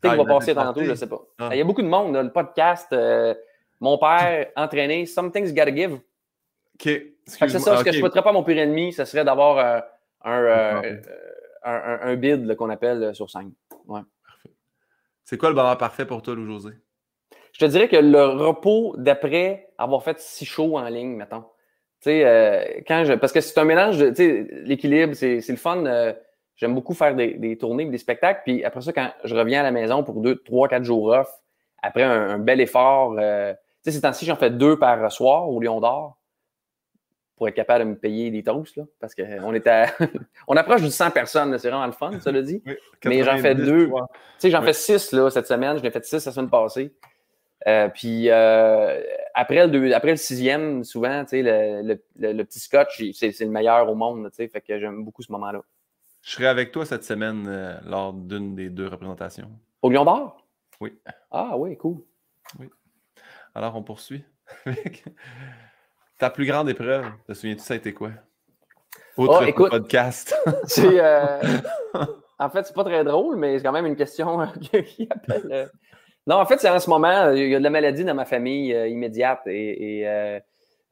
[0.00, 1.20] Peut-être qu'il il va passer tantôt, je sais pas.
[1.38, 1.48] Ah.
[1.50, 2.92] Il y a beaucoup de monde, là, le podcast.
[2.92, 3.34] euh,
[3.80, 5.94] mon père, entraîné, Something's Gotta Give.
[5.94, 6.88] Ok.
[7.26, 9.58] C'est ça, ce que je ne souhaiterais pas à mon pire ennemi, ce serait d'avoir
[9.58, 9.80] euh,
[10.24, 10.82] un, euh, Ah.
[10.84, 11.00] euh,
[11.62, 13.52] un, un- un bid qu'on appelle euh, sur scène.
[15.24, 16.70] C'est quoi le bonheur parfait pour toi, Louis-José?
[17.52, 21.42] Je te dirais que le repos d'après avoir fait si chaud en ligne, mettons.
[22.00, 25.40] Tu sais, euh, quand je, parce que c'est un mélange de, tu sais, l'équilibre, c'est,
[25.46, 25.84] le fun.
[25.84, 26.12] euh,
[26.56, 28.40] j'aime beaucoup faire des, des tournées, des spectacles.
[28.44, 31.30] Puis après ça, quand je reviens à la maison pour deux, trois, quatre jours off,
[31.82, 33.52] après un, un bel effort, euh,
[33.84, 36.16] sais, ces temps-ci, j'en fais deux par soir au Lion d'Or
[37.36, 39.86] pour être capable de me payer des toasts, là, parce qu'on est à,
[40.46, 42.62] on approche du 100 personnes, c'est vraiment le fun, ça le dit.
[42.66, 42.76] Oui,
[43.06, 43.86] Mais j'en fais 90, deux.
[43.86, 43.92] Tu
[44.38, 44.66] sais, j'en Oui.
[44.66, 45.78] fais six là, cette semaine.
[45.78, 46.94] Je l'ai fait six la semaine passée.
[47.66, 49.02] Euh, puis euh,
[49.34, 53.02] après, le deux- après le sixième, souvent, tu sais, le, le- le- le petit scotch,
[53.14, 54.28] c'est le meilleur au monde.
[54.30, 55.62] Tu sais, fait que j'aime beaucoup ce moment-là.
[56.22, 59.50] Je serai avec toi cette semaine euh, lors d'une des deux représentations.
[59.80, 60.46] Au Lion d'Or?
[60.80, 60.92] Oui.
[61.30, 61.98] Ah oui, cool.
[63.54, 64.24] Alors, on poursuit.
[66.18, 68.10] Ta plus grande épreuve, te souviens-tu, ça a été quoi?
[69.16, 69.70] Autre Oh, écoute.
[69.70, 70.34] podcast.
[70.64, 71.40] C'est, euh,
[72.38, 74.46] en fait, c'est pas très drôle, mais c'est quand même une question euh,
[74.82, 75.48] qui appelle.
[75.50, 75.66] euh.
[76.26, 78.24] Non, en fait, c'est en ce moment, il y a de la maladie dans ma
[78.26, 80.40] famille euh, immédiate et, et,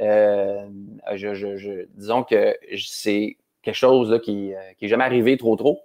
[0.01, 4.53] je, je- je- disons que c'est quelque chose là, qui
[4.83, 5.81] n'est jamais arrivé trop trop.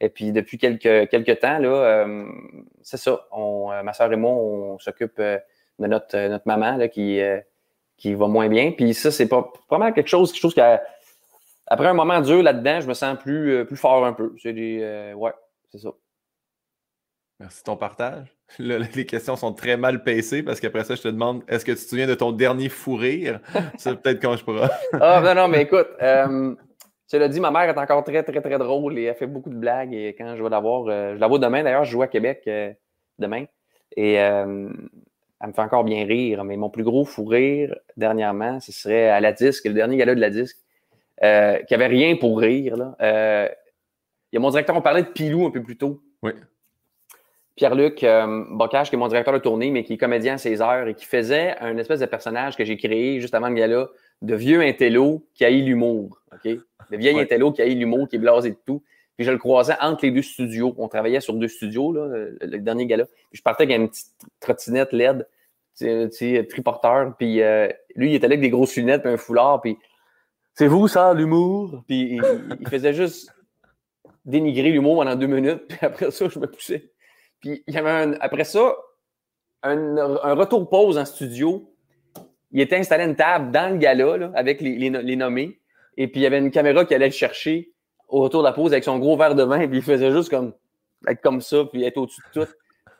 [0.00, 2.06] Et puis depuis quelques, quelques temps, là,
[2.82, 3.26] c'est ça.
[3.32, 5.20] On, ma soeur et moi, on s'occupe
[5.78, 7.40] de notre, euh, notre maman là, qui, euh,
[7.96, 8.72] qui va moins bien.
[8.72, 10.82] Puis ça, c'est pas, pas mal quelque chose, quelque chose qui a,
[11.66, 14.34] après un moment dur là-dedans, je me sens plus, euh, plus fort un peu.
[14.42, 15.14] C'est des.
[15.16, 15.32] ouais,
[15.70, 15.90] c'est ça.
[17.38, 18.34] Merci de ton partage.
[18.58, 21.72] Là, les questions sont très mal pacées parce qu'après ça, je te demande est-ce que
[21.72, 23.40] tu te souviens de ton dernier fou rire?
[23.76, 24.68] Ça, peut-être quand je pourrai.
[25.00, 26.54] Ah, non, non, mais écoute, euh,
[27.06, 29.56] cela dit, ma mère est encore très, très, très drôle et elle fait beaucoup de
[29.56, 29.92] blagues.
[29.92, 32.08] Et quand je vais la voir, euh, je la vois demain d'ailleurs, je joue à
[32.08, 32.72] Québec euh,
[33.18, 33.44] demain.
[33.96, 34.18] Et
[35.40, 36.44] elle me fait encore bien rire.
[36.44, 40.14] Mais mon plus gros fou rire dernièrement, ce serait à la disque, le dernier gala
[40.14, 40.56] de la disque,
[41.22, 42.76] euh, qui avait rien pour rire.
[42.76, 42.96] Là.
[43.00, 43.48] Euh,
[44.32, 46.00] il y a mon directeur, on parlait de Pilou un peu plus tôt.
[46.22, 46.32] Oui.
[47.54, 50.60] Pierre-Luc euh, Bocage, qui est mon directeur de tournée, mais qui est comédien à 16
[50.60, 53.88] heures et qui faisait un espèce de personnage que j'ai créé juste avant le gala,
[54.20, 56.20] de vieux intello qui haït l'humour.
[56.32, 56.44] OK?
[56.90, 57.22] De vieil Ouais.
[57.22, 58.82] intello qui haït l'humour, qui est blasé de tout.
[59.16, 60.74] Puis je le croisais entre les deux studios.
[60.78, 62.06] On travaillait sur deux studios, là,
[62.40, 63.06] le, dernier gala.
[63.06, 65.26] Puis je partais avec une petite trottinette LED,
[65.74, 67.16] sais, triporteur.
[67.16, 69.62] Puis euh, lui, il était avec des grosses lunettes et un foulard.
[69.62, 69.78] Puis
[70.54, 71.82] c'est vous, ça, l'humour?
[71.86, 72.22] Puis il,
[72.60, 73.32] il faisait juste
[74.26, 76.90] dénigrer l'humour pendant deux minutes, puis après ça, je me poussais.
[77.40, 78.76] Puis il y avait un, après ça,
[79.62, 81.72] un, un retour pause en studio.
[82.50, 85.60] Il était installé une table dans le gala là, avec les, les, les nommés.
[85.96, 87.72] Et puis il y avait une caméra qui allait le chercher
[88.08, 90.30] au retour de la pause avec son gros verre de vin, puis il faisait juste
[90.30, 90.52] comme
[91.06, 92.50] être comme ça, puis être au-dessus de tout.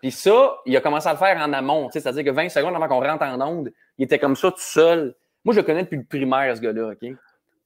[0.01, 2.89] Puis ça, il a commencé à le faire en amont, c'est-à-dire que 20 secondes avant
[2.89, 5.15] qu'on rentre en onde, il était comme ça tout seul.
[5.45, 7.17] Moi, je le connais depuis le primaire, ce gars-là, OK?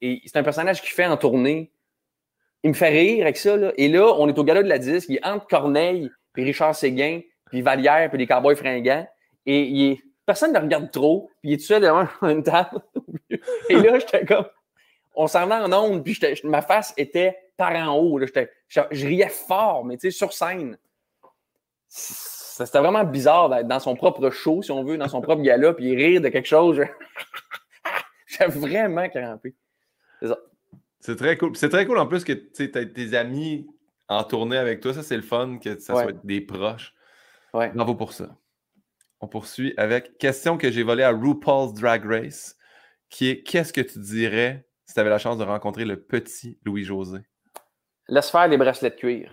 [0.03, 1.73] Et c'est un personnage qui fait en tournée.
[2.63, 3.73] Il me fait rire avec ça, là.
[3.77, 6.75] Et là, on est au gala de la disque, il est entre Corneille, puis Richard
[6.75, 9.07] Séguin, puis Vallière, puis les Cowboys fringants.
[9.47, 12.81] Et il personne ne le regarde trop, puis il est tout seul devant une table.
[13.69, 14.47] et là, j'étais comme...
[15.15, 18.19] On s'en va en onde, puis ma face était par en haut.
[18.19, 18.27] Là.
[18.69, 20.79] Je, je riais fort, mais tu sais, sur scène.
[21.89, 25.73] C'était vraiment bizarre d'être dans son propre show, si on veut, dans son propre gala,
[25.75, 26.81] puis rire de quelque chose.
[28.27, 29.55] J'ai vraiment crampé.
[30.21, 30.39] C'est ça.
[31.01, 31.57] C'est très cool.
[31.57, 33.67] C'est très cool en plus que tu as tes amis
[34.09, 34.93] en tournée avec toi.
[34.93, 36.95] Ça, c'est le fun que ça soit des proches.
[37.55, 37.71] Ouais.
[37.75, 38.37] Bravo pour ça.
[39.21, 42.57] On poursuit avec question que j'ai volée à RuPaul's Drag Race,
[43.09, 46.59] qui est qu'est-ce que tu dirais si tu avais la chance de rencontrer le petit
[46.65, 47.21] Louis-José?
[48.09, 49.33] Laisse faire des bracelets de cuir.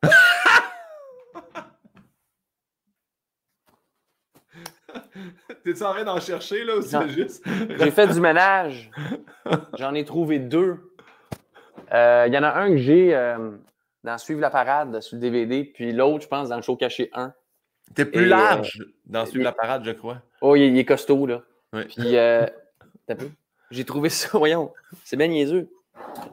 [5.64, 7.44] T'es-tu en train d'en chercher, là, ou c'est juste...
[7.80, 8.92] J'ai fait du ménage.
[9.76, 10.94] J'en ai trouvé deux.
[11.92, 13.50] Euh, il y en a un que j'ai euh,
[14.04, 17.10] dans Suivre la parade sur le DVD, puis l'autre, je pense, dans le show caché
[17.12, 17.34] 1.
[17.96, 20.22] T'es plus Et, large euh, dans Suivre la parade, je crois.
[20.42, 21.42] Oh, il, est costaud, là.
[21.72, 21.86] Oui.
[21.86, 22.16] Puis,
[23.72, 24.72] j'ai trouvé ça, voyons,
[25.04, 25.70] c'est bien niaiseux.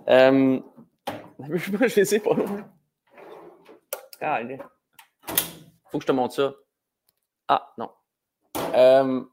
[0.07, 0.60] Euh,
[1.49, 2.70] je les sais pas loin.
[4.22, 4.41] Ah,
[5.90, 6.53] Faut que je te montre ça.
[7.48, 7.90] Ah, non.
[8.76, 9.24] Euh...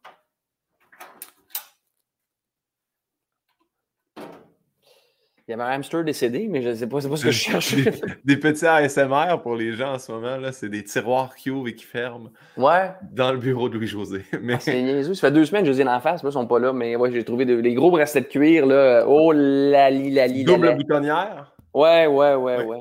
[5.48, 7.30] Il y avait un hamster décédé, mais je ne sais pas, c'est pas ce que
[7.30, 7.74] je cherche.
[7.74, 7.92] Des,
[8.24, 11.68] des, petits ASMR pour les gens en ce moment, là, c'est des tiroirs qui ouvrent
[11.68, 12.30] et qui ferment.
[12.56, 12.90] Ouais.
[13.12, 14.24] Dans le bureau de Louis-José.
[14.42, 14.54] Mais...
[14.54, 15.14] Ah, c'est niaiseux.
[15.14, 16.72] Ça fait deux semaines que je les ai en face, moi, ils sont pas là,
[16.72, 19.04] mais ouais, j'ai trouvé des gros bracelets de cuir, là.
[19.06, 21.52] Oh, la li, la li, Double boutonnière?
[21.72, 22.80] Ouais, ouais, ouais, ouais.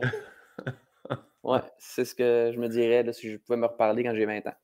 [1.43, 4.25] ouais, c'est ce que je me dirais là, si je pouvais me reparler quand j'ai
[4.25, 4.55] 20 ans.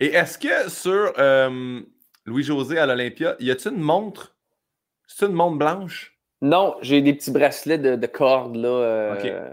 [0.00, 1.80] Et est-ce que sur euh,
[2.24, 4.34] Louis-José à l'Olympia, y a-t-il une montre?
[5.06, 6.15] C'est une montre blanche?
[6.42, 8.56] Non, j'ai des petits bracelets de, de cordes.
[8.56, 9.50] Là, euh.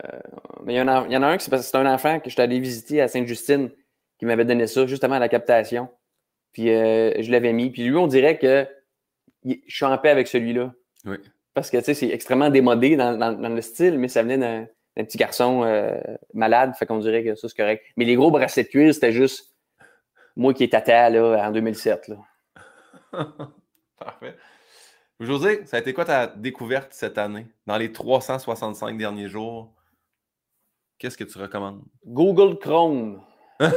[0.65, 2.30] Mais il y, en a, il y en a un qui c'est un enfant que
[2.30, 3.69] je suis allé visiter à Sainte-Justine
[4.19, 5.89] qui m'avait donné ça justement à la captation.
[6.51, 7.69] Puis euh, je l'avais mis.
[7.72, 8.68] Puis lui, on dirait que
[9.45, 10.73] je suis en paix avec celui-là.
[11.05, 11.18] Oui.
[11.53, 14.38] Parce que tu sais, c'est extrêmement démodé dans, dans, dans, le style, mais ça venait
[14.38, 15.99] d'un, d'un petit garçon euh,
[16.34, 16.73] malade.
[16.77, 17.84] Fait qu'on dirait que ça, c'est correct.
[17.95, 19.53] Mais les gros bracelets de cuir, c'était juste
[20.35, 22.10] moi qui est tata là, en 2007.
[22.10, 22.18] Là.
[23.99, 24.35] Parfait.
[25.19, 27.48] José, ça a été quoi ta découverte cette année?
[27.65, 29.73] Dans les 365 derniers jours,
[30.98, 31.84] qu'est-ce que tu recommandes?
[32.06, 33.23] Google Chrome.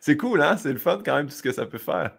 [0.00, 0.56] c'est cool, hein?
[0.56, 2.16] C'est le fun quand même, tout ce que ça peut faire.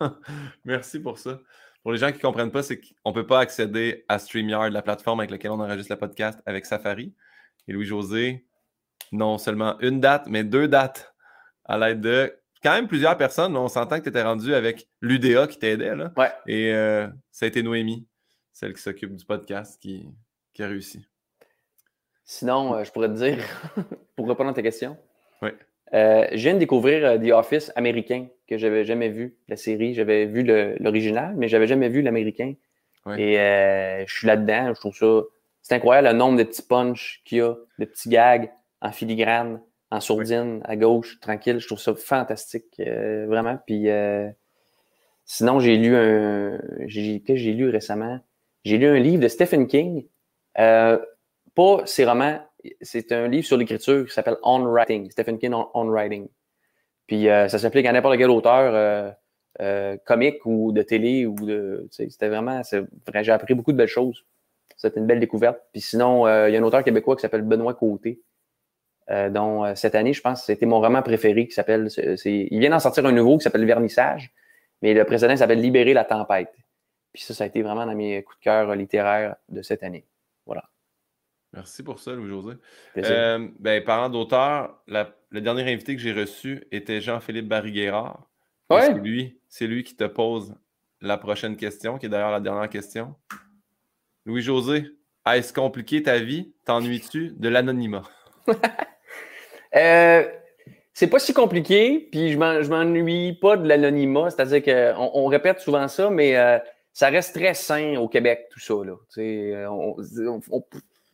[0.64, 1.38] Merci pour ça.
[1.82, 4.72] Pour les gens qui ne comprennent pas, c'est qu'on ne peut pas accéder à StreamYard,
[4.72, 7.14] la plateforme avec laquelle on enregistre le podcast, avec Safari.
[7.66, 8.46] Et Louis-José,
[9.12, 11.14] non seulement une date, mais deux dates
[11.64, 13.56] à l'aide de quand même plusieurs personnes.
[13.56, 15.94] On s'entend que tu étais rendu avec l'UDA qui t'aidait.
[15.94, 16.12] Là.
[16.16, 16.30] Ouais.
[16.46, 18.06] Et euh, ça a été Noémie,
[18.52, 20.08] celle qui s'occupe du podcast, qui,
[20.54, 21.06] qui, a réussi.
[22.24, 23.38] Sinon, euh, je pourrais te dire,
[24.16, 24.96] pour répondre à ta question,
[25.42, 25.50] oui.
[25.94, 29.94] euh, je viens de découvrir The Office américain que j'avais jamais vu, la série.
[29.94, 30.42] J'avais vu
[30.80, 32.54] l'original, mais j'avais jamais vu l'américain.
[33.06, 33.20] Oui.
[33.20, 34.74] Et euh, je suis là-dedans.
[34.74, 35.22] Je trouve ça.
[35.62, 39.60] C'est incroyable le nombre de petits punchs qu'il y a, de petits gags en filigrane
[39.90, 40.62] en sourdine, oui.
[40.64, 41.58] à gauche, tranquille.
[41.58, 43.58] Je trouve ça fantastique, euh, vraiment.
[43.66, 44.28] Puis euh,
[45.24, 46.58] sinon, j'ai lu un.
[46.88, 48.20] Qu'est-ce que j'ai lu récemment?
[48.64, 50.06] J'ai lu un livre de Stephen King.
[50.58, 50.98] Euh,
[51.54, 52.40] pas ses romans,
[52.82, 55.10] c'est un livre sur l'écriture qui s'appelle On Writing.
[55.10, 56.28] Stephen King On, on Writing.
[57.06, 59.14] Puis ça s'applique à n'importe quel auteur
[60.04, 61.88] comique ou de télé ou de.
[61.90, 62.60] C'était vraiment.
[63.06, 64.26] Vrai, j'ai appris beaucoup de belles choses.
[64.76, 65.58] C'était une belle découverte.
[65.72, 68.20] Puis sinon, il y a un auteur québécois qui s'appelle Benoît Côté.
[69.10, 71.88] Euh, dont euh, cette année, je pense, c'était mon roman préféré qui s'appelle.
[72.24, 74.30] Il vient d'en sortir un nouveau qui s'appelle Vernissage,
[74.82, 76.54] mais le précédent s'appelle Libérer la tempête.
[77.14, 80.04] Puis ça, ça a été vraiment dans mes coups de cœur littéraires de cette année.
[80.44, 80.64] Voilà.
[81.54, 82.56] Merci pour ça, Louis-José.
[82.98, 88.28] Euh, ben, parlant d'auteur, le dernier invité que j'ai reçu était Jean-Philippe Barry-Guérard.
[88.68, 88.82] Ouais.
[88.82, 90.54] C'est lui, c'est lui qui te pose
[91.00, 93.14] la prochaine question, qui est d'ailleurs la dernière question.
[94.26, 94.84] Louis-José,
[95.26, 96.52] est-ce compliqué ta vie?
[96.66, 98.02] T'ennuies-tu de l'anonymat?
[99.74, 100.24] Euh,
[100.94, 105.86] c'est pas si compliqué, puis je m'ennuie pas de l'anonymat, c'est-à-dire qu'on on répète souvent
[105.88, 106.58] ça, mais euh,
[106.92, 108.74] ça reste très sain au Québec, tout ça.
[108.84, 108.94] Là.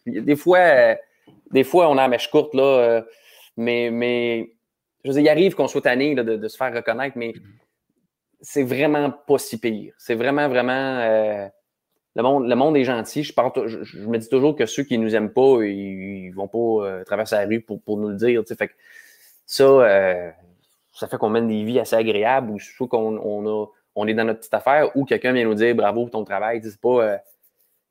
[0.06, 0.96] des, fois,
[1.50, 3.02] des fois, on a la mèche courte, là,
[3.56, 4.54] mais, mais
[5.04, 7.34] je veux dire, il arrive qu'on soit tanné de, se faire reconnaître, mais
[8.40, 9.92] c'est vraiment pas si pire.
[9.98, 11.50] C'est vraiment, vraiment.
[12.14, 13.22] Le, monde, le monde est gentil.
[13.22, 17.36] Je, je, me dis toujours que ceux qui nous aiment pas, ils, vont pas traverser
[17.36, 18.42] la rue pour, pour nous le dire.
[18.46, 18.74] Fait que
[19.46, 20.32] ça,
[20.92, 24.24] ça fait qu'on mène des vies assez agréables ou soit qu'on on on est dans
[24.24, 26.60] notre petite affaire ou quelqu'un vient nous dire bravo pour ton travail.
[26.62, 27.04] C'est pas.
[27.04, 27.18] Euh,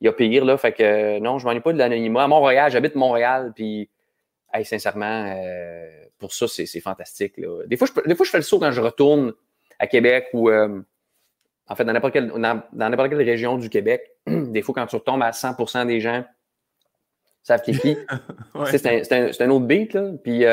[0.01, 0.57] il y a pire, là.
[0.57, 2.23] Fait que non, je m'en ai pas de l'anonymat.
[2.23, 3.89] À Montréal, j'habite Montréal, puis
[4.63, 5.87] sincèrement, euh,
[6.19, 7.37] pour ça, c'est fantastique.
[7.37, 7.63] Là.
[7.67, 9.33] Des, fois, je, des fois, je fais le saut quand je retourne
[9.79, 10.81] à Québec ou euh,
[11.67, 14.11] en fait dans n'importe quelle, dans, quelle région du Québec.
[14.27, 16.23] des fois, quand tu retombes à 100% des gens
[17.41, 17.97] savent qui qui.
[18.67, 20.11] C'est un, un, autre beat, là.
[20.23, 20.45] Puis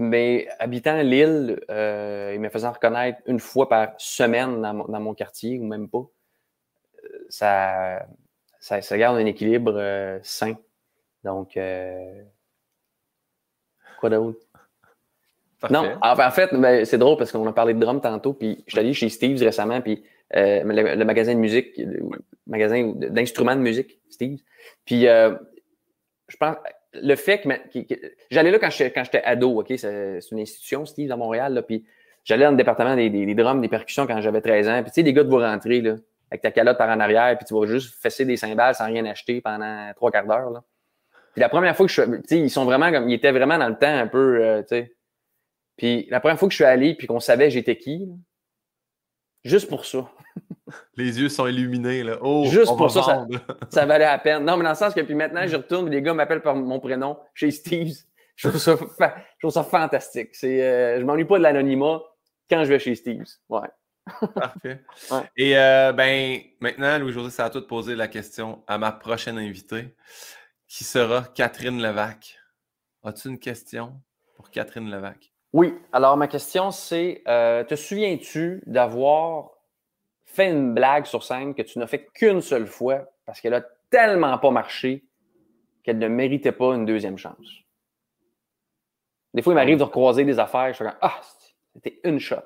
[0.00, 5.58] mais habitant l'île, euh, il me faisait reconnaître une fois par semaine dans mon, quartier,
[5.58, 6.06] ou même pas.
[7.04, 8.06] Euh, ça,
[8.58, 10.54] ça, garde un équilibre euh, sain.
[11.22, 11.58] Donc,
[14.00, 14.40] quoi d'autre?
[15.68, 18.72] Non, en fait, ben, c'est drôle parce qu'on a parlé de drum tantôt, puis je
[18.72, 22.08] suis allé chez Steve's récemment, puis le, magasin de musique, le
[22.46, 24.42] magasin d'instruments de musique, Steve's.
[24.84, 26.56] Puis, je pense,
[26.94, 27.94] le fait que,
[28.30, 29.72] j'allais là quand j'étais ado, OK?
[29.76, 31.84] C'est une institution, Steve, dans Montréal, puis
[32.24, 34.82] j'allais dans le département des, des, drums, des percussions quand j'avais 13 ans.
[34.82, 35.96] Puis tu sais, les gars de vous rentrer, là,
[36.30, 39.04] avec ta calotte par en arrière, puis tu vas juste fesser des cymbales sans rien
[39.06, 40.62] acheter pendant trois quarts d'heure, là.
[41.32, 43.30] Puis la première fois que je suis, tu sais, ils sont vraiment comme, ils étaient
[43.30, 44.92] vraiment dans le temps un peu, euh, tu sais.
[45.80, 48.06] Puis la première fois que je suis allé, puis qu'on savait j'étais qui,
[49.42, 50.10] juste pour ça.
[50.94, 52.02] Les yeux sont illuminés.
[52.02, 52.18] Là.
[52.20, 53.26] Oh, Juste pour ça,
[53.70, 54.44] ça, valait la peine.
[54.44, 56.54] Non, mais dans le sens que puis maintenant, je retourne et les gars m'appellent par
[56.54, 57.94] mon prénom chez Steve.
[58.36, 60.34] Je trouve ça, je trouve ça fantastique.
[60.34, 62.02] C'est, euh, je m'ennuie pas de l'anonymat
[62.50, 63.24] quand je vais chez Steve.
[63.48, 63.68] Ouais.
[64.34, 64.84] Parfait.
[65.34, 69.38] Et euh, ben, maintenant, Louis-José, c'est à toi de poser la question à ma prochaine
[69.38, 69.96] invitée,
[70.68, 72.38] qui sera Catherine Levac.
[73.02, 73.98] As-tu une question
[74.34, 75.29] pour Catherine Levac?
[75.52, 75.74] Oui.
[75.92, 79.50] Alors, ma question, c'est euh, te souviens-tu d'avoir
[80.24, 83.62] fais une blague sur scène que tu n'as fait qu'une seule fois parce qu'elle a
[83.90, 85.04] tellement pas marché
[85.82, 87.64] qu'elle ne méritait pas une deuxième chance?
[89.34, 91.20] Des fois, il m'arrive de recroiser des affaires, je suis comme Ah,
[91.74, 92.36] c'était une shot.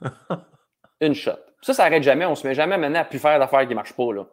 [1.00, 1.38] une shot.
[1.62, 2.26] Ça, ça n'arrête jamais.
[2.26, 4.12] On se met jamais maintenant à plus faire d'affaires qui ne marchent pas.
[4.12, 4.26] Là.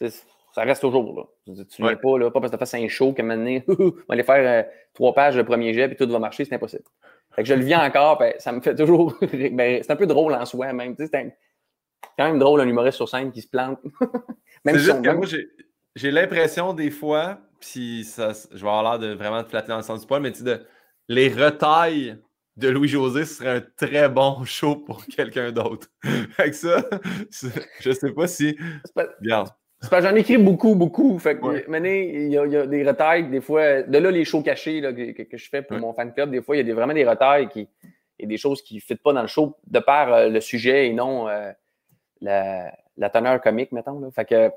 [0.00, 1.16] ça reste toujours.
[1.16, 1.24] Là.
[1.44, 3.60] Tu ne viens pas là, pas parce que tu as fait un show que maintenant,
[3.68, 6.54] on va aller faire euh, trois pages le premier jet et tout va marcher, c'est
[6.54, 6.84] impossible.
[7.34, 9.14] Fait que je le viens encore, ben, ça me fait toujours.
[9.52, 10.94] Ben, c'est un peu drôle en soi même.
[10.98, 11.10] C'est
[12.18, 13.80] quand même drôle un humoriste sur scène qui se plante.
[14.64, 15.26] même si moi,
[15.96, 19.78] j'ai l'impression des fois, puis ça, je vais avoir l'air de vraiment te flatter dans
[19.78, 20.64] le sens du poil, mais tu de
[21.08, 22.18] les retailles
[22.56, 25.88] de Louis-José, serait un très bon show pour quelqu'un d'autre.
[26.38, 26.84] Avec ça,
[27.80, 28.56] je sais pas si.
[29.20, 29.44] Bien.
[29.90, 31.18] J'en écris beaucoup, beaucoup.
[31.18, 33.82] Fait que, il y, a, des retailles, des fois.
[33.82, 36.56] De là, les shows cachés là, que, je fais pour mon fan club, des fois,
[36.56, 37.68] il y a des, vraiment des retailles qui.
[38.18, 40.88] et des choses qui ne fitent pas dans le show de par euh, le sujet
[40.88, 41.52] et non euh,
[42.20, 44.00] la, teneur comique, mettons.
[44.00, 44.08] Là.
[44.10, 44.50] Fait que,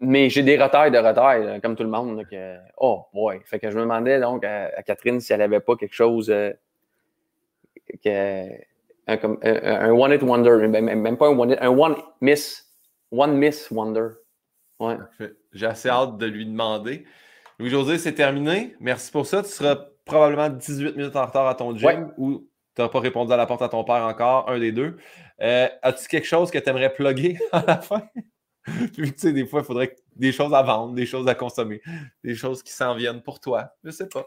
[0.00, 2.22] mais j'ai des retails de retails, comme tout le monde.
[2.76, 3.40] oh, boy.
[3.44, 6.30] Fait que je me demandais donc à, Catherine si elle n'avait pas quelque chose.
[6.30, 6.52] Euh,
[8.02, 8.48] que,
[9.06, 12.65] un, one-hit wonder, même, pas un one-hit, un one-miss.
[13.12, 14.08] One-miss wonder.
[14.78, 14.96] Ouais.
[15.52, 17.04] J'ai assez hâte de lui demander.
[17.58, 18.76] Louis-José, c'est terminé.
[18.80, 19.42] Merci pour ça.
[19.42, 23.32] Tu seras probablement 18 minutes en retard à ton gym ou tu n'as pas répondu
[23.32, 24.96] à la porte à ton père encore, un des deux.
[25.40, 28.02] Euh, as-tu quelque chose que tu aimerais plugger à la fin?
[28.94, 31.80] tu sais, des fois, il faudrait des choses à vendre, des choses à consommer,
[32.22, 33.70] des choses qui s'en viennent pour toi.
[33.82, 34.26] Je ne sais pas.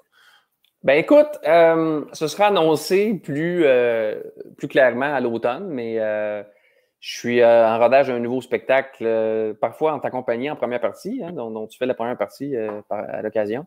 [0.82, 4.22] Ben écoute, euh, ce sera annoncé plus, euh,
[4.58, 5.98] plus clairement à l'automne, mais
[7.00, 11.32] je suis en rodage d'un nouveau spectacle, parfois en ta compagnie en première partie, hein,
[11.32, 12.56] dont, tu fais la première partie
[12.90, 13.66] à l'occasion,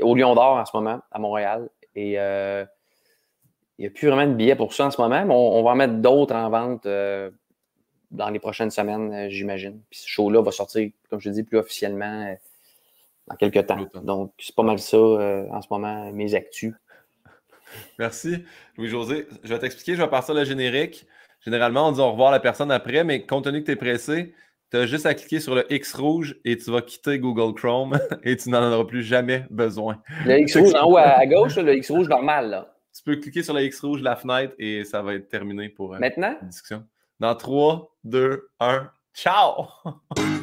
[0.00, 1.68] au Lion d'Or en ce moment, à Montréal.
[1.96, 2.18] Et
[3.78, 5.70] il n'y a plus vraiment de billets pour ça en ce moment, mais on, va
[5.70, 7.30] en mettre d'autres en vente euh,
[8.10, 9.80] dans les prochaines semaines, euh, j'imagine.
[9.88, 12.34] Puis ce show-là va sortir, comme je dis, plus officiellement euh,
[13.28, 13.86] dans quelques temps.
[14.02, 16.74] Donc, c'est pas mal ça en ce moment, mes actus.
[17.98, 18.44] Merci,
[18.76, 19.28] Louis-José.
[19.44, 21.06] Je vais t'expliquer, je vais partir le générique.
[21.44, 23.76] Généralement, on dit au revoir à la personne après, mais compte tenu que tu es
[23.76, 24.34] pressé,
[24.70, 27.98] tu as juste à cliquer sur le X rouge et tu vas quitter Google Chrome
[28.24, 30.02] et tu n'en auras plus jamais besoin.
[30.26, 32.50] Le X rouge en haut à gauche, le X rouge normal.
[32.50, 32.74] Là.
[32.94, 35.94] Tu peux cliquer sur la X rouge, la fenêtre, et ça va être terminé pour
[35.94, 36.36] euh, Maintenant?
[36.40, 36.84] la discussion.
[37.20, 39.66] Dans 3, 2, 1, ciao!